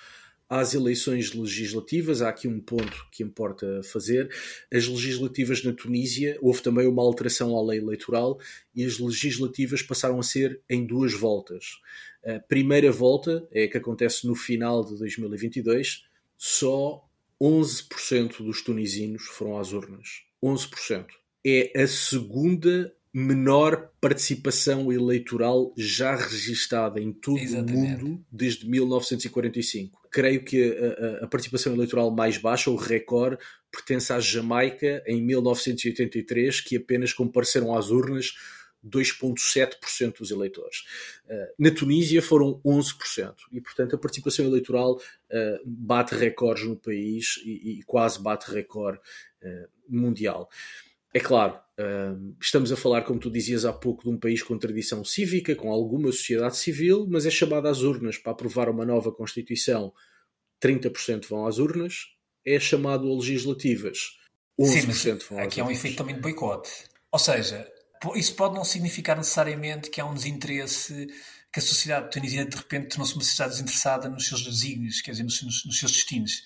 às 0.50 0.74
eleições 0.74 1.32
legislativas, 1.34 2.24
há 2.24 2.30
aqui 2.30 2.48
um 2.48 2.60
ponto 2.60 3.06
que 3.12 3.22
importa 3.22 3.82
fazer. 3.84 4.30
As 4.74 4.88
legislativas 4.88 5.64
na 5.64 5.72
Tunísia, 5.72 6.38
houve 6.42 6.64
também 6.64 6.88
uma 6.88 7.04
alteração 7.04 7.56
à 7.56 7.62
lei 7.62 7.78
eleitoral 7.78 8.40
e 8.76 8.84
as 8.84 8.98
legislativas 8.98 9.84
passaram 9.84 10.20
a 10.20 10.24
ser 10.24 10.60
em 10.68 10.86
duas 10.86 11.14
voltas. 11.14 11.80
A 12.26 12.40
primeira 12.40 12.92
volta 12.92 13.48
é 13.52 13.66
a 13.66 13.70
que 13.70 13.78
acontece 13.78 14.26
no 14.26 14.34
final 14.34 14.84
de 14.84 14.98
2022, 14.98 16.04
só 16.36 17.08
11% 17.40 18.44
dos 18.44 18.64
tunisinos 18.64 19.24
foram 19.24 19.60
às 19.60 19.72
urnas. 19.72 20.24
11%. 20.44 21.06
É 21.46 21.80
a 21.80 21.88
segunda 21.88 22.94
menor 23.14 23.92
participação 24.02 24.92
eleitoral 24.92 25.74
já 25.78 26.16
registada 26.16 27.00
em 27.00 27.12
todo 27.12 27.40
Exatamente. 27.40 28.04
o 28.04 28.08
mundo 28.08 28.26
desde 28.32 28.68
1945. 28.70 29.99
Creio 30.12 30.44
que 30.44 30.76
a, 31.22 31.26
a, 31.26 31.28
participação 31.28 31.74
eleitoral 31.74 32.10
mais 32.12 32.38
baixa, 32.38 32.72
o 32.72 32.76
recorde, 32.76 33.38
pertence 33.72 34.12
à 34.12 34.20
Jamaica 34.20 35.04
em 35.06 35.22
1983, 35.22 36.62
que 36.62 36.78
apenas 36.78 37.14
compareceram 37.14 37.76
às 37.76 37.90
urnas 37.90 38.34
2,7% 38.86 40.20
dos 40.20 40.32
eleitores. 40.32 40.86
Uh, 41.26 41.54
na 41.58 41.72
Tunísia 41.72 42.22
foram 42.22 42.62
11%. 42.66 43.36
E, 43.52 43.62
portanto, 43.62 43.96
a 43.96 44.00
participação 44.00 44.46
eleitoral 44.46 44.96
uh, 44.96 45.60
bate 45.66 46.16
recordes 46.16 46.66
no 46.66 46.78
país 46.78 47.40
e, 47.44 47.80
e 47.80 47.84
quase 47.84 48.22
bate 48.22 48.50
recorde 48.52 49.00
uh, 49.44 49.68
mundial. 49.88 50.50
É 51.14 51.20
claro, 51.20 51.60
estamos 52.40 52.72
a 52.72 52.76
falar, 52.76 53.04
como 53.04 53.20
tu 53.20 53.32
dizias 53.32 53.66
há 53.66 53.74
pouco, 53.74 54.04
de 54.04 54.10
um 54.10 54.20
país 54.20 54.44
com 54.44 54.58
tradição 54.58 55.04
cívica, 55.04 55.56
com 55.56 55.72
alguma 55.72 56.12
sociedade 56.12 56.58
civil, 56.58 57.08
mas 57.10 57.26
é 57.26 57.32
chamado 57.32 57.68
às 57.68 57.82
urnas 57.82 58.18
para 58.18 58.32
aprovar 58.32 58.70
uma 58.70 58.86
nova 58.86 59.12
Constituição. 59.12 59.94
30% 60.62 61.28
vão 61.28 61.48
às 61.48 61.58
urnas, 61.58 62.08
é 62.46 62.60
chamado 62.60 63.10
a 63.10 63.16
legislativas. 63.16 64.18
11% 64.60 64.94
Sim, 64.94 65.14
vão 65.30 65.40
às 65.40 65.46
aqui 65.46 65.60
urnas. 65.60 65.60
há 65.60 65.64
um 65.64 65.72
efeito 65.72 65.98
também 65.98 66.16
de 66.16 66.22
boicote. 66.22 66.70
Ou 67.12 67.20
seja, 67.20 67.68
isso 68.16 68.36
pode 68.36 68.56
não 68.56 68.64
significar 68.64 69.18
necessariamente 69.18 69.90
que 69.90 70.00
há 70.00 70.06
um 70.06 70.14
desinteresse, 70.14 71.08
que 71.52 71.60
a 71.60 71.62
sociedade 71.62 72.12
tunisina 72.12 72.46
de 72.46 72.56
repente 72.56 72.90
tornou-se 72.90 73.14
uma 73.16 73.24
sociedade 73.24 73.54
desinteressada 73.54 74.10
nos 74.10 74.28
seus 74.28 74.44
desígnios, 74.44 75.02
quer 75.02 75.12
dizer, 75.12 75.24
nos, 75.24 75.42
nos 75.42 75.80
seus 75.80 75.92
destinos. 75.92 76.44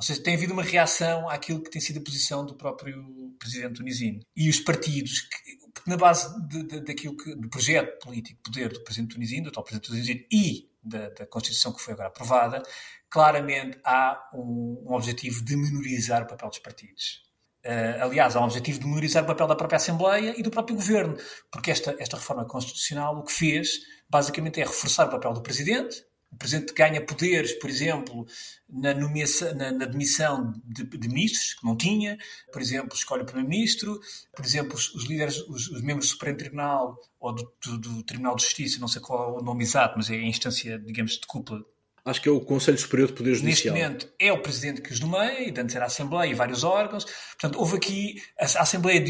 Ou 0.00 0.02
seja, 0.02 0.22
tem 0.22 0.34
havido 0.34 0.54
uma 0.54 0.62
reação 0.62 1.28
àquilo 1.28 1.62
que 1.62 1.68
tem 1.68 1.78
sido 1.78 1.98
a 1.98 2.02
posição 2.02 2.46
do 2.46 2.54
próprio 2.54 3.04
presidente 3.38 3.74
tunisino. 3.74 4.20
E 4.34 4.48
os 4.48 4.58
partidos, 4.58 5.20
que, 5.20 5.60
na 5.86 5.94
base 5.94 6.34
de, 6.48 6.62
de, 6.62 6.80
daquilo 6.80 7.14
que, 7.14 7.34
do 7.34 7.50
projeto 7.50 8.02
político 8.02 8.40
poder 8.42 8.72
do 8.72 8.82
presidente 8.82 9.12
tunisino, 9.12 9.44
do 9.44 9.48
atual 9.50 9.62
presidente 9.62 9.88
tunisino 9.88 10.20
e 10.32 10.70
da, 10.82 11.10
da, 11.10 11.26
Constituição 11.26 11.70
que 11.74 11.82
foi 11.82 11.92
agora 11.92 12.08
aprovada, 12.08 12.62
claramente 13.10 13.78
há 13.84 14.30
um, 14.32 14.86
um 14.88 14.94
objetivo 14.94 15.44
de 15.44 15.54
menorizar 15.54 16.22
o 16.22 16.26
papel 16.26 16.48
dos 16.48 16.60
partidos. 16.60 17.28
Uh, 17.62 18.02
aliás, 18.02 18.34
há 18.34 18.40
um 18.40 18.44
objetivo 18.44 18.78
de 18.78 18.86
menorizar 18.86 19.22
o 19.22 19.26
papel 19.26 19.46
da 19.46 19.54
própria 19.54 19.76
Assembleia 19.76 20.34
e 20.34 20.42
do 20.42 20.50
próprio 20.50 20.76
Governo, 20.76 21.14
porque 21.52 21.70
esta, 21.70 21.94
esta 21.98 22.16
reforma 22.16 22.46
constitucional 22.46 23.18
o 23.18 23.22
que 23.22 23.32
fez, 23.32 23.80
basicamente, 24.08 24.62
é 24.62 24.64
reforçar 24.64 25.08
o 25.08 25.10
papel 25.10 25.34
do 25.34 25.42
Presidente, 25.42 26.02
o 26.32 26.36
Presidente 26.36 26.72
ganha 26.72 27.04
poderes, 27.04 27.52
por 27.52 27.68
exemplo, 27.68 28.26
na, 28.68 28.94
nomeação, 28.94 29.52
na, 29.54 29.72
na 29.72 29.84
demissão 29.84 30.52
de, 30.64 30.84
de, 30.84 31.08
ministros, 31.08 31.54
que 31.54 31.66
não 31.66 31.76
tinha, 31.76 32.16
por 32.52 32.62
exemplo, 32.62 32.94
escolhe 32.94 33.22
o 33.22 33.26
Primeiro-Ministro, 33.26 34.00
por 34.34 34.44
exemplo, 34.44 34.74
os, 34.74 34.94
os 34.94 35.04
líderes, 35.04 35.38
os, 35.48 35.68
os, 35.68 35.82
membros 35.82 36.06
do 36.06 36.12
Supremo 36.12 36.38
Tribunal 36.38 36.96
ou 37.18 37.34
do, 37.34 37.52
do, 37.64 37.78
do, 37.78 38.02
Tribunal 38.04 38.36
de 38.36 38.42
Justiça, 38.42 38.78
não 38.80 38.88
sei 38.88 39.02
qual 39.02 39.38
é 39.38 39.40
o 39.40 39.44
nome 39.44 39.64
exato, 39.64 39.94
mas 39.96 40.08
é 40.08 40.14
a 40.14 40.22
instância, 40.22 40.78
digamos, 40.78 41.18
de 41.18 41.26
cúpula. 41.26 41.64
Acho 42.04 42.22
que 42.22 42.28
é 42.28 42.32
o 42.32 42.40
Conselho 42.40 42.78
Superior 42.78 43.08
de 43.08 43.14
Poder 43.14 43.34
Judicial. 43.34 43.74
Neste 43.74 43.88
momento 43.88 44.12
é 44.18 44.32
o 44.32 44.40
Presidente 44.40 44.80
que 44.80 44.92
os 44.92 45.00
nomeia, 45.00 45.48
e 45.48 45.60
antes 45.60 45.74
era 45.74 45.84
a 45.84 45.88
Assembleia 45.88 46.30
e 46.30 46.34
vários 46.34 46.64
órgãos. 46.64 47.04
Portanto, 47.04 47.58
houve 47.58 47.76
aqui, 47.76 48.22
a, 48.38 48.44
Assembleia 48.44 49.00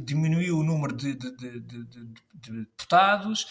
diminuiu 0.00 0.58
o 0.58 0.62
número 0.62 0.94
de, 0.94 1.14
de, 1.14 1.60
de 1.60 2.52
deputados, 2.60 3.46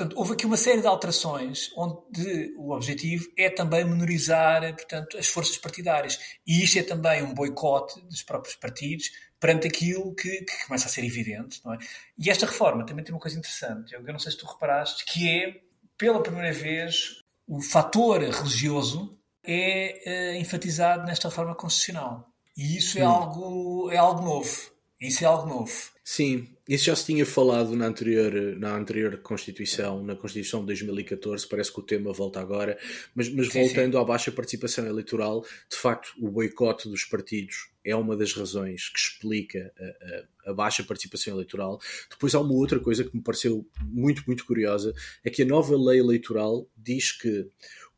Portanto, 0.00 0.18
houve 0.18 0.32
aqui 0.32 0.46
uma 0.46 0.56
série 0.56 0.80
de 0.80 0.86
alterações 0.86 1.70
onde 1.76 2.54
o 2.56 2.70
objetivo 2.70 3.30
é 3.36 3.50
também 3.50 3.84
menorizar 3.84 4.62
portanto, 4.74 5.18
as 5.18 5.26
forças 5.26 5.58
partidárias. 5.58 6.18
E 6.46 6.64
isto 6.64 6.78
é 6.78 6.82
também 6.82 7.22
um 7.22 7.34
boicote 7.34 8.00
dos 8.06 8.22
próprios 8.22 8.56
partidos 8.56 9.10
perante 9.38 9.66
aquilo 9.66 10.14
que, 10.14 10.40
que 10.40 10.66
começa 10.66 10.86
a 10.86 10.88
ser 10.88 11.04
evidente. 11.04 11.60
Não 11.62 11.74
é? 11.74 11.78
E 12.18 12.30
esta 12.30 12.46
reforma 12.46 12.86
também 12.86 13.04
tem 13.04 13.14
uma 13.14 13.20
coisa 13.20 13.36
interessante, 13.36 13.92
eu 13.92 14.02
não 14.02 14.18
sei 14.18 14.32
se 14.32 14.38
tu 14.38 14.46
reparaste, 14.46 15.04
que 15.04 15.28
é, 15.28 15.60
pela 15.98 16.22
primeira 16.22 16.50
vez, 16.50 17.20
o 17.46 17.60
fator 17.60 18.22
religioso 18.22 19.18
é, 19.44 20.30
é 20.32 20.38
enfatizado 20.38 21.04
nesta 21.04 21.28
reforma 21.28 21.54
constitucional. 21.54 22.26
E 22.56 22.78
isso 22.78 22.98
é 22.98 23.02
algo, 23.02 23.90
é 23.90 23.98
algo 23.98 24.22
novo. 24.22 24.72
Isso 25.00 25.24
é 25.24 25.26
algo 25.26 25.48
novo. 25.48 25.72
Sim, 26.04 26.48
isso 26.68 26.84
já 26.84 26.96
se 26.96 27.06
tinha 27.06 27.24
falado 27.24 27.74
na 27.74 27.86
anterior, 27.86 28.32
na 28.58 28.76
anterior 28.76 29.16
Constituição, 29.18 30.02
na 30.02 30.14
Constituição 30.14 30.60
de 30.60 30.66
2014, 30.66 31.48
parece 31.48 31.72
que 31.72 31.80
o 31.80 31.82
tema 31.82 32.12
volta 32.12 32.40
agora, 32.40 32.76
mas, 33.14 33.28
mas 33.28 33.48
sim, 33.48 33.62
voltando 33.62 33.92
sim. 33.92 33.98
à 33.98 34.04
baixa 34.04 34.30
participação 34.30 34.86
eleitoral, 34.86 35.42
de 35.70 35.76
facto, 35.76 36.12
o 36.18 36.28
boicote 36.30 36.88
dos 36.88 37.04
partidos 37.04 37.70
é 37.84 37.96
uma 37.96 38.16
das 38.16 38.34
razões 38.34 38.88
que 38.90 38.98
explica 38.98 39.72
a, 39.78 40.48
a, 40.48 40.50
a, 40.50 40.54
baixa 40.54 40.84
participação 40.84 41.32
eleitoral. 41.34 41.80
Depois 42.10 42.34
há 42.34 42.40
uma 42.40 42.54
outra 42.54 42.78
coisa 42.78 43.04
que 43.04 43.16
me 43.16 43.22
pareceu 43.22 43.66
muito, 43.82 44.22
muito 44.26 44.44
curiosa, 44.44 44.92
é 45.24 45.30
que 45.30 45.42
a 45.42 45.46
nova 45.46 45.76
lei 45.76 45.98
eleitoral 46.00 46.68
diz 46.76 47.12
que 47.12 47.48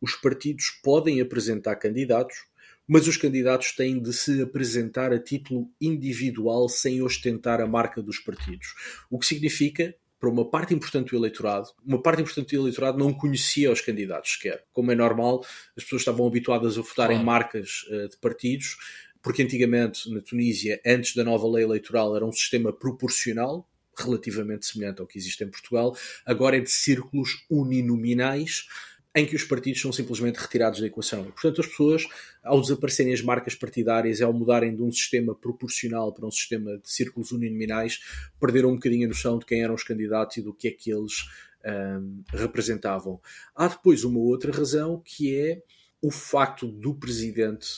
os 0.00 0.14
partidos 0.14 0.70
podem 0.82 1.20
apresentar 1.20 1.76
candidatos 1.76 2.44
mas 2.87 3.07
os 3.07 3.16
candidatos 3.16 3.72
têm 3.72 4.01
de 4.01 4.12
se 4.12 4.43
apresentar 4.43 5.12
a 5.12 5.18
título 5.18 5.70
individual 5.80 6.68
sem 6.68 7.03
ostentar 7.03 7.61
a 7.61 7.66
marca 7.66 8.03
dos 8.03 8.18
partidos. 8.18 8.74
O 9.11 9.18
que 9.18 9.26
significa 9.26 9.95
para 10.18 10.30
uma 10.30 10.49
parte 10.49 10.72
importante 10.72 11.11
do 11.11 11.16
eleitorado, 11.16 11.68
uma 11.85 12.01
parte 12.01 12.22
importante 12.22 12.55
do 12.55 12.62
eleitorado 12.62 12.97
não 12.97 13.12
conhecia 13.12 13.72
os 13.72 13.80
candidatos 13.80 14.35
sequer. 14.35 14.64
Como 14.72 14.93
é 14.93 14.95
normal, 14.95 15.45
as 15.76 15.83
pessoas 15.83 16.03
estavam 16.03 16.26
habituadas 16.26 16.78
a 16.78 16.80
votar 16.80 17.09
claro. 17.09 17.14
em 17.14 17.24
marcas 17.24 17.85
uh, 17.89 18.09
de 18.09 18.16
partidos 18.18 18.76
porque 19.22 19.43
antigamente 19.43 20.11
na 20.12 20.20
Tunísia, 20.20 20.80
antes 20.85 21.14
da 21.14 21.22
nova 21.22 21.49
lei 21.49 21.62
eleitoral, 21.62 22.16
era 22.16 22.26
um 22.26 22.33
sistema 22.33 22.72
proporcional, 22.72 23.68
relativamente 23.97 24.66
semelhante 24.66 25.01
ao 25.01 25.07
que 25.07 25.16
existe 25.16 25.45
em 25.45 25.51
Portugal, 25.51 25.97
agora 26.26 26.57
é 26.57 26.61
de 26.61 26.70
círculos 26.70 27.47
uninominais, 27.49 28.66
em 29.15 29.27
que 29.27 29.37
os 29.37 29.45
partidos 29.45 29.81
são 29.81 29.93
simplesmente 29.93 30.37
retirados 30.37 30.81
da 30.81 30.87
equação. 30.87 31.21
E, 31.21 31.33
portanto, 31.33 31.61
as 31.61 31.67
pessoas, 31.67 32.07
ao 32.43 32.61
desaparecerem 32.61 33.13
as 33.13 33.21
marcas 33.21 33.55
partidárias 33.55 34.21
e 34.21 34.25
ao 34.25 34.33
mudarem 34.33 34.75
de 34.75 34.83
um 34.83 34.91
sistema 34.91 35.35
proporcional 35.35 36.13
para 36.13 36.27
um 36.27 36.31
sistema 36.31 36.79
de 36.79 36.91
círculos 36.91 37.31
uninominais, 37.31 38.01
perderam 38.41 38.71
um 38.71 38.75
bocadinho 38.75 39.07
a 39.07 39.09
noção 39.09 39.39
de 39.39 39.45
quem 39.45 39.63
eram 39.63 39.75
os 39.75 39.85
candidatos 39.85 40.39
e 40.39 40.43
do 40.43 40.55
que 40.55 40.69
é 40.69 40.71
que 40.71 40.91
eles 40.91 41.27
um, 41.65 42.23
representavam. 42.33 43.21
Há 43.55 43.69
depois 43.69 44.03
uma 44.03 44.19
outra 44.19 44.51
razão 44.51 45.03
que 45.05 45.37
é 45.37 45.63
o 46.01 46.11
facto 46.11 46.67
do 46.67 46.95
presidente 46.95 47.69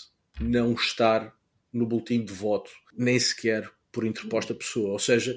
não 0.41 0.73
estar 0.73 1.35
no 1.73 1.87
boletim 1.87 2.25
de 2.25 2.33
voto, 2.33 2.71
nem 2.97 3.19
sequer 3.19 3.69
por 3.91 4.07
interposta 4.07 4.55
pessoa. 4.55 4.93
Ou 4.93 4.99
seja, 4.99 5.37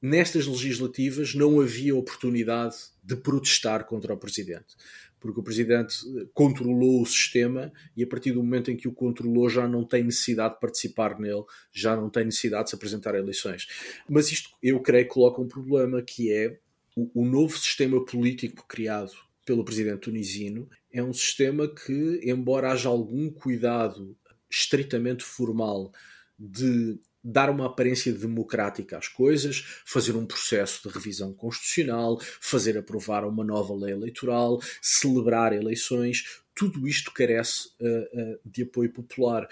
nestas 0.00 0.46
legislativas 0.46 1.34
não 1.34 1.60
havia 1.60 1.96
oportunidade 1.96 2.76
de 3.02 3.16
protestar 3.16 3.84
contra 3.84 4.14
o 4.14 4.16
presidente 4.16 4.76
porque 5.22 5.38
o 5.38 5.42
presidente 5.42 5.96
eh, 6.18 6.26
controlou 6.34 7.00
o 7.00 7.06
sistema 7.06 7.72
e 7.96 8.02
a 8.02 8.06
partir 8.06 8.32
do 8.32 8.42
momento 8.42 8.70
em 8.70 8.76
que 8.76 8.88
o 8.88 8.92
controlou 8.92 9.48
já 9.48 9.68
não 9.68 9.84
tem 9.84 10.02
necessidade 10.02 10.54
de 10.54 10.60
participar 10.60 11.18
nele, 11.18 11.44
já 11.72 11.96
não 11.96 12.10
tem 12.10 12.24
necessidade 12.24 12.64
de 12.64 12.70
se 12.70 12.76
apresentar 12.76 13.14
a 13.14 13.18
eleições. 13.18 13.68
Mas 14.08 14.32
isto, 14.32 14.50
eu 14.60 14.80
creio, 14.80 15.06
coloca 15.06 15.40
um 15.40 15.46
problema 15.46 16.02
que 16.02 16.32
é 16.32 16.58
o, 16.96 17.22
o 17.22 17.24
novo 17.24 17.56
sistema 17.56 18.04
político 18.04 18.66
criado 18.66 19.12
pelo 19.46 19.64
presidente 19.64 20.00
tunisino 20.00 20.68
é 20.92 21.02
um 21.02 21.12
sistema 21.12 21.72
que, 21.72 22.20
embora 22.24 22.72
haja 22.72 22.88
algum 22.88 23.30
cuidado 23.30 24.16
estritamente 24.50 25.24
formal 25.24 25.92
de 26.38 26.98
dar 27.22 27.50
uma 27.50 27.66
aparência 27.66 28.12
democrática 28.12 28.98
às 28.98 29.06
coisas, 29.06 29.64
fazer 29.84 30.16
um 30.16 30.26
processo 30.26 30.88
de 30.88 30.94
revisão 30.94 31.32
constitucional, 31.32 32.18
fazer 32.40 32.76
aprovar 32.76 33.24
uma 33.24 33.44
nova 33.44 33.74
lei 33.74 33.92
eleitoral, 33.92 34.60
celebrar 34.80 35.52
eleições, 35.52 36.42
tudo 36.54 36.86
isto 36.86 37.12
carece 37.12 37.68
uh, 37.80 38.34
uh, 38.34 38.40
de 38.44 38.62
apoio 38.62 38.92
popular. 38.92 39.46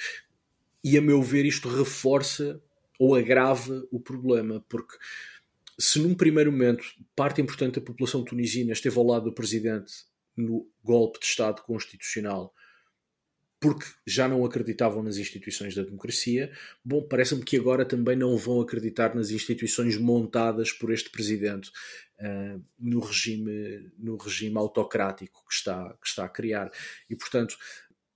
E, 0.82 0.98
a 0.98 1.02
meu 1.02 1.22
ver, 1.22 1.44
isto 1.44 1.68
reforça 1.68 2.60
ou 2.98 3.14
agrava 3.14 3.86
o 3.90 4.00
problema, 4.00 4.64
porque 4.68 4.96
se 5.78 5.98
num 5.98 6.14
primeiro 6.14 6.52
momento 6.52 6.84
parte 7.16 7.40
importante 7.40 7.80
da 7.80 7.86
população 7.86 8.22
tunisina 8.22 8.72
esteve 8.72 8.98
ao 8.98 9.06
lado 9.06 9.24
do 9.24 9.32
presidente 9.32 10.04
no 10.36 10.68
golpe 10.84 11.18
de 11.18 11.26
Estado 11.26 11.62
constitucional 11.62 12.54
porque 13.60 13.84
já 14.06 14.26
não 14.26 14.44
acreditavam 14.44 15.02
nas 15.02 15.18
instituições 15.18 15.74
da 15.74 15.82
democracia. 15.82 16.50
Bom, 16.82 17.02
parece-me 17.02 17.44
que 17.44 17.58
agora 17.58 17.84
também 17.84 18.16
não 18.16 18.36
vão 18.38 18.60
acreditar 18.60 19.14
nas 19.14 19.30
instituições 19.30 19.98
montadas 19.98 20.72
por 20.72 20.90
este 20.90 21.10
presidente 21.10 21.70
uh, 22.20 22.64
no, 22.78 23.00
regime, 23.00 23.92
no 23.98 24.16
regime 24.16 24.56
autocrático 24.56 25.44
que 25.46 25.54
está, 25.54 25.94
que 26.00 26.08
está 26.08 26.24
a 26.24 26.28
criar. 26.28 26.70
E, 27.08 27.14
portanto, 27.14 27.58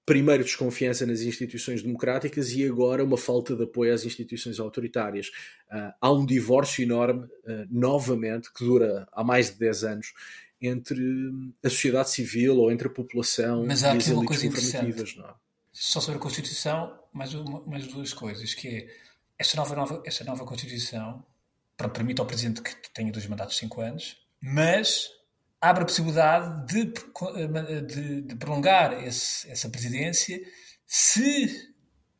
primeiro 0.06 0.44
desconfiança 0.44 1.04
nas 1.04 1.20
instituições 1.20 1.82
democráticas 1.82 2.50
e 2.52 2.64
agora 2.64 3.04
uma 3.04 3.18
falta 3.18 3.54
de 3.54 3.64
apoio 3.64 3.92
às 3.92 4.06
instituições 4.06 4.58
autoritárias. 4.58 5.28
Uh, 5.70 5.92
há 6.00 6.10
um 6.10 6.24
divórcio 6.24 6.82
enorme, 6.82 7.24
uh, 7.24 7.66
novamente, 7.70 8.50
que 8.50 8.64
dura 8.64 9.06
há 9.12 9.22
mais 9.22 9.50
de 9.50 9.58
10 9.58 9.84
anos, 9.84 10.14
entre 10.66 11.00
a 11.62 11.70
sociedade 11.70 12.10
civil 12.10 12.56
ou 12.58 12.70
entre 12.70 12.88
a 12.88 12.90
população 12.90 13.64
Mas 13.66 13.84
há 13.84 13.94
e 13.94 13.98
as 13.98 14.06
uma 14.08 14.24
coisa 14.24 14.46
interessante. 14.46 15.16
Não 15.18 15.26
é? 15.26 15.34
Só 15.72 16.00
sobre 16.00 16.18
a 16.18 16.22
Constituição, 16.22 16.98
mais, 17.12 17.34
uma, 17.34 17.60
mais 17.66 17.86
duas 17.86 18.12
coisas, 18.12 18.54
que 18.54 18.68
é 18.68 18.86
esta 19.38 19.56
nova, 19.56 19.74
nova, 19.74 20.02
esta 20.06 20.24
nova 20.24 20.44
Constituição 20.44 21.24
para, 21.76 21.88
permite 21.88 22.20
ao 22.20 22.26
Presidente 22.26 22.62
que 22.62 22.90
tenha 22.92 23.10
dois 23.10 23.26
mandatos 23.26 23.54
de 23.54 23.60
cinco 23.60 23.80
anos, 23.80 24.16
mas 24.40 25.08
abre 25.60 25.82
a 25.82 25.86
possibilidade 25.86 26.66
de, 26.66 26.92
de, 27.86 28.22
de 28.22 28.36
prolongar 28.36 29.04
esse, 29.04 29.50
essa 29.50 29.68
presidência 29.68 30.40
se 30.86 31.74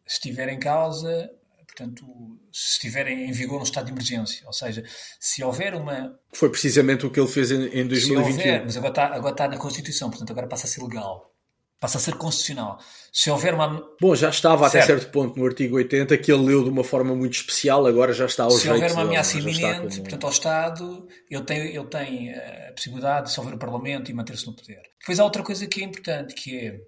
estiver 0.06 0.48
em 0.48 0.58
causa 0.58 1.30
portanto, 1.76 2.06
se 2.52 2.72
estiver 2.72 3.08
em 3.08 3.32
vigor 3.32 3.60
um 3.60 3.64
estado 3.64 3.86
de 3.86 3.92
emergência. 3.92 4.46
Ou 4.46 4.52
seja, 4.52 4.84
se 5.18 5.42
houver 5.42 5.74
uma. 5.74 6.16
Foi 6.32 6.48
precisamente 6.48 7.04
o 7.04 7.10
que 7.10 7.18
ele 7.18 7.28
fez 7.28 7.50
em, 7.50 7.66
em 7.66 7.86
2021. 7.86 8.20
Houver, 8.20 8.64
mas 8.64 8.76
agora 8.76 8.92
está, 8.92 9.06
agora 9.06 9.34
está 9.34 9.48
na 9.48 9.58
Constituição, 9.58 10.08
portanto, 10.08 10.30
agora 10.30 10.46
passa 10.46 10.66
a 10.66 10.70
ser 10.70 10.82
legal. 10.82 11.32
Passa 11.80 11.98
a 11.98 12.00
ser 12.00 12.14
constitucional. 12.14 12.78
Se 13.12 13.28
houver 13.30 13.52
uma. 13.52 13.84
Bom, 14.00 14.14
já 14.14 14.30
estava 14.30 14.70
certo. 14.70 14.84
até 14.84 15.00
certo 15.00 15.12
ponto 15.12 15.38
no 15.38 15.44
artigo 15.44 15.76
80 15.76 16.16
que 16.16 16.32
ele 16.32 16.42
leu 16.42 16.62
de 16.62 16.70
uma 16.70 16.84
forma 16.84 17.14
muito 17.14 17.34
especial, 17.34 17.84
agora 17.86 18.12
já 18.12 18.24
está 18.24 18.44
ao 18.44 18.52
Se 18.52 18.68
houver 18.70 18.92
uma 18.92 19.02
ameaça 19.02 19.36
iminente, 19.36 19.96
como... 19.96 20.02
portanto, 20.02 20.24
ao 20.24 20.30
Estado, 20.30 21.08
ele 21.28 21.42
tem, 21.42 21.58
ele 21.74 21.84
tem 21.86 22.30
eh, 22.30 22.68
a 22.70 22.72
possibilidade 22.72 23.24
de 23.24 23.28
dissolver 23.28 23.54
o 23.54 23.58
Parlamento 23.58 24.10
e 24.10 24.14
manter-se 24.14 24.46
no 24.46 24.54
poder. 24.54 24.80
Depois 25.00 25.20
há 25.20 25.24
outra 25.24 25.42
coisa 25.42 25.66
que 25.66 25.82
é 25.82 25.84
importante, 25.84 26.34
que 26.34 26.56
é 26.56 26.80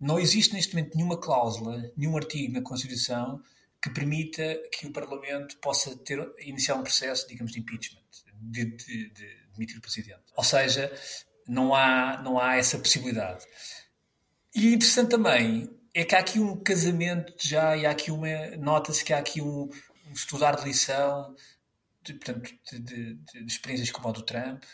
não 0.00 0.20
existe 0.20 0.54
neste 0.54 0.74
momento 0.74 0.94
nenhuma 0.94 1.16
cláusula, 1.16 1.90
nenhum 1.96 2.16
artigo 2.16 2.52
na 2.52 2.60
Constituição 2.60 3.40
que 3.84 3.90
permita 3.90 4.42
que 4.72 4.86
o 4.86 4.90
Parlamento 4.90 5.58
possa 5.58 5.94
ter, 5.94 6.18
iniciar 6.38 6.74
um 6.76 6.82
processo, 6.82 7.28
digamos, 7.28 7.52
de 7.52 7.60
impeachment, 7.60 8.00
de, 8.40 8.64
de, 8.64 9.10
de 9.10 9.46
demitir 9.52 9.76
o 9.76 9.82
Presidente. 9.82 10.22
Ou 10.34 10.42
seja, 10.42 10.90
não 11.46 11.74
há, 11.74 12.22
não 12.22 12.38
há 12.38 12.56
essa 12.56 12.78
possibilidade. 12.78 13.44
E 14.54 14.72
interessante 14.72 15.10
também 15.10 15.68
é 15.92 16.02
que 16.02 16.14
há 16.14 16.20
aqui 16.20 16.40
um 16.40 16.56
casamento 16.56 17.34
já, 17.38 17.76
e 17.76 17.84
há 17.84 17.90
aqui 17.90 18.10
uma. 18.10 18.56
Nota-se 18.56 19.04
que 19.04 19.12
há 19.12 19.18
aqui 19.18 19.42
um, 19.42 19.68
um 20.08 20.12
estudar 20.14 20.56
de 20.56 20.64
lição, 20.64 21.36
de, 22.02 22.14
portanto, 22.14 22.54
de, 22.72 22.78
de, 22.78 23.14
de, 23.16 23.44
experiências 23.44 23.90
como 23.90 24.08
a 24.08 24.12
do 24.12 24.22
Trump. 24.22 24.64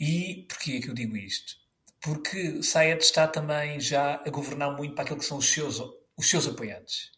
E 0.00 0.46
porquê 0.48 0.76
é 0.76 0.80
que 0.80 0.88
eu 0.88 0.94
digo 0.94 1.14
isto? 1.14 1.56
Porque 2.00 2.62
Sayed 2.62 3.02
está 3.02 3.28
também 3.28 3.78
já 3.80 4.14
a 4.14 4.30
governar 4.30 4.74
muito 4.74 4.94
para 4.94 5.04
aquilo 5.04 5.18
que 5.18 5.26
são 5.26 5.36
os 5.36 5.46
seus, 5.46 5.78
os 6.16 6.30
seus 6.30 6.46
apoiantes 6.46 7.13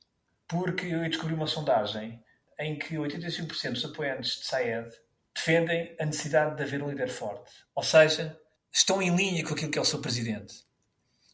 porque 0.49 0.87
eu 0.87 1.01
descobri 1.09 1.35
uma 1.35 1.47
sondagem 1.47 2.23
em 2.59 2.79
que 2.79 2.95
85% 2.97 3.73
dos 3.73 3.85
apoiantes 3.85 4.41
de 4.41 4.47
Saed 4.47 4.89
defendem 5.35 5.95
a 6.01 6.07
necessidade 6.07 6.57
de 6.57 6.63
haver 6.63 6.83
um 6.83 6.89
líder 6.89 7.09
forte. 7.09 7.51
Ou 7.75 7.83
seja, 7.83 8.39
estão 8.73 9.03
em 9.03 9.15
linha 9.15 9.45
com 9.45 9.55
aquilo 9.55 9.71
que 9.71 9.79
é 9.79 9.83
o 9.83 9.85
seu 9.85 10.01
presidente. 10.01 10.65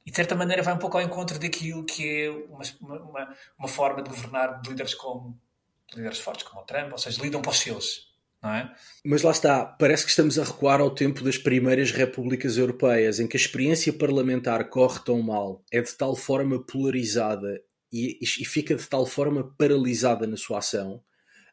E 0.04 0.10
de 0.10 0.16
certa 0.16 0.34
maneira 0.34 0.62
vai 0.62 0.74
um 0.74 0.78
pouco 0.78 0.98
ao 0.98 1.02
encontro 1.02 1.38
daquilo 1.38 1.84
que 1.84 2.24
é 2.24 2.30
uma, 2.30 2.64
uma, 2.80 3.36
uma 3.56 3.68
forma 3.68 4.02
de 4.02 4.10
governar 4.10 4.60
de 4.60 4.70
líderes 4.70 4.94
como 4.94 5.40
líderes 5.94 6.18
fortes 6.18 6.44
como 6.44 6.62
o 6.62 6.64
Trump, 6.64 6.90
ou 6.90 6.98
seja, 6.98 7.22
lidam 7.22 7.42
para 7.42 7.50
os 7.50 7.58
seus. 7.58 8.12
É? 8.44 8.68
Mas 9.04 9.22
lá 9.22 9.30
está, 9.30 9.64
parece 9.64 10.04
que 10.04 10.10
estamos 10.10 10.36
a 10.36 10.42
recuar 10.42 10.80
ao 10.80 10.90
tempo 10.90 11.22
das 11.22 11.38
primeiras 11.38 11.92
repúblicas 11.92 12.56
europeias, 12.56 13.20
em 13.20 13.28
que 13.28 13.36
a 13.36 13.40
experiência 13.40 13.92
parlamentar 13.92 14.68
corre 14.68 14.98
tão 15.04 15.22
mal, 15.22 15.62
é 15.70 15.80
de 15.80 15.94
tal 15.94 16.16
forma 16.16 16.60
polarizada 16.60 17.62
e, 17.92 18.18
e 18.20 18.44
fica 18.44 18.74
de 18.74 18.86
tal 18.88 19.04
forma 19.04 19.52
paralisada 19.58 20.26
na 20.26 20.36
sua 20.36 20.58
ação 20.58 21.02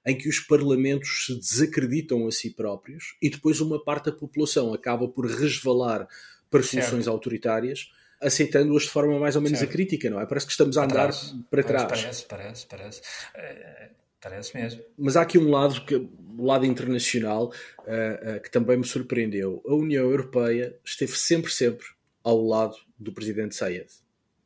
em 0.05 0.17
que 0.17 0.29
os 0.29 0.39
parlamentos 0.39 1.25
se 1.25 1.35
desacreditam 1.35 2.25
a 2.25 2.31
si 2.31 2.51
próprios 2.51 3.15
e 3.21 3.29
depois 3.29 3.59
uma 3.59 3.83
parte 3.83 4.05
da 4.05 4.11
população 4.11 4.73
acaba 4.73 5.07
por 5.07 5.25
resvalar 5.25 6.07
para 6.49 6.63
soluções 6.63 7.03
certo. 7.03 7.09
autoritárias, 7.09 7.91
aceitando-as 8.21 8.83
de 8.83 8.89
forma 8.89 9.19
mais 9.19 9.35
ou 9.35 9.41
menos 9.41 9.59
certo. 9.59 9.69
acrítica, 9.69 10.09
não 10.09 10.19
é? 10.19 10.25
Parece 10.25 10.45
que 10.45 10.51
estamos 10.53 10.77
a 10.77 10.85
andar 10.85 11.11
para 11.49 11.63
trás. 11.63 11.85
Parece, 11.87 12.25
parece, 12.25 12.65
parece. 12.65 13.01
É, 13.35 13.89
parece 14.21 14.57
mesmo. 14.57 14.81
Mas 14.97 15.15
há 15.15 15.21
aqui 15.21 15.37
um 15.37 15.49
lado, 15.49 15.85
que, 15.85 15.95
o 15.95 16.45
lado 16.45 16.65
internacional, 16.65 17.53
uh, 17.79 18.37
uh, 18.37 18.41
que 18.41 18.49
também 18.49 18.77
me 18.77 18.85
surpreendeu. 18.85 19.61
A 19.67 19.75
União 19.75 20.09
Europeia 20.09 20.75
esteve 20.83 21.11
sempre, 21.11 21.51
sempre 21.51 21.85
ao 22.23 22.43
lado 22.43 22.75
do 22.97 23.11
presidente 23.11 23.55
Sayed 23.55 23.89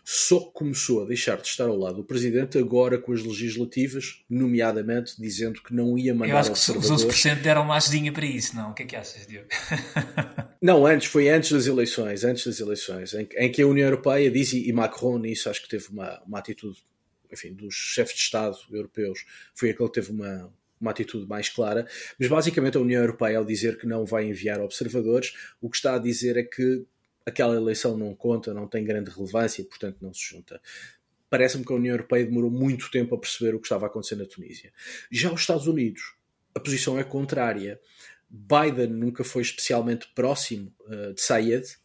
só 0.03 0.39
começou 0.39 1.01
a 1.01 1.05
deixar 1.05 1.37
de 1.37 1.47
estar 1.47 1.65
ao 1.65 1.77
lado 1.77 1.97
do 1.97 2.03
presidente 2.03 2.57
agora 2.57 2.97
com 2.97 3.13
as 3.13 3.23
legislativas, 3.23 4.21
nomeadamente 4.29 5.15
dizendo 5.19 5.61
que 5.61 5.73
não 5.73 5.97
ia 5.97 6.13
mandar. 6.13 6.33
Eu 6.33 6.37
acho 6.37 6.51
que 6.51 6.77
os 6.77 6.91
11% 6.91 7.41
deram 7.41 7.63
mais 7.63 7.89
dinha 7.89 8.11
para 8.11 8.25
isso, 8.25 8.53
não? 8.55 8.71
O 8.71 8.73
que 8.73 8.83
é 8.83 8.85
que 8.85 8.95
achas, 8.97 9.25
Diogo? 9.25 9.47
não, 10.61 10.85
antes, 10.85 11.07
foi 11.07 11.29
antes 11.29 11.51
das 11.53 11.67
eleições, 11.67 12.25
antes 12.25 12.45
das 12.45 12.59
eleições, 12.59 13.13
em, 13.13 13.27
em 13.37 13.51
que 13.51 13.61
a 13.61 13.67
União 13.67 13.85
Europeia 13.85 14.29
diz, 14.29 14.51
e 14.51 14.71
Macron 14.73 15.17
nisso 15.19 15.49
acho 15.49 15.61
que 15.61 15.69
teve 15.69 15.87
uma, 15.89 16.21
uma 16.27 16.39
atitude, 16.39 16.77
enfim, 17.31 17.53
dos 17.53 17.73
chefes 17.73 18.15
de 18.15 18.21
Estado 18.21 18.57
europeus, 18.71 19.25
foi 19.55 19.69
aquele 19.69 19.87
que 19.87 19.95
teve 19.95 20.11
uma, 20.11 20.51
uma 20.81 20.91
atitude 20.91 21.25
mais 21.25 21.47
clara, 21.47 21.87
mas 22.19 22.27
basicamente 22.27 22.75
a 22.75 22.81
União 22.81 23.01
Europeia, 23.01 23.37
ao 23.37 23.45
dizer 23.45 23.77
que 23.77 23.87
não 23.87 24.05
vai 24.05 24.25
enviar 24.25 24.59
observadores, 24.59 25.33
o 25.61 25.69
que 25.69 25.77
está 25.77 25.95
a 25.95 25.99
dizer 25.99 26.35
é 26.35 26.43
que 26.43 26.85
aquela 27.25 27.55
eleição 27.55 27.97
não 27.97 28.13
conta, 28.15 28.53
não 28.53 28.67
tem 28.67 28.83
grande 28.83 29.09
relevância 29.09 29.61
e, 29.61 29.65
portanto, 29.65 29.97
não 30.01 30.13
se 30.13 30.21
junta. 30.21 30.61
Parece-me 31.29 31.65
que 31.65 31.73
a 31.73 31.75
União 31.75 31.93
Europeia 31.93 32.25
demorou 32.25 32.51
muito 32.51 32.91
tempo 32.91 33.15
a 33.15 33.17
perceber 33.17 33.55
o 33.55 33.59
que 33.59 33.65
estava 33.65 33.85
a 33.85 33.89
acontecer 33.89 34.15
na 34.15 34.25
Tunísia. 34.25 34.71
Já 35.11 35.31
os 35.31 35.41
Estados 35.41 35.67
Unidos, 35.67 36.15
a 36.53 36.59
posição 36.59 36.99
é 36.99 37.03
contrária. 37.03 37.79
Biden 38.29 38.87
nunca 38.87 39.23
foi 39.23 39.41
especialmente 39.41 40.07
próximo 40.13 40.73
uh, 40.81 41.13
de 41.13 41.21
Sayed 41.21 41.77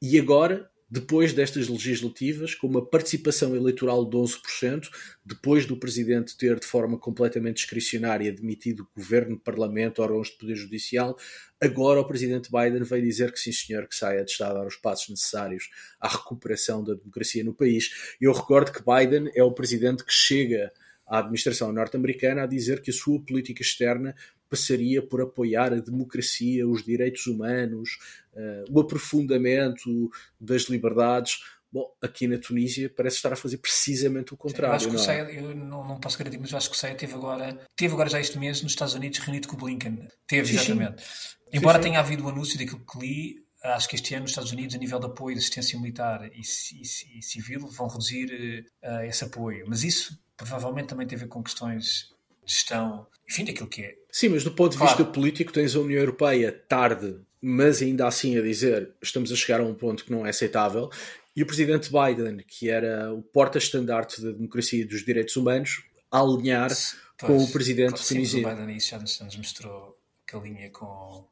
e 0.00 0.18
agora 0.18 0.70
depois 0.94 1.32
destas 1.32 1.66
legislativas, 1.66 2.54
com 2.54 2.68
uma 2.68 2.86
participação 2.86 3.56
eleitoral 3.56 4.08
de 4.08 4.16
11%, 4.16 4.88
depois 5.24 5.66
do 5.66 5.76
presidente 5.76 6.36
ter 6.36 6.60
de 6.60 6.66
forma 6.66 6.96
completamente 6.96 7.56
discricionária 7.56 8.30
demitido 8.30 8.88
governo, 8.96 9.36
parlamento, 9.36 10.02
órgãos 10.02 10.28
de 10.28 10.38
poder 10.38 10.54
judicial, 10.54 11.18
agora 11.60 11.98
o 11.98 12.06
presidente 12.06 12.48
Biden 12.48 12.84
veio 12.84 13.02
dizer 13.02 13.32
que 13.32 13.40
sim 13.40 13.50
senhor, 13.50 13.88
que 13.88 13.96
saia 13.96 14.24
de 14.24 14.30
Estado 14.30 14.52
a 14.52 14.60
dar 14.60 14.68
os 14.68 14.76
passos 14.76 15.08
necessários 15.08 15.68
à 15.98 16.06
recuperação 16.06 16.84
da 16.84 16.94
democracia 16.94 17.42
no 17.42 17.52
país. 17.52 18.14
Eu 18.20 18.32
recordo 18.32 18.70
que 18.70 18.84
Biden 18.84 19.32
é 19.34 19.42
o 19.42 19.50
presidente 19.50 20.04
que 20.04 20.12
chega 20.12 20.72
à 21.06 21.18
administração 21.18 21.72
norte-americana 21.72 22.42
a 22.42 22.46
dizer 22.46 22.80
que 22.80 22.90
a 22.90 22.94
sua 22.94 23.20
política 23.20 23.62
externa 23.62 24.14
passaria 24.48 25.02
por 25.02 25.20
apoiar 25.20 25.72
a 25.72 25.80
democracia, 25.80 26.66
os 26.66 26.84
direitos 26.84 27.26
humanos, 27.26 27.98
uh, 28.34 28.64
o 28.70 28.80
aprofundamento 28.80 30.10
das 30.40 30.62
liberdades. 30.64 31.40
Bom, 31.72 31.92
aqui 32.00 32.28
na 32.28 32.38
Tunísia 32.38 32.88
parece 32.88 33.16
estar 33.16 33.32
a 33.32 33.36
fazer 33.36 33.58
precisamente 33.58 34.32
o 34.32 34.36
contrário. 34.36 34.72
Eu 34.72 34.76
acho 34.76 34.86
que 34.86 34.94
não 34.94 35.04
o 35.04 35.10
é? 35.10 35.38
eu 35.38 35.56
não, 35.56 35.88
não, 35.88 35.98
posso 35.98 36.16
garantir, 36.16 36.38
mas 36.38 36.52
eu 36.52 36.58
acho 36.58 36.70
que 36.70 36.76
o 36.76 36.78
Ceia 36.78 36.94
teve 36.94 37.14
agora, 37.14 37.58
teve 37.76 37.92
agora 37.92 38.08
já 38.08 38.20
este 38.20 38.38
mês 38.38 38.62
nos 38.62 38.72
Estados 38.72 38.94
Unidos 38.94 39.18
reunido 39.18 39.48
com 39.48 39.56
o 39.56 39.58
Blinken. 39.58 40.08
Teve, 40.28 40.46
sim, 40.46 40.54
exatamente. 40.54 41.02
Sim. 41.02 41.34
Embora 41.52 41.78
sim, 41.78 41.84
tenha 41.84 41.98
havido 41.98 42.24
o 42.24 42.28
anúncio 42.28 42.56
daquilo 42.56 42.84
que 42.86 42.98
li, 42.98 43.44
acho 43.64 43.88
que 43.88 43.96
este 43.96 44.14
ano 44.14 44.22
nos 44.22 44.30
Estados 44.30 44.52
Unidos, 44.52 44.76
a 44.76 44.78
nível 44.78 45.00
de 45.00 45.06
apoio 45.06 45.34
de 45.34 45.40
assistência 45.40 45.78
militar 45.78 46.30
e, 46.32 46.40
e, 46.40 47.18
e 47.18 47.22
civil, 47.22 47.66
vão 47.66 47.88
reduzir 47.88 48.66
uh, 48.84 49.00
esse 49.04 49.24
apoio. 49.24 49.64
Mas 49.66 49.82
isso 49.82 50.16
provavelmente 50.36 50.88
também 50.88 51.06
tem 51.06 51.16
a 51.16 51.20
ver 51.20 51.28
com 51.28 51.42
questões 51.42 52.10
de 52.44 52.52
gestão, 52.52 53.06
enfim, 53.28 53.44
daquilo 53.44 53.68
que 53.68 53.82
é. 53.82 53.94
Sim, 54.10 54.30
mas 54.30 54.44
do 54.44 54.52
ponto 54.52 54.72
de 54.72 54.78
claro. 54.78 54.96
vista 54.96 55.12
político, 55.12 55.52
tens 55.52 55.74
a 55.74 55.80
União 55.80 56.00
Europeia 56.00 56.52
tarde, 56.52 57.18
mas 57.40 57.82
ainda 57.82 58.06
assim 58.06 58.38
a 58.38 58.42
dizer 58.42 58.90
estamos 59.02 59.32
a 59.32 59.36
chegar 59.36 59.60
a 59.60 59.64
um 59.64 59.74
ponto 59.74 60.04
que 60.04 60.10
não 60.10 60.26
é 60.26 60.30
aceitável. 60.30 60.90
E 61.36 61.42
o 61.42 61.46
presidente 61.46 61.90
Biden, 61.90 62.44
que 62.46 62.70
era 62.70 63.12
o 63.12 63.22
porta-estandarte 63.22 64.22
da 64.22 64.30
democracia 64.30 64.82
e 64.82 64.84
dos 64.84 65.04
direitos 65.04 65.34
humanos, 65.36 65.82
a 66.10 66.20
alinhar 66.20 66.68
pois, 66.68 66.96
com 67.18 67.36
o 67.38 67.50
presidente 67.50 68.06
tunisino. 68.06 68.48
O 68.48 68.54
Biden 68.54 68.76
isso 68.76 68.90
já 68.90 68.98
nos, 68.98 69.16
já 69.16 69.24
nos 69.24 69.36
mostrou 69.36 69.98
que 70.26 70.36
alinha 70.36 70.70
com 70.70 71.26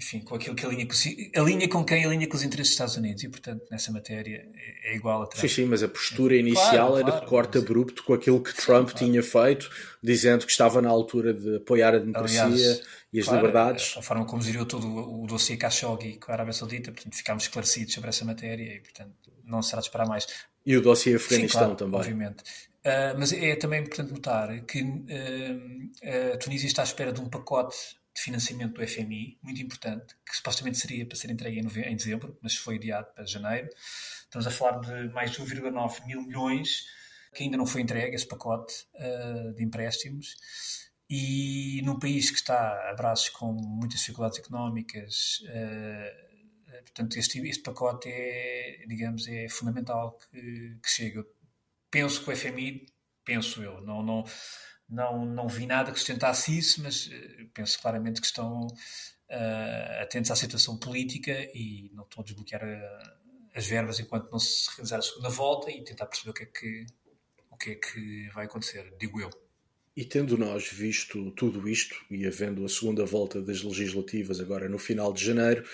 enfim, 0.00 0.20
com 0.20 0.34
aquilo 0.34 0.56
que 0.56 0.64
alinha 0.64 0.86
com, 0.86 0.94
alinha 1.38 1.68
com 1.68 1.84
quem 1.84 2.06
alinha 2.06 2.26
com 2.26 2.34
os 2.34 2.42
interesses 2.42 2.70
dos 2.70 2.72
Estados 2.72 2.96
Unidos 2.96 3.22
e, 3.22 3.28
portanto, 3.28 3.66
nessa 3.70 3.92
matéria 3.92 4.48
é, 4.54 4.92
é 4.92 4.96
igual 4.96 5.22
a 5.22 5.26
Trump. 5.26 5.42
Sim, 5.42 5.48
sim, 5.48 5.64
mas 5.66 5.82
a 5.82 5.88
postura 5.88 6.34
inicial 6.34 6.92
claro, 6.92 6.96
era 6.96 7.04
claro, 7.04 7.20
de 7.20 7.26
corte 7.26 7.58
mas... 7.58 7.64
abrupto 7.64 8.02
com 8.04 8.14
aquilo 8.14 8.42
que 8.42 8.54
Trump 8.54 8.88
sim, 8.88 8.94
tinha 8.94 9.22
feito, 9.22 9.70
dizendo 10.02 10.46
que 10.46 10.52
estava 10.52 10.80
na 10.80 10.88
altura 10.88 11.34
de 11.34 11.56
apoiar 11.56 11.94
a 11.94 11.98
democracia 11.98 12.44
Aliás, 12.44 12.82
e 13.12 13.20
as 13.20 13.26
claro, 13.26 13.40
liberdades. 13.40 13.94
A 13.98 14.02
forma 14.02 14.24
como 14.24 14.40
geriu 14.40 14.64
todo 14.64 14.86
o, 14.86 15.24
o 15.24 15.26
dossiê 15.26 15.58
Khashoggi 15.58 16.16
com 16.16 16.32
a 16.32 16.34
Arábia 16.34 16.54
Saudita, 16.54 16.90
portanto, 16.90 17.14
ficámos 17.14 17.42
esclarecidos 17.42 17.92
sobre 17.92 18.08
essa 18.08 18.24
matéria 18.24 18.76
e, 18.76 18.80
portanto, 18.80 19.12
não 19.44 19.60
será 19.60 19.80
de 19.80 19.88
esperar 19.88 20.08
mais. 20.08 20.26
E 20.64 20.76
o 20.78 20.80
dossiê 20.80 21.16
Afeganistão 21.16 21.74
também. 21.74 22.00
Obviamente. 22.00 22.42
Uh, 22.80 23.12
mas 23.18 23.34
é 23.34 23.54
também 23.56 23.82
importante 23.82 24.10
notar 24.10 24.62
que 24.62 24.80
uh, 24.80 26.32
a 26.32 26.38
Tunísia 26.38 26.66
está 26.66 26.80
à 26.80 26.84
espera 26.84 27.12
de 27.12 27.20
um 27.20 27.28
pacote 27.28 27.76
de 28.20 28.24
financiamento 28.24 28.74
do 28.74 28.86
FMI, 28.86 29.38
muito 29.42 29.62
importante, 29.62 30.14
que 30.26 30.36
supostamente 30.36 30.78
seria 30.78 31.06
para 31.06 31.16
ser 31.16 31.30
entregue 31.30 31.58
em, 31.58 31.90
em 31.90 31.96
dezembro, 31.96 32.38
mas 32.42 32.54
foi 32.54 32.76
adiado 32.76 33.06
para 33.14 33.24
janeiro. 33.24 33.68
Estamos 34.24 34.46
a 34.46 34.50
falar 34.50 34.80
de 34.80 35.08
mais 35.12 35.30
de 35.32 35.38
1,9 35.38 36.06
mil 36.06 36.22
milhões 36.22 36.84
que 37.34 37.44
ainda 37.44 37.56
não 37.56 37.64
foi 37.64 37.80
entregue, 37.80 38.14
esse 38.14 38.26
pacote 38.26 38.74
uh, 38.94 39.54
de 39.54 39.62
empréstimos. 39.62 40.36
E 41.08 41.80
num 41.84 41.98
país 41.98 42.30
que 42.30 42.36
está 42.36 42.90
a 42.90 42.94
braços 42.94 43.28
com 43.30 43.52
muitas 43.52 44.00
dificuldades 44.00 44.38
económicas, 44.38 45.40
uh, 45.44 46.80
portanto, 46.82 47.16
este, 47.16 47.40
este 47.48 47.62
pacote 47.62 48.08
é, 48.08 48.84
digamos, 48.86 49.26
é 49.28 49.48
fundamental 49.48 50.18
que, 50.18 50.78
que 50.82 50.90
chegue. 50.90 51.16
Eu 51.18 51.26
penso 51.90 52.22
que 52.22 52.30
o 52.30 52.36
FMI, 52.36 52.86
penso 53.24 53.62
eu, 53.62 53.80
não, 53.80 54.02
não, 54.02 54.24
não, 54.90 55.24
não 55.24 55.48
vi 55.48 55.66
nada 55.66 55.92
que 55.92 55.98
sustentasse 55.98 56.56
isso, 56.56 56.82
mas 56.82 57.06
uh, 57.06 57.10
penso 57.54 57.80
claramente 57.80 58.20
que 58.20 58.26
estão 58.26 58.66
uh, 58.66 60.02
atentos 60.02 60.30
à 60.30 60.36
situação 60.36 60.76
política 60.76 61.32
e 61.54 61.90
não 61.94 62.04
estão 62.04 62.22
a 62.22 62.24
desbloquear 62.24 62.62
eh, 62.62 63.14
as 63.54 63.66
verbas 63.66 64.00
enquanto 64.00 64.30
não 64.30 64.38
se 64.38 64.68
realizar 64.76 64.98
a 64.98 65.02
segunda 65.02 65.28
volta 65.28 65.70
e 65.70 65.82
tentar 65.84 66.06
perceber 66.06 66.30
o 66.30 66.34
que 66.34 66.42
é 66.42 66.46
que, 66.46 66.86
o 67.50 67.56
que, 67.56 67.70
é 67.70 67.74
que 67.76 68.28
vai 68.34 68.46
acontecer, 68.46 68.92
digo 68.98 69.20
eu. 69.20 69.30
E 69.96 70.04
tendo 70.04 70.38
nós 70.38 70.68
visto 70.68 71.30
tudo 71.32 71.68
isto 71.68 71.96
e 72.10 72.26
havendo 72.26 72.64
a 72.64 72.68
segunda 72.68 73.04
volta 73.04 73.40
das 73.42 73.62
legislativas 73.62 74.40
agora 74.40 74.68
no 74.68 74.78
final 74.78 75.12
de 75.12 75.24
janeiro, 75.24 75.64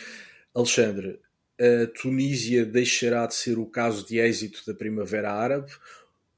Alexandre, 0.55 1.21
a 1.59 1.87
Tunísia 2.01 2.65
deixará 2.65 3.27
de 3.27 3.35
ser 3.35 3.59
o 3.59 3.67
caso 3.67 4.07
de 4.07 4.19
êxito 4.19 4.63
da 4.67 4.75
Primavera 4.75 5.33
Árabe 5.33 5.73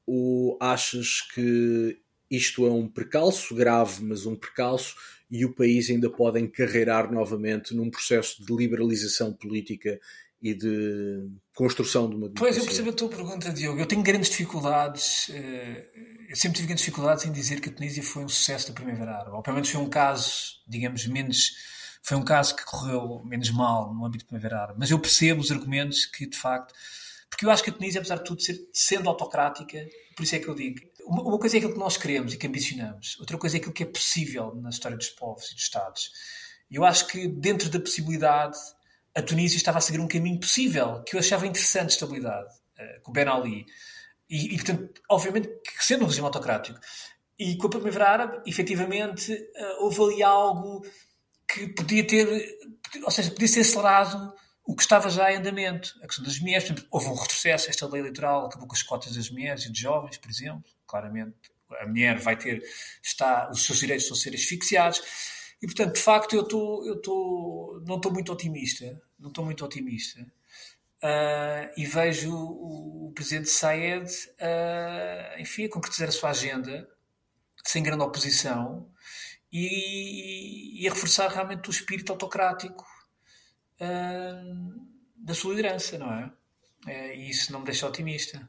ou 0.05 0.57
achas 0.61 1.21
que 1.33 2.01
isto 2.29 2.65
é 2.65 2.71
um 2.71 2.87
precalço 2.87 3.55
grave, 3.55 4.03
mas 4.03 4.25
um 4.25 4.35
precalço, 4.35 4.95
e 5.29 5.45
o 5.45 5.53
país 5.53 5.89
ainda 5.89 6.09
pode 6.09 6.39
encarreirar 6.39 7.11
novamente 7.11 7.75
num 7.75 7.89
processo 7.89 8.43
de 8.43 8.55
liberalização 8.55 9.31
política 9.33 9.99
e 10.41 10.53
de 10.53 11.27
construção 11.53 12.09
de 12.09 12.15
uma 12.15 12.29
democracia. 12.29 12.39
Pois, 12.39 12.57
eu 12.57 12.65
percebo 12.65 12.89
a 12.89 12.93
tua 12.93 13.09
pergunta, 13.09 13.51
Diogo. 13.51 13.79
Eu 13.79 13.85
tenho 13.85 14.01
grandes 14.01 14.29
dificuldades, 14.29 15.29
eh, 15.29 15.85
eu 16.29 16.35
sempre 16.35 16.55
tive 16.55 16.67
grandes 16.67 16.85
dificuldades 16.85 17.25
em 17.25 17.31
dizer 17.31 17.59
que 17.59 17.69
a 17.69 17.71
Tunísia 17.71 18.01
foi 18.01 18.23
um 18.23 18.29
sucesso 18.29 18.69
da 18.69 18.73
Primavera 18.73 19.17
Árabe. 19.17 19.35
Ou 19.35 19.41
pelo 19.41 19.55
menos 19.55 19.69
foi 19.69 19.81
um 19.81 19.89
caso, 19.89 20.61
digamos, 20.67 21.05
menos. 21.07 21.51
Foi 22.01 22.15
um 22.15 22.23
caso 22.23 22.55
que 22.55 22.63
correu 22.63 23.21
menos 23.25 23.51
mal 23.51 23.93
no 23.93 24.05
âmbito 24.05 24.23
da 24.23 24.29
Primavera 24.29 24.61
Árabe. 24.61 24.79
Mas 24.79 24.89
eu 24.89 24.99
percebo 24.99 25.41
os 25.41 25.51
argumentos 25.51 26.05
que, 26.05 26.25
de 26.25 26.37
facto. 26.37 26.73
Porque 27.29 27.45
eu 27.45 27.51
acho 27.51 27.61
que 27.61 27.69
a 27.69 27.73
Tunísia, 27.73 27.99
apesar 27.99 28.15
de 28.15 28.23
tudo, 28.23 28.41
ser, 28.41 28.57
sendo 28.73 29.09
autocrática, 29.09 29.85
por 30.15 30.23
isso 30.23 30.35
é 30.35 30.39
que 30.39 30.47
eu 30.47 30.55
digo, 30.55 30.79
uma 31.09 31.39
coisa 31.39 31.55
é 31.55 31.57
aquilo 31.57 31.73
que 31.73 31.79
nós 31.79 31.97
queremos 31.97 32.33
e 32.33 32.37
que 32.37 32.45
ambicionamos, 32.45 33.17
outra 33.19 33.37
coisa 33.37 33.57
é 33.57 33.59
aquilo 33.59 33.73
que 33.73 33.83
é 33.83 33.85
possível 33.85 34.53
na 34.55 34.69
história 34.69 34.95
dos 34.95 35.09
povos 35.09 35.49
e 35.49 35.55
dos 35.55 35.63
Estados. 35.63 36.11
E 36.69 36.75
eu 36.75 36.85
acho 36.85 37.07
que 37.07 37.27
dentro 37.27 37.69
da 37.69 37.79
possibilidade, 37.79 38.57
a 39.15 39.21
Tunísia 39.21 39.57
estava 39.57 39.79
a 39.79 39.81
seguir 39.81 39.99
um 39.99 40.07
caminho 40.07 40.39
possível, 40.39 41.03
que 41.03 41.15
eu 41.15 41.19
achava 41.19 41.47
interessante 41.47 41.87
de 41.87 41.93
estabilidade, 41.93 42.53
uh, 42.53 43.01
com 43.01 43.11
Ben 43.11 43.27
Ali. 43.27 43.65
E, 44.29 44.53
e, 44.53 44.57
portanto, 44.57 45.01
obviamente, 45.09 45.49
sendo 45.79 46.03
um 46.03 46.07
regime 46.07 46.27
autocrático. 46.27 46.79
E 47.39 47.57
com 47.57 47.65
a 47.65 47.69
Primavera 47.71 48.09
Árabe, 48.09 48.41
efetivamente, 48.45 49.33
uh, 49.33 49.83
houve 49.83 50.01
ali 50.03 50.23
algo 50.23 50.85
que 51.47 51.67
podia 51.69 52.05
ter, 52.05 52.27
ou 53.03 53.09
seja, 53.09 53.31
podia 53.31 53.47
ser 53.47 53.61
acelerado 53.61 54.31
o 54.63 54.75
que 54.75 54.83
estava 54.83 55.09
já 55.09 55.33
em 55.33 55.37
andamento. 55.37 55.95
A 56.03 56.05
questão 56.05 56.23
das 56.23 56.39
mulheres, 56.39 56.71
houve 56.91 57.07
um 57.07 57.15
retrocesso, 57.15 57.67
esta 57.67 57.87
lei 57.87 58.01
eleitoral 58.01 58.45
acabou 58.45 58.67
com 58.67 58.75
as 58.75 58.83
cotas 58.83 59.15
das 59.15 59.31
mulheres 59.31 59.65
e 59.65 59.69
dos 59.69 59.79
jovens, 59.79 60.17
por 60.17 60.29
exemplo 60.29 60.69
claramente 60.89 61.51
a 61.79 61.87
mulher 61.87 62.17
vai 62.17 62.35
ter, 62.35 62.63
está, 63.03 63.49
os 63.51 63.65
seus 63.65 63.79
direitos 63.79 64.07
vão 64.07 64.17
ser 64.17 64.33
asfixiados. 64.33 65.01
E, 65.61 65.67
portanto, 65.67 65.95
de 65.95 66.01
facto, 66.01 66.35
eu, 66.35 66.43
tô, 66.43 66.85
eu 66.87 67.01
tô, 67.01 67.83
não 67.85 67.97
estou 67.97 68.11
muito 68.11 68.31
otimista. 68.31 68.99
Não 69.19 69.29
estou 69.29 69.43
muito 69.45 69.63
otimista. 69.63 70.21
Uh, 71.01 71.71
e 71.77 71.85
vejo 71.85 72.33
o, 72.33 73.07
o 73.07 73.11
presidente 73.13 73.49
Saed, 73.49 74.09
uh, 74.09 75.39
enfim, 75.39 75.65
a 75.65 75.69
concretizar 75.69 76.09
a 76.09 76.11
sua 76.11 76.29
agenda, 76.31 76.89
sem 77.63 77.83
grande 77.83 78.03
oposição, 78.03 78.89
e, 79.51 80.81
e 80.81 80.87
a 80.87 80.93
reforçar 80.93 81.29
realmente 81.29 81.69
o 81.69 81.71
espírito 81.71 82.11
autocrático 82.11 82.85
uh, 83.81 84.87
da 85.17 85.33
sua 85.33 85.51
liderança, 85.51 85.97
não 85.97 86.13
é? 86.13 86.33
E 87.15 87.29
isso 87.29 87.51
não 87.51 87.59
me 87.59 87.65
deixa 87.65 87.87
otimista. 87.87 88.47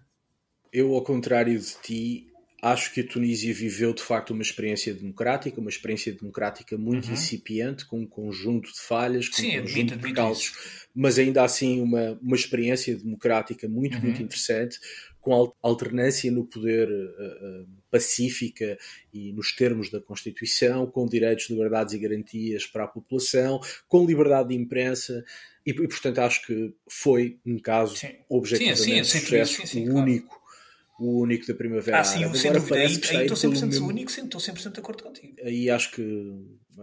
Eu, 0.73 0.95
ao 0.95 1.03
contrário 1.03 1.59
de 1.59 1.75
ti, 1.83 2.30
acho 2.63 2.93
que 2.93 3.01
a 3.01 3.07
Tunísia 3.07 3.55
viveu 3.55 3.95
de 3.95 4.03
facto 4.03 4.31
uma 4.31 4.43
experiência 4.43 4.93
democrática, 4.93 5.61
uma 5.61 5.71
experiência 5.71 6.13
democrática 6.13 6.77
muito 6.77 7.07
uhum. 7.07 7.15
incipiente, 7.15 7.87
com 7.87 8.01
um 8.01 8.07
conjunto 8.07 8.73
de 8.73 8.81
falhas, 8.81 9.29
com 9.29 9.37
Sim, 9.37 9.59
um 9.59 9.63
conjunto 9.63 9.97
de 9.97 10.03
percalços, 10.03 10.87
mas 10.95 11.19
ainda 11.19 11.43
assim 11.43 11.81
uma, 11.81 12.19
uma 12.23 12.37
experiência 12.37 12.97
democrática 12.97 13.69
muito, 13.69 13.97
uhum. 13.97 14.05
muito 14.05 14.23
interessante, 14.23 14.79
com 15.21 15.53
alternância 15.63 16.31
no 16.31 16.45
poder 16.45 16.89
uh, 16.89 17.63
uh, 17.63 17.69
pacífica 17.91 18.79
e 19.13 19.33
nos 19.33 19.55
termos 19.55 19.91
da 19.91 20.01
Constituição, 20.01 20.87
com 20.87 21.07
direitos, 21.07 21.51
liberdades 21.51 21.95
e 21.95 21.99
garantias 21.99 22.67
para 22.67 22.85
a 22.85 22.89
população, 22.89 23.61
com 23.87 24.07
liberdade 24.07 24.49
de 24.49 24.55
imprensa. 24.55 25.23
E, 25.65 25.71
e 25.73 25.89
portanto, 25.89 26.19
acho 26.21 26.47
que 26.47 26.73
foi 26.89 27.39
um 27.45 27.59
caso 27.59 27.97
sim. 27.97 28.15
objetivamente 28.31 28.79
sim, 28.79 29.05
sim, 29.05 29.21
sucesso, 29.21 29.67
sim, 29.67 29.91
único. 29.91 30.29
Claro 30.29 30.40
o 31.01 31.21
único 31.23 31.47
da 31.47 31.55
Primavera 31.55 32.01
ah, 32.01 32.05
sim, 32.05 32.33
sem 32.35 32.53
dúvida. 32.53 32.77
Aí, 32.77 32.83
aí 32.85 33.27
estou 33.27 33.37
100% 33.37 33.67
mesmo... 33.67 33.89
único, 33.89 34.13
sim, 34.13 34.25
estou 34.25 34.41
100% 34.41 34.73
de 34.73 34.81
acordo 34.81 35.03
contigo. 35.03 35.35
Aí 35.43 35.71
acho 35.71 35.93
que, 35.93 36.33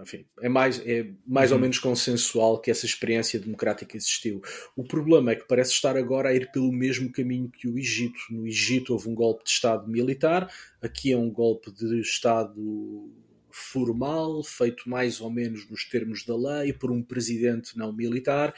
enfim, 0.01 0.25
é 0.41 0.49
mais, 0.49 0.81
é 0.85 1.07
mais 1.25 1.51
uhum. 1.51 1.57
ou 1.57 1.61
menos 1.61 1.77
consensual 1.77 2.59
que 2.59 2.71
essa 2.71 2.85
experiência 2.85 3.39
democrática 3.39 3.95
existiu. 3.95 4.41
O 4.75 4.83
problema 4.83 5.31
é 5.31 5.35
que 5.35 5.47
parece 5.47 5.71
estar 5.71 5.95
agora 5.95 6.29
a 6.29 6.33
ir 6.33 6.51
pelo 6.51 6.71
mesmo 6.71 7.11
caminho 7.11 7.49
que 7.49 7.67
o 7.67 7.77
Egito. 7.77 8.17
No 8.31 8.47
Egito 8.47 8.93
houve 8.93 9.07
um 9.07 9.13
golpe 9.13 9.43
de 9.43 9.51
Estado 9.51 9.87
militar, 9.87 10.51
aqui 10.81 11.11
é 11.11 11.17
um 11.17 11.29
golpe 11.29 11.71
de 11.71 11.99
Estado 11.99 13.13
formal, 13.51 14.43
feito 14.43 14.89
mais 14.89 15.21
ou 15.21 15.29
menos 15.29 15.69
nos 15.69 15.85
termos 15.85 16.25
da 16.25 16.35
lei, 16.35 16.73
por 16.73 16.91
um 16.91 17.03
presidente 17.03 17.77
não 17.77 17.93
militar. 17.93 18.53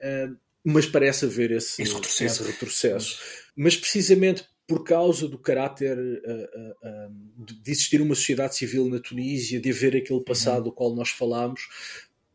Uh, 0.00 0.36
mas 0.62 0.86
parece 0.86 1.24
haver 1.24 1.50
esse, 1.52 1.82
esse 1.82 1.94
retrocesso. 1.94 2.42
Esse 2.42 2.52
retrocesso. 2.52 3.18
Mas 3.56 3.76
precisamente 3.76 4.44
por 4.70 4.84
causa 4.84 5.26
do 5.26 5.36
caráter 5.36 5.98
uh, 5.98 7.08
uh, 7.10 7.12
de 7.36 7.72
existir 7.72 8.00
uma 8.00 8.14
sociedade 8.14 8.54
civil 8.54 8.88
na 8.88 9.00
Tunísia, 9.00 9.58
de 9.58 9.68
haver 9.68 9.96
aquele 9.96 10.20
passado 10.20 10.58
uhum. 10.58 10.64
do 10.66 10.72
qual 10.72 10.94
nós 10.94 11.08
falámos, 11.10 11.62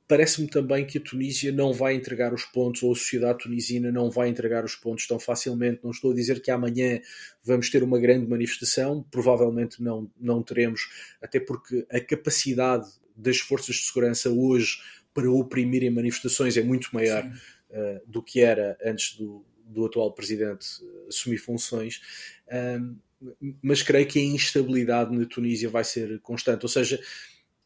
parece-me 0.06 0.50
também 0.50 0.86
que 0.86 0.98
a 0.98 1.02
Tunísia 1.02 1.54
não 1.54 1.72
vai 1.72 1.96
entregar 1.96 2.34
os 2.34 2.44
pontos, 2.44 2.84
ou 2.84 2.92
a 2.92 2.96
sociedade 2.96 3.40
tunisina 3.40 3.90
não 3.90 4.12
vai 4.12 4.28
entregar 4.28 4.66
os 4.66 4.76
pontos 4.76 5.08
tão 5.08 5.18
facilmente. 5.18 5.80
Não 5.82 5.92
estou 5.92 6.12
a 6.12 6.14
dizer 6.14 6.42
que 6.42 6.52
amanhã 6.52 7.00
vamos 7.42 7.70
ter 7.70 7.82
uma 7.84 7.98
grande 7.98 8.28
manifestação, 8.28 9.02
provavelmente 9.10 9.82
não, 9.82 10.12
não 10.20 10.44
teremos, 10.44 10.90
até 11.22 11.40
porque 11.40 11.88
a 11.90 12.02
capacidade 12.02 12.86
das 13.16 13.38
forças 13.38 13.78
de 13.78 13.84
segurança 13.84 14.30
hoje 14.30 14.80
para 15.14 15.32
oprimirem 15.32 15.90
manifestações 15.90 16.58
é 16.58 16.62
muito 16.62 16.90
maior 16.92 17.26
uh, 17.26 18.02
do 18.06 18.22
que 18.22 18.42
era 18.42 18.78
antes 18.84 19.16
do, 19.16 19.46
do 19.66 19.86
atual 19.86 20.13
presidente 20.13 20.68
assumir 21.07 21.38
funções. 21.38 22.01
Mas 23.61 23.82
creio 23.82 24.07
que 24.07 24.20
a 24.20 24.24
instabilidade 24.24 25.16
na 25.16 25.26
Tunísia 25.26 25.70
vai 25.70 25.84
ser 25.84 26.20
constante. 26.22 26.63
Ou 26.63 26.70
seja, 26.70 27.01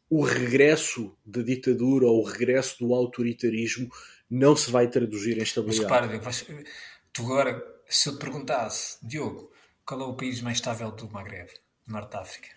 o 0.08 0.22
regresso 0.22 1.16
da 1.24 1.42
ditadura 1.42 2.06
ou 2.06 2.20
o 2.20 2.24
regresso 2.24 2.78
do 2.78 2.94
autoritarismo 2.94 3.90
não 4.28 4.56
se 4.56 4.70
vai 4.70 4.88
traduzir 4.88 5.38
em 5.38 5.42
estabilidade. 5.42 6.08
Mas 6.22 6.40
repara, 6.40 6.64
tu 7.12 7.22
agora, 7.22 7.82
se 7.88 8.08
eu 8.08 8.14
te 8.14 8.20
perguntasse, 8.20 8.98
Diogo, 9.02 9.52
qual 9.84 10.00
é 10.00 10.04
o 10.04 10.14
país 10.14 10.40
mais 10.40 10.58
estável 10.58 10.90
do 10.92 11.10
Maghreb, 11.10 11.48
do 11.86 11.92
Norte 11.92 12.12
da 12.12 12.20
África? 12.20 12.48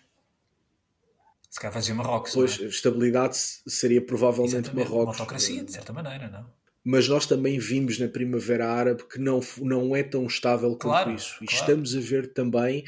Se 1.50 1.60
calhar 1.60 1.72
fazia 1.72 1.94
Marrocos. 1.94 2.32
Pois, 2.32 2.60
é? 2.60 2.64
estabilidade 2.64 3.36
seria 3.36 4.04
provavelmente 4.04 4.54
Exatamente. 4.54 4.88
Marrocos. 4.88 5.14
Uma 5.16 5.22
autocracia, 5.22 5.62
de 5.62 5.72
certa 5.72 5.92
maneira, 5.92 6.28
não? 6.28 6.50
Mas 6.84 7.08
nós 7.08 7.26
também 7.26 7.58
vimos 7.58 7.98
na 7.98 8.08
Primavera 8.08 8.68
Árabe 8.68 9.04
que 9.08 9.18
não, 9.18 9.40
não 9.60 9.96
é 9.96 10.02
tão 10.02 10.26
estável 10.26 10.70
quanto 10.70 10.82
claro, 10.82 11.12
isso. 11.12 11.36
E 11.42 11.46
claro. 11.46 11.60
estamos 11.60 11.96
a 11.96 12.00
ver 12.00 12.32
também, 12.34 12.84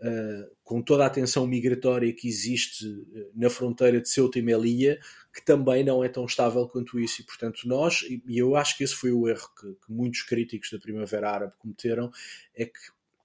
uh, 0.00 0.50
com 0.64 0.82
toda 0.82 1.06
a 1.06 1.10
tensão 1.10 1.46
migratória 1.46 2.12
que 2.12 2.26
existe 2.26 2.84
uh, 2.84 3.30
na 3.34 3.48
fronteira 3.48 4.00
de 4.00 4.08
Ceuta 4.08 4.40
e 4.40 4.42
Melilla, 4.42 4.98
que 5.32 5.44
também 5.44 5.84
não 5.84 6.02
é 6.02 6.08
tão 6.08 6.24
estável 6.24 6.66
quanto 6.66 6.98
isso. 6.98 7.22
E, 7.22 7.24
portanto, 7.24 7.60
nós, 7.66 8.02
e 8.02 8.36
eu 8.36 8.56
acho 8.56 8.76
que 8.76 8.82
esse 8.82 8.94
foi 8.94 9.12
o 9.12 9.28
erro 9.28 9.48
que, 9.60 9.68
que 9.68 9.92
muitos 9.92 10.22
críticos 10.22 10.70
da 10.72 10.78
Primavera 10.80 11.30
Árabe 11.30 11.52
cometeram, 11.58 12.10
é 12.56 12.64
que 12.64 12.80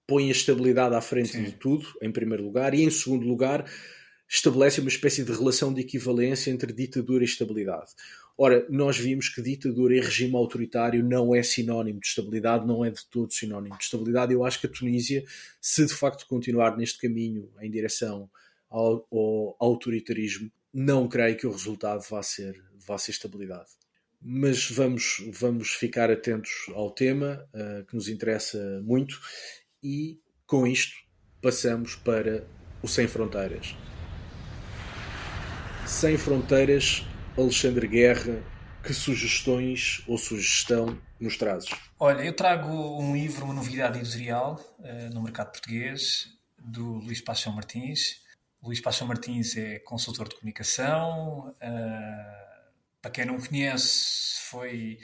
põe 0.05 0.29
a 0.29 0.31
estabilidade 0.31 0.93
à 0.93 1.01
frente 1.01 1.29
Sim. 1.29 1.43
de 1.43 1.53
tudo, 1.53 1.87
em 2.01 2.11
primeiro 2.11 2.43
lugar, 2.43 2.73
e 2.75 2.83
em 2.83 2.89
segundo 2.91 3.25
lugar 3.25 3.65
estabelece 4.27 4.79
uma 4.79 4.89
espécie 4.89 5.23
de 5.23 5.31
relação 5.31 5.73
de 5.73 5.81
equivalência 5.81 6.51
entre 6.51 6.73
ditadura 6.73 7.23
e 7.23 7.25
estabilidade. 7.25 7.91
Ora, 8.35 8.65
nós 8.67 8.97
vimos 8.97 9.29
que 9.29 9.43
ditadura 9.43 9.95
e 9.95 9.99
regime 9.99 10.35
autoritário 10.35 11.03
não 11.03 11.35
é 11.35 11.43
sinónimo 11.43 11.99
de 11.99 12.07
estabilidade, 12.07 12.65
não 12.65 12.83
é 12.83 12.89
de 12.89 13.05
todo 13.05 13.31
sinónimo 13.31 13.77
de 13.77 13.83
estabilidade. 13.83 14.33
Eu 14.33 14.43
acho 14.43 14.59
que 14.59 14.65
a 14.65 14.69
Tunísia, 14.69 15.23
se 15.61 15.85
de 15.85 15.93
facto 15.93 16.25
continuar 16.27 16.75
neste 16.75 16.99
caminho 16.99 17.51
em 17.61 17.69
direção 17.69 18.29
ao, 18.69 19.07
ao 19.11 19.55
autoritarismo, 19.59 20.51
não 20.73 21.07
creio 21.07 21.37
que 21.37 21.45
o 21.45 21.51
resultado 21.51 22.03
vá 22.09 22.23
ser, 22.23 22.59
vá 22.87 22.97
ser 22.97 23.11
estabilidade. 23.11 23.69
Mas 24.19 24.71
vamos, 24.71 25.23
vamos 25.31 25.69
ficar 25.69 26.09
atentos 26.09 26.51
ao 26.73 26.89
tema 26.89 27.47
uh, 27.53 27.85
que 27.85 27.93
nos 27.93 28.07
interessa 28.07 28.81
muito 28.83 29.19
e 29.83 30.19
com 30.47 30.65
isto 30.65 30.95
passamos 31.39 31.95
para 31.95 32.47
o 32.81 32.87
Sem 32.87 33.07
Fronteiras. 33.07 33.75
Sem 35.85 36.17
Fronteiras, 36.17 37.05
Alexandre 37.37 37.87
Guerra, 37.87 38.43
que 38.83 38.93
sugestões 38.93 40.03
ou 40.07 40.17
sugestão 40.17 41.01
nos 41.19 41.35
trazes? 41.37 41.69
Olha, 41.99 42.21
eu 42.21 42.35
trago 42.35 42.69
um 43.01 43.15
livro, 43.15 43.45
uma 43.45 43.53
novidade 43.53 43.99
editorial 43.99 44.59
uh, 44.79 45.13
no 45.13 45.21
mercado 45.21 45.51
português, 45.51 46.27
do 46.59 46.95
Luís 46.99 47.21
Paixão 47.21 47.53
Martins. 47.53 48.21
Luís 48.61 48.79
Paixão 48.79 49.07
Martins 49.07 49.57
é 49.57 49.79
consultor 49.79 50.29
de 50.29 50.35
comunicação. 50.35 51.49
Uh, 51.49 52.71
para 53.01 53.11
quem 53.11 53.25
não 53.25 53.39
conhece, 53.39 54.39
foi 54.49 54.99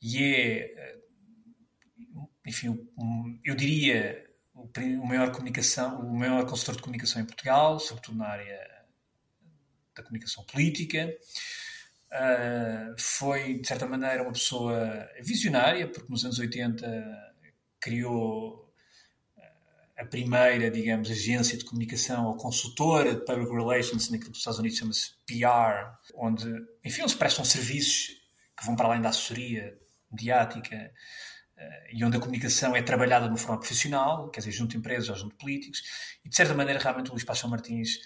e 0.00 0.22
é, 0.22 0.94
uh, 2.14 2.28
enfim, 2.46 2.78
eu 3.44 3.56
diria 3.56 4.24
o, 4.54 4.68
o 5.00 5.06
maior 5.06 5.32
comunicação, 5.32 6.00
o 6.00 6.16
maior 6.16 6.46
consultor 6.46 6.76
de 6.76 6.82
comunicação 6.82 7.20
em 7.20 7.24
Portugal, 7.24 7.80
sobretudo 7.80 8.18
na 8.18 8.28
área 8.28 8.72
da 9.96 10.02
comunicação 10.02 10.44
política. 10.44 11.12
Uh, 12.12 12.94
foi, 12.98 13.54
de 13.60 13.66
certa 13.66 13.86
maneira, 13.86 14.22
uma 14.22 14.32
pessoa 14.32 15.08
visionária, 15.22 15.88
porque 15.88 16.10
nos 16.10 16.22
anos 16.24 16.38
80 16.38 16.86
criou 17.80 18.70
ah, 19.38 20.02
a 20.02 20.04
primeira, 20.04 20.70
digamos, 20.70 21.10
agência 21.10 21.56
de 21.56 21.64
comunicação 21.64 22.26
ou 22.26 22.36
consultora 22.36 23.14
de 23.14 23.24
public 23.24 23.50
relations, 23.50 24.10
naquilo 24.10 24.24
que 24.24 24.28
nos 24.28 24.38
Estados 24.38 24.58
Unidos 24.58 24.78
chama-se 24.78 25.10
PR, 25.26 25.90
onde, 26.14 26.46
enfim, 26.84 27.00
eles 27.00 27.14
prestam 27.14 27.46
serviços 27.46 28.08
que 28.58 28.66
vão 28.66 28.76
para 28.76 28.88
além 28.88 29.00
da 29.00 29.08
assessoria 29.08 29.74
mediática 30.10 30.92
uh, 31.56 31.96
e 31.96 32.04
onde 32.04 32.18
a 32.18 32.20
comunicação 32.20 32.76
é 32.76 32.82
trabalhada 32.82 33.24
de 33.24 33.30
uma 33.30 33.38
forma 33.38 33.58
profissional, 33.58 34.30
quer 34.30 34.40
dizer, 34.40 34.52
junto 34.52 34.76
a 34.76 34.78
empresas 34.78 35.08
ou 35.08 35.16
junto 35.16 35.34
a 35.34 35.38
políticos, 35.38 35.82
e 36.22 36.28
de 36.28 36.36
certa 36.36 36.52
maneira, 36.52 36.78
realmente, 36.78 37.08
o 37.08 37.12
Luís 37.12 37.24
Paixão 37.24 37.48
Martins 37.48 37.96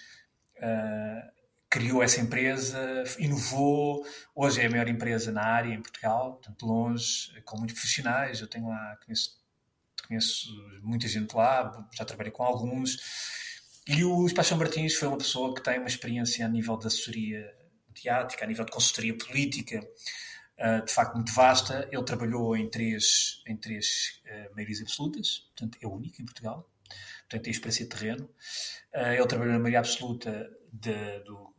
uh, 0.59 1.36
criou 1.69 2.01
essa 2.01 2.21
empresa, 2.21 3.03
inovou, 3.19 4.05
hoje 4.33 4.61
é 4.61 4.67
a 4.67 4.69
maior 4.69 4.87
empresa 4.87 5.31
na 5.31 5.43
área 5.43 5.73
em 5.73 5.81
Portugal, 5.81 6.33
portanto 6.33 6.65
longe, 6.65 7.41
com 7.43 7.57
muitos 7.57 7.75
profissionais, 7.75 8.39
eu 8.39 8.47
tenho 8.47 8.69
lá, 8.69 8.97
conheço, 9.05 9.37
conheço 10.07 10.49
muita 10.81 11.07
gente 11.07 11.35
lá, 11.35 11.87
já 11.93 12.05
trabalhei 12.05 12.31
com 12.31 12.43
alguns, 12.43 12.97
e 13.87 14.03
o 14.03 14.33
Paixão 14.33 14.57
Martins 14.57 14.95
foi 14.95 15.07
uma 15.07 15.17
pessoa 15.17 15.53
que 15.53 15.61
tem 15.61 15.79
uma 15.79 15.87
experiência 15.87 16.45
a 16.45 16.49
nível 16.49 16.77
de 16.77 16.87
assessoria 16.87 17.53
mediática, 17.87 18.43
a 18.43 18.47
nível 18.47 18.65
de 18.65 18.71
consultoria 18.71 19.17
política, 19.17 19.79
uh, 20.59 20.85
de 20.85 20.93
facto 20.93 21.15
muito 21.15 21.33
vasta, 21.33 21.87
ele 21.91 22.03
trabalhou 22.03 22.55
em 22.55 22.69
três, 22.69 23.41
em 23.45 23.57
três 23.57 24.21
uh, 24.25 24.55
maiorias 24.55 24.81
absolutas, 24.81 25.49
portanto 25.55 25.77
é 25.81 25.87
único 25.87 26.21
em 26.21 26.25
Portugal, 26.25 26.69
portanto 27.21 27.43
tem 27.43 27.51
experiência 27.51 27.85
de 27.85 27.89
terreno, 27.89 28.29
uh, 28.93 29.13
ele 29.13 29.27
trabalhou 29.27 29.53
na 29.53 29.59
maioria 29.59 29.79
absoluta 29.79 30.49
de, 30.71 31.19
do, 31.19 31.53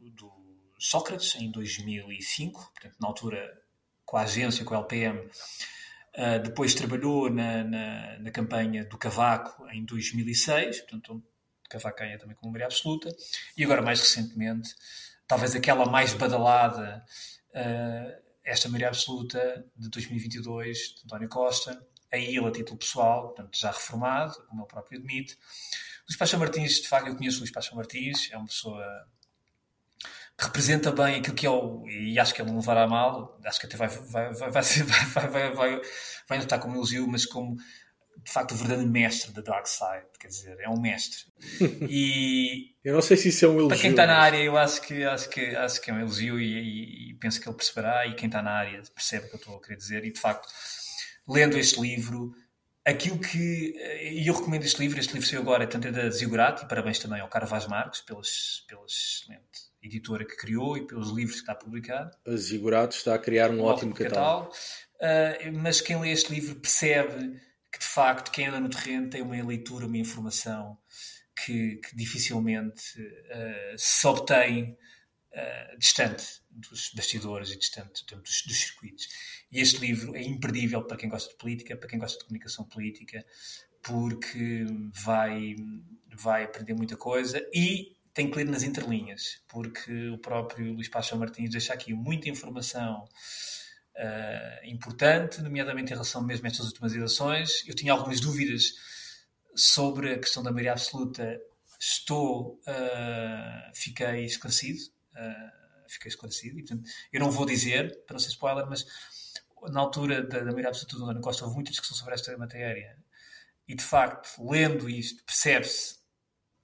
Sócrates 0.78 1.34
em 1.34 1.50
2005, 1.50 2.72
portanto, 2.72 2.96
na 3.00 3.08
altura 3.08 3.62
com 4.04 4.16
a 4.16 4.22
agência, 4.22 4.64
com 4.64 4.74
a 4.74 4.78
LPM. 4.78 5.18
Uh, 5.18 5.30
ah, 6.14 6.38
depois 6.38 6.74
trabalhou 6.74 7.30
na, 7.30 7.62
na, 7.62 8.18
na, 8.18 8.30
campanha 8.30 8.84
do 8.84 8.96
Cavaco 8.96 9.68
em 9.70 9.84
2006, 9.84 10.80
portanto, 10.80 11.22
Cavaco 11.68 11.98
ganha 11.98 12.18
também 12.18 12.34
com 12.34 12.46
maioria 12.46 12.66
absoluta. 12.66 13.14
E 13.56 13.62
agora, 13.62 13.82
mais 13.82 14.00
recentemente, 14.00 14.74
talvez 15.26 15.54
aquela 15.54 15.84
mais 15.84 16.14
badalada, 16.14 17.04
uh, 17.50 18.22
esta 18.42 18.68
maioria 18.68 18.88
absoluta 18.88 19.64
de 19.76 19.90
2022, 19.90 20.78
de 20.78 21.02
António 21.04 21.28
Costa, 21.28 21.86
aí 22.10 22.34
ele 22.34 22.46
a 22.46 22.50
título 22.50 22.78
pessoal, 22.78 23.28
portanto, 23.28 23.58
já 23.58 23.70
reformado, 23.70 24.42
como 24.46 24.62
ele 24.62 24.68
próprio 24.68 24.98
admite. 24.98 25.36
Luís 26.08 26.16
Paixão 26.16 26.40
Martins, 26.40 26.80
de 26.80 26.88
facto, 26.88 27.08
eu 27.08 27.16
conheço 27.16 27.36
o 27.36 27.40
Luís 27.40 27.52
Paixão 27.52 27.76
Martins, 27.76 28.30
é 28.32 28.38
uma 28.38 28.46
pessoa 28.46 28.82
representa 30.38 30.92
bem 30.92 31.16
aquilo 31.16 31.34
que 31.34 31.46
é 31.46 31.50
o. 31.50 31.84
E 31.88 32.18
acho 32.18 32.32
que 32.32 32.40
ele 32.40 32.50
não 32.50 32.58
levará 32.58 32.86
mal, 32.86 33.38
acho 33.44 33.58
que 33.58 33.66
até 33.66 33.76
vai, 33.76 33.88
vai, 33.88 34.32
vai, 34.32 34.50
vai, 34.50 34.52
vai, 34.52 35.28
vai, 35.28 35.50
vai, 35.52 35.80
vai 36.28 36.38
notar 36.38 36.60
como 36.60 36.76
elogio, 36.76 37.06
mas 37.08 37.26
como 37.26 37.56
de 38.24 38.32
facto 38.32 38.52
o 38.52 38.56
verdadeiro 38.56 38.90
mestre 38.90 39.32
da 39.32 39.40
Dark 39.40 39.66
Side, 39.66 40.06
quer 40.18 40.28
dizer, 40.28 40.56
é 40.60 40.68
um 40.68 40.80
mestre. 40.80 41.24
E 41.88 42.74
eu 42.84 42.94
não 42.94 43.02
sei 43.02 43.16
se 43.16 43.28
isso 43.28 43.44
é 43.44 43.48
um 43.48 43.52
elogio. 43.52 43.68
Para 43.68 43.78
quem 43.78 43.90
está 43.90 44.06
na 44.06 44.18
área, 44.18 44.38
eu 44.38 44.56
acho 44.56 44.80
que 44.82 45.04
acho 45.04 45.28
que 45.28 45.56
acho 45.56 45.80
que 45.80 45.90
é 45.90 45.94
um 45.94 46.00
elogio 46.00 46.38
e, 46.38 46.44
e, 46.44 47.10
e 47.10 47.14
penso 47.14 47.40
que 47.40 47.48
ele 47.48 47.56
perceberá 47.56 48.06
e 48.06 48.14
quem 48.14 48.26
está 48.26 48.40
na 48.40 48.52
área 48.52 48.82
percebe 48.94 49.26
o 49.26 49.28
que 49.28 49.34
eu 49.34 49.38
estou 49.38 49.56
a 49.56 49.60
querer 49.60 49.76
dizer 49.76 50.04
e 50.04 50.12
de 50.12 50.20
facto 50.20 50.48
lendo 51.26 51.58
este 51.58 51.80
livro 51.80 52.32
aquilo 52.84 53.18
que. 53.18 53.74
E 54.02 54.26
eu 54.26 54.34
recomendo 54.34 54.64
este 54.64 54.78
livro, 54.80 54.98
este 55.00 55.14
livro 55.14 55.28
saiu 55.28 55.40
agora, 55.40 55.66
tanto 55.66 55.88
é 55.88 55.92
da 55.92 56.10
Zigurati, 56.10 56.64
e 56.64 56.68
parabéns 56.68 56.98
também 56.98 57.20
ao 57.20 57.28
Carvaz 57.28 57.66
Marques 57.66 58.00
pela, 58.00 58.22
pela 58.68 58.84
excelente 58.84 59.67
editora 59.88 60.24
que 60.24 60.36
criou 60.36 60.76
e 60.76 60.86
pelos 60.86 61.10
livros 61.10 61.40
que 61.40 61.50
está. 61.50 62.10
A 62.26 62.36
Zigurati 62.36 62.96
está 62.96 63.14
a 63.14 63.18
criar 63.18 63.50
um, 63.50 63.60
um 63.60 63.62
ótimo, 63.62 63.92
ótimo 63.92 63.94
catálogo. 63.94 64.52
catálogo. 64.52 65.54
Uh, 65.54 65.58
mas 65.62 65.80
quem 65.80 66.00
lê 66.00 66.10
este 66.10 66.32
livro 66.32 66.56
percebe 66.56 67.40
que, 67.72 67.78
de 67.78 67.86
facto, 67.86 68.30
quem 68.30 68.46
anda 68.46 68.60
no 68.60 68.68
terreno 68.68 69.08
tem 69.08 69.22
uma 69.22 69.34
leitura, 69.44 69.86
uma 69.86 69.98
informação 69.98 70.78
que, 71.44 71.76
que 71.76 71.96
dificilmente 71.96 73.00
uh, 73.00 73.78
se 73.78 74.06
obtém 74.06 74.76
uh, 75.32 75.78
distante 75.78 76.40
dos 76.50 76.90
bastidores 76.94 77.50
e 77.50 77.58
distante 77.58 78.04
dos, 78.06 78.42
dos 78.42 78.60
circuitos. 78.60 79.08
E 79.50 79.60
este 79.60 79.78
livro 79.78 80.16
é 80.16 80.22
imperdível 80.22 80.82
para 80.82 80.96
quem 80.96 81.08
gosta 81.08 81.30
de 81.30 81.36
política, 81.36 81.76
para 81.76 81.88
quem 81.88 81.98
gosta 81.98 82.18
de 82.18 82.24
comunicação 82.24 82.64
política, 82.64 83.24
porque 83.82 84.66
vai, 84.92 85.54
vai 86.12 86.44
aprender 86.44 86.74
muita 86.74 86.96
coisa 86.96 87.40
e 87.54 87.96
tem 88.18 88.28
que 88.28 88.36
ler 88.36 88.46
nas 88.46 88.64
entrelinhas, 88.64 89.40
porque 89.46 90.08
o 90.08 90.18
próprio 90.18 90.72
Luís 90.72 90.88
Paixão 90.88 91.16
Martins 91.16 91.50
deixa 91.50 91.72
aqui 91.72 91.94
muita 91.94 92.28
informação 92.28 93.04
uh, 93.94 94.66
importante, 94.66 95.40
nomeadamente 95.40 95.92
em 95.92 95.94
relação 95.94 96.20
mesmo 96.20 96.44
a 96.44 96.50
estas 96.50 96.66
últimas 96.66 96.92
eleições. 96.96 97.62
Eu 97.64 97.76
tinha 97.76 97.92
algumas 97.92 98.18
dúvidas 98.18 98.72
sobre 99.54 100.14
a 100.14 100.18
questão 100.18 100.42
da 100.42 100.50
maioria 100.50 100.72
absoluta. 100.72 101.40
Estou, 101.78 102.60
uh, 102.66 103.72
fiquei 103.72 104.24
esclarecido. 104.24 104.80
fiquei 105.86 106.08
esclarecido. 106.08 106.58
E, 106.58 106.64
portanto, 106.64 106.90
eu 107.12 107.20
não 107.20 107.30
vou 107.30 107.46
dizer, 107.46 108.04
para 108.04 108.14
não 108.14 108.18
ser 108.18 108.30
spoiler, 108.30 108.66
mas 108.66 108.84
na 109.70 109.78
altura 109.78 110.24
da, 110.24 110.40
da 110.40 110.46
maioria 110.46 110.70
absoluta 110.70 110.96
do 110.96 111.04
António 111.04 111.22
Costa 111.22 111.44
houve 111.44 111.54
muita 111.54 111.70
discussão 111.70 111.96
sobre 111.96 112.14
esta 112.14 112.36
matéria. 112.36 112.98
E, 113.68 113.76
de 113.76 113.84
facto, 113.84 114.44
lendo 114.44 114.90
isto, 114.90 115.22
percebe-se 115.22 115.98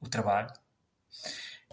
o 0.00 0.09
trabalho 0.09 0.52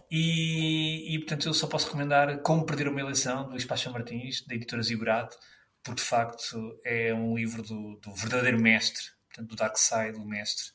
e, 0.09 1.15
e, 1.15 1.19
portanto, 1.19 1.47
eu 1.47 1.53
só 1.53 1.67
posso 1.67 1.85
recomendar 1.85 2.41
Como 2.41 2.65
Perder 2.65 2.89
uma 2.89 2.99
Eleição, 2.99 3.45
do 3.45 3.51
Luís 3.51 3.65
Paixão 3.65 3.93
Martins, 3.93 4.45
da 4.45 4.55
editora 4.55 4.83
Zigurado, 4.83 5.35
porque 5.83 6.01
de 6.01 6.07
facto 6.07 6.79
é 6.85 7.13
um 7.13 7.35
livro 7.35 7.63
do, 7.63 7.97
do 7.97 8.13
verdadeiro 8.13 8.59
mestre, 8.59 9.03
portanto, 9.29 9.49
do 9.49 9.55
dark 9.55 9.77
side, 9.77 10.13
do 10.13 10.25
mestre 10.25 10.65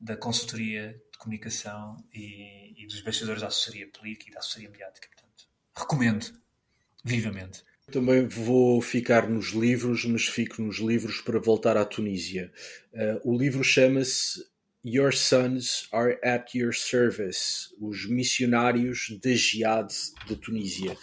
da 0.00 0.16
consultoria 0.16 0.92
de 1.12 1.18
comunicação 1.18 1.96
e, 2.12 2.82
e 2.82 2.86
dos 2.86 3.00
bastidores 3.00 3.40
da 3.40 3.48
assessoria 3.48 3.88
política 3.90 4.30
e 4.30 4.34
da 4.34 4.40
assessoria 4.40 4.70
mediática. 4.70 5.08
Portanto, 5.08 5.44
recomendo 5.76 6.26
vivamente. 7.04 7.62
Também 7.90 8.26
vou 8.26 8.82
ficar 8.82 9.28
nos 9.28 9.50
livros, 9.50 10.04
mas 10.04 10.26
fico 10.26 10.60
nos 10.60 10.78
livros 10.78 11.20
para 11.20 11.38
voltar 11.38 11.76
à 11.76 11.84
Tunísia. 11.84 12.52
Uh, 12.92 13.32
o 13.32 13.38
livro 13.38 13.62
chama-se 13.62 14.44
Your 14.88 15.12
Sons 15.12 15.88
Are 15.90 16.16
at 16.22 16.54
Your 16.54 16.72
Service, 16.72 17.74
Os 17.80 18.06
Missionários 18.06 19.18
da 19.20 19.34
Jihad 19.34 19.92
da 20.28 20.36
Tunísia. 20.36 20.96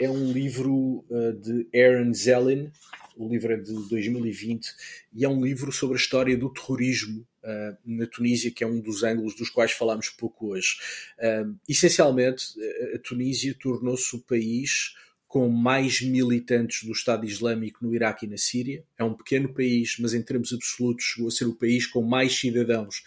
É 0.00 0.10
um 0.10 0.32
livro 0.32 1.04
uh, 1.08 1.32
de 1.40 1.68
Aaron 1.72 2.12
Zellin, 2.12 2.72
o 3.16 3.28
livro 3.28 3.52
é 3.52 3.56
de 3.56 3.72
2020, 3.88 4.66
e 5.14 5.24
é 5.24 5.28
um 5.28 5.44
livro 5.44 5.70
sobre 5.70 5.96
a 5.96 6.00
história 6.00 6.36
do 6.36 6.52
terrorismo 6.52 7.24
uh, 7.44 7.76
na 7.86 8.04
Tunísia, 8.08 8.50
que 8.50 8.64
é 8.64 8.66
um 8.66 8.80
dos 8.80 9.04
ângulos 9.04 9.36
dos 9.36 9.48
quais 9.48 9.70
falamos 9.70 10.08
pouco 10.08 10.48
hoje. 10.48 10.78
Uh, 11.20 11.56
essencialmente, 11.68 12.46
a 12.92 12.98
Tunísia 12.98 13.54
tornou-se 13.56 14.16
o 14.16 14.22
país 14.22 14.96
com 15.30 15.48
mais 15.48 16.00
militantes 16.00 16.82
do 16.82 16.90
Estado 16.90 17.24
Islâmico 17.24 17.78
no 17.86 17.94
Iraque 17.94 18.26
e 18.26 18.28
na 18.28 18.36
Síria. 18.36 18.82
É 18.98 19.04
um 19.04 19.14
pequeno 19.14 19.54
país, 19.54 19.94
mas 20.00 20.12
em 20.12 20.20
termos 20.20 20.52
absolutos 20.52 21.04
chegou 21.04 21.28
a 21.28 21.30
ser 21.30 21.44
o 21.44 21.54
país 21.54 21.86
com 21.86 22.02
mais 22.02 22.36
cidadãos 22.36 23.04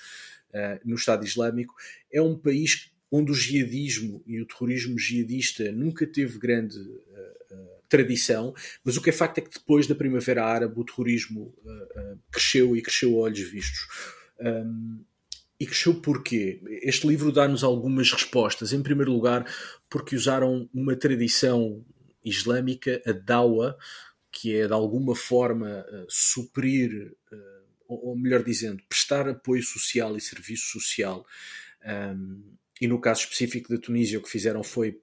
uh, 0.51 0.79
no 0.85 0.95
Estado 0.95 1.25
Islâmico. 1.25 1.75
É 2.09 2.21
um 2.21 2.37
país 2.37 2.89
onde 3.11 3.29
o 3.29 3.35
jihadismo 3.35 4.23
e 4.25 4.39
o 4.39 4.45
terrorismo 4.45 4.97
jihadista 4.97 5.69
nunca 5.73 6.07
teve 6.07 6.39
grande 6.39 6.77
uh, 6.77 7.55
uh, 7.55 7.67
tradição, 7.89 8.55
mas 8.85 8.95
o 8.95 9.01
que 9.01 9.09
é 9.09 9.13
facto 9.13 9.39
é 9.39 9.41
que 9.41 9.51
depois 9.51 9.85
da 9.85 9.93
Primavera 9.93 10.45
Árabe 10.45 10.79
o 10.79 10.85
terrorismo 10.85 11.53
cresceu 12.31 12.73
e 12.73 12.81
cresceu 12.81 13.17
a 13.17 13.23
olhos 13.23 13.41
vistos. 13.41 13.85
Um, 14.39 15.03
e 15.59 15.65
cresceu 15.65 15.95
porquê? 15.95 16.61
Este 16.81 17.05
livro 17.05 17.33
dá-nos 17.33 17.65
algumas 17.65 18.11
respostas. 18.11 18.71
Em 18.71 18.81
primeiro 18.81 19.11
lugar, 19.11 19.45
porque 19.89 20.15
usaram 20.15 20.69
uma 20.73 20.95
tradição 20.95 21.83
islâmica, 22.23 23.01
a 23.05 23.11
dawa, 23.11 23.77
que 24.31 24.55
é 24.55 24.67
de 24.67 24.73
alguma 24.73 25.15
forma 25.15 25.85
uh, 25.87 26.05
suprir, 26.09 27.15
uh, 27.31 27.63
ou, 27.87 28.17
melhor 28.17 28.43
dizendo, 28.43 28.81
prestar 28.89 29.29
apoio 29.29 29.61
social 29.61 30.17
e 30.17 30.21
serviço 30.21 30.79
social. 30.79 31.25
Um, 31.85 32.55
e 32.81 32.87
no 32.87 32.99
caso 32.99 33.21
específico 33.21 33.69
da 33.69 33.79
Tunísia, 33.79 34.17
o 34.17 34.21
que 34.21 34.29
fizeram 34.29 34.63
foi 34.63 34.99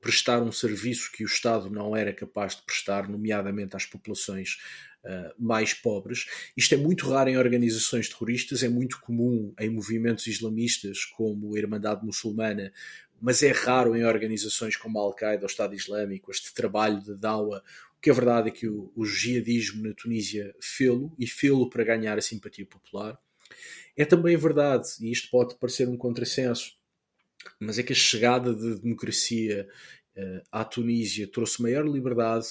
prestar 0.00 0.42
um 0.42 0.52
serviço 0.52 1.10
que 1.12 1.24
o 1.24 1.26
Estado 1.26 1.68
não 1.68 1.94
era 1.94 2.12
capaz 2.12 2.56
de 2.56 2.62
prestar, 2.62 3.08
nomeadamente 3.08 3.76
às 3.76 3.84
populações 3.84 4.56
uh, 5.04 5.34
mais 5.38 5.74
pobres. 5.74 6.26
Isto 6.56 6.74
é 6.74 6.78
muito 6.78 7.08
raro 7.08 7.28
em 7.28 7.36
organizações 7.36 8.08
terroristas, 8.08 8.62
é 8.62 8.68
muito 8.68 9.00
comum 9.00 9.52
em 9.58 9.68
movimentos 9.68 10.26
islamistas 10.26 11.04
como 11.04 11.54
a 11.54 11.58
Irmandade 11.58 12.04
Muçulmana 12.04 12.72
mas 13.20 13.42
é 13.42 13.50
raro 13.50 13.94
em 13.96 14.04
organizações 14.04 14.76
como 14.76 14.98
a 14.98 15.02
Al-Qaeda 15.02 15.42
ou 15.42 15.46
Estado 15.46 15.74
Islâmico, 15.74 16.30
este 16.30 16.54
trabalho 16.54 17.00
de 17.02 17.14
dawa. 17.16 17.62
O 17.96 18.00
que 18.00 18.10
é 18.10 18.12
verdade 18.12 18.48
é 18.48 18.50
que 18.50 18.66
o, 18.66 18.90
o 18.96 19.04
jihadismo 19.04 19.86
na 19.86 19.94
Tunísia 19.94 20.54
fê-lo 20.60 21.14
e 21.18 21.26
fê-lo 21.26 21.68
para 21.68 21.84
ganhar 21.84 22.16
a 22.16 22.22
simpatia 22.22 22.64
popular. 22.64 23.18
É 23.96 24.04
também 24.04 24.36
verdade, 24.36 24.88
e 25.00 25.12
isto 25.12 25.28
pode 25.30 25.56
parecer 25.56 25.88
um 25.88 25.96
contrassenso, 25.96 26.72
mas 27.58 27.78
é 27.78 27.82
que 27.82 27.92
a 27.92 27.96
chegada 27.96 28.54
da 28.54 28.74
de 28.74 28.80
democracia 28.80 29.68
uh, 30.16 30.42
à 30.50 30.64
Tunísia 30.64 31.26
trouxe 31.26 31.60
maior 31.60 31.86
liberdade 31.86 32.46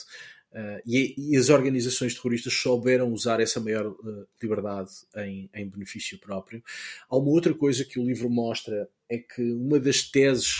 uh, 0.53 0.81
e, 0.85 1.15
e, 1.17 1.37
as 1.37 1.49
organizações 1.49 2.13
terroristas 2.13 2.53
souberam 2.53 3.11
usar 3.11 3.39
essa 3.39 3.59
maior 3.59 3.87
uh, 3.87 4.27
liberdade 4.41 4.91
em, 5.17 5.49
em 5.53 5.69
benefício 5.69 6.19
próprio. 6.19 6.63
Há 7.09 7.17
uma 7.17 7.29
outra 7.29 7.53
coisa 7.53 7.85
que 7.85 7.99
o 7.99 8.05
livro 8.05 8.29
mostra 8.29 8.89
é 9.09 9.17
que 9.17 9.41
uma 9.53 9.79
das 9.79 10.03
teses 10.03 10.57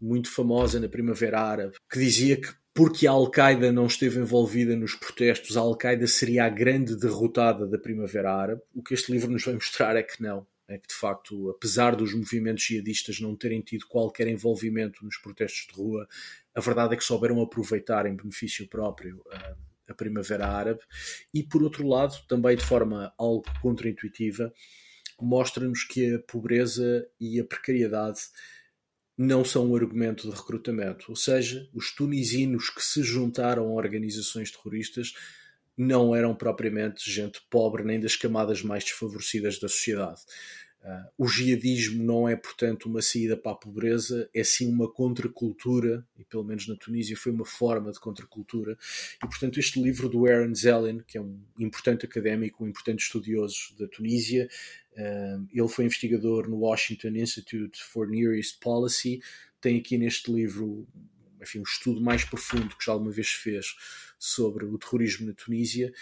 muito 0.00 0.30
famosa 0.32 0.80
na 0.80 0.88
Primavera 0.88 1.40
Árabe, 1.40 1.76
que 1.90 1.98
dizia 1.98 2.40
que 2.40 2.48
porque 2.72 3.06
a 3.06 3.10
Al-Qaeda 3.10 3.72
não 3.72 3.86
esteve 3.86 4.20
envolvida 4.20 4.76
nos 4.76 4.94
protestos, 4.94 5.56
a 5.56 5.60
Al-Qaeda 5.60 6.06
seria 6.06 6.44
a 6.44 6.48
grande 6.48 6.96
derrotada 6.96 7.66
da 7.66 7.76
Primavera 7.76 8.32
Árabe. 8.32 8.62
O 8.74 8.82
que 8.82 8.94
este 8.94 9.12
livro 9.12 9.30
nos 9.30 9.44
vai 9.44 9.54
mostrar 9.54 9.96
é 9.96 10.02
que 10.02 10.22
não. 10.22 10.46
É 10.68 10.78
que, 10.78 10.86
de 10.86 10.94
facto, 10.94 11.50
apesar 11.50 11.96
dos 11.96 12.14
movimentos 12.14 12.62
jihadistas 12.62 13.20
não 13.20 13.34
terem 13.34 13.60
tido 13.60 13.88
qualquer 13.88 14.28
envolvimento 14.28 15.04
nos 15.04 15.16
protestos 15.16 15.66
de 15.66 15.74
rua, 15.74 16.06
a 16.54 16.60
verdade 16.60 16.94
é 16.94 16.96
que 16.96 17.04
souberam 17.04 17.40
aproveitar 17.40 18.06
em 18.06 18.16
benefício 18.16 18.68
próprio 18.68 19.22
a, 19.30 19.56
a 19.88 19.94
Primavera 19.94 20.46
Árabe. 20.46 20.80
E, 21.32 21.42
por 21.42 21.62
outro 21.62 21.86
lado, 21.86 22.14
também 22.28 22.56
de 22.56 22.64
forma 22.64 23.12
algo 23.18 23.44
contraintuitiva, 23.60 24.52
mostra-nos 25.20 25.84
que 25.84 26.14
a 26.14 26.18
pobreza 26.20 27.06
e 27.20 27.38
a 27.38 27.44
precariedade 27.44 28.20
não 29.16 29.44
são 29.44 29.70
um 29.70 29.76
argumento 29.76 30.28
de 30.28 30.34
recrutamento. 30.34 31.06
Ou 31.10 31.16
seja, 31.16 31.68
os 31.74 31.94
tunisinos 31.94 32.70
que 32.70 32.82
se 32.82 33.02
juntaram 33.02 33.64
a 33.64 33.74
organizações 33.74 34.50
terroristas 34.50 35.12
não 35.76 36.14
eram 36.14 36.34
propriamente 36.34 37.10
gente 37.10 37.40
pobre 37.50 37.82
nem 37.82 38.00
das 38.00 38.16
camadas 38.16 38.62
mais 38.62 38.84
desfavorecidas 38.84 39.58
da 39.58 39.68
sociedade. 39.68 40.20
Uh, 40.82 41.10
o 41.18 41.28
jihadismo 41.28 42.02
não 42.02 42.26
é, 42.26 42.34
portanto, 42.34 42.86
uma 42.86 43.02
saída 43.02 43.36
para 43.36 43.52
a 43.52 43.54
pobreza, 43.54 44.30
é 44.34 44.42
sim 44.42 44.66
uma 44.72 44.90
contracultura, 44.90 46.06
e 46.18 46.24
pelo 46.24 46.42
menos 46.42 46.66
na 46.66 46.74
Tunísia 46.74 47.16
foi 47.16 47.32
uma 47.32 47.44
forma 47.44 47.92
de 47.92 48.00
contracultura. 48.00 48.78
E, 49.22 49.26
portanto, 49.26 49.60
este 49.60 49.80
livro 49.80 50.08
do 50.08 50.26
Aaron 50.26 50.54
Zellin, 50.54 51.02
que 51.06 51.18
é 51.18 51.20
um 51.20 51.38
importante 51.58 52.06
académico, 52.06 52.64
um 52.64 52.68
importante 52.68 53.00
estudioso 53.00 53.74
da 53.78 53.86
Tunísia, 53.86 54.48
uh, 54.92 55.46
ele 55.52 55.68
foi 55.68 55.84
investigador 55.84 56.48
no 56.48 56.56
Washington 56.60 57.08
Institute 57.08 57.82
for 57.82 58.08
Near 58.08 58.34
East 58.34 58.58
Policy, 58.60 59.20
tem 59.60 59.78
aqui 59.78 59.98
neste 59.98 60.32
livro 60.32 60.88
enfim, 61.42 61.60
um 61.60 61.62
estudo 61.62 62.00
mais 62.00 62.24
profundo 62.24 62.76
que 62.76 62.84
já 62.84 62.92
alguma 62.92 63.10
vez 63.10 63.28
fez 63.28 63.74
sobre 64.18 64.64
o 64.64 64.78
terrorismo 64.78 65.26
na 65.26 65.32
Tunísia 65.32 65.92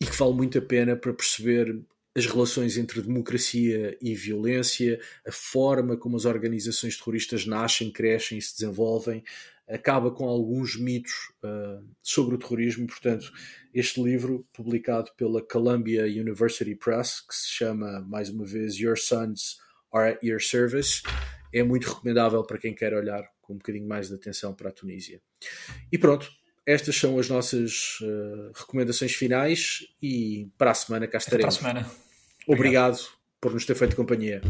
e 0.00 0.06
que 0.06 0.16
vale 0.16 0.34
muito 0.34 0.58
a 0.58 0.62
pena 0.62 0.96
para 0.96 1.12
perceber 1.12 1.80
as 2.16 2.24
relações 2.24 2.78
entre 2.78 3.02
democracia 3.02 3.96
e 4.00 4.14
violência, 4.14 4.98
a 5.26 5.30
forma 5.30 5.98
como 5.98 6.16
as 6.16 6.24
organizações 6.24 6.96
terroristas 6.96 7.44
nascem, 7.44 7.92
crescem 7.92 8.38
e 8.38 8.42
se 8.42 8.54
desenvolvem, 8.58 9.22
acaba 9.68 10.10
com 10.10 10.26
alguns 10.26 10.78
mitos 10.80 11.12
uh, 11.44 11.86
sobre 12.02 12.36
o 12.36 12.38
terrorismo. 12.38 12.86
Portanto, 12.86 13.30
este 13.74 14.02
livro, 14.02 14.46
publicado 14.52 15.10
pela 15.16 15.42
Columbia 15.42 16.04
University 16.04 16.74
Press, 16.74 17.20
que 17.20 17.34
se 17.34 17.48
chama, 17.48 18.00
mais 18.08 18.30
uma 18.30 18.46
vez, 18.46 18.76
Your 18.76 18.96
Sons 18.96 19.58
Are 19.92 20.12
at 20.12 20.22
Your 20.22 20.40
Service, 20.40 21.02
é 21.52 21.62
muito 21.62 21.88
recomendável 21.88 22.42
para 22.44 22.58
quem 22.58 22.74
quer 22.74 22.94
olhar 22.94 23.28
com 23.42 23.54
um 23.54 23.58
bocadinho 23.58 23.86
mais 23.86 24.08
de 24.08 24.14
atenção 24.14 24.54
para 24.54 24.70
a 24.70 24.72
Tunísia. 24.72 25.20
E 25.92 25.98
pronto, 25.98 26.30
estas 26.64 26.96
são 26.96 27.18
as 27.18 27.28
nossas 27.28 27.98
uh, 28.00 28.52
recomendações 28.54 29.12
finais 29.12 29.80
e 30.02 30.48
para 30.56 30.70
a 30.70 30.74
semana 30.74 31.06
cá 31.06 31.18
estaremos. 31.18 31.58
Para 31.58 31.70
a 31.70 31.84
semana. 31.84 32.05
Obrigado, 32.46 32.94
Obrigado 32.94 33.16
por 33.40 33.52
nos 33.52 33.66
ter 33.66 33.74
feito 33.74 33.96
companhia. 33.96 34.40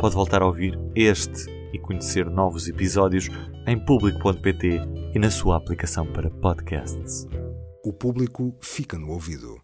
Pode 0.00 0.14
voltar 0.14 0.42
a 0.42 0.46
ouvir 0.46 0.78
este 0.94 1.50
e 1.72 1.78
conhecer 1.78 2.26
novos 2.26 2.68
episódios 2.68 3.30
em 3.66 3.82
público.pt 3.82 4.80
e 5.14 5.18
na 5.18 5.30
sua 5.30 5.56
aplicação 5.56 6.06
para 6.12 6.28
podcasts. 6.28 7.26
O 7.82 7.90
público 7.90 8.54
fica 8.60 8.98
no 8.98 9.10
ouvido. 9.10 9.56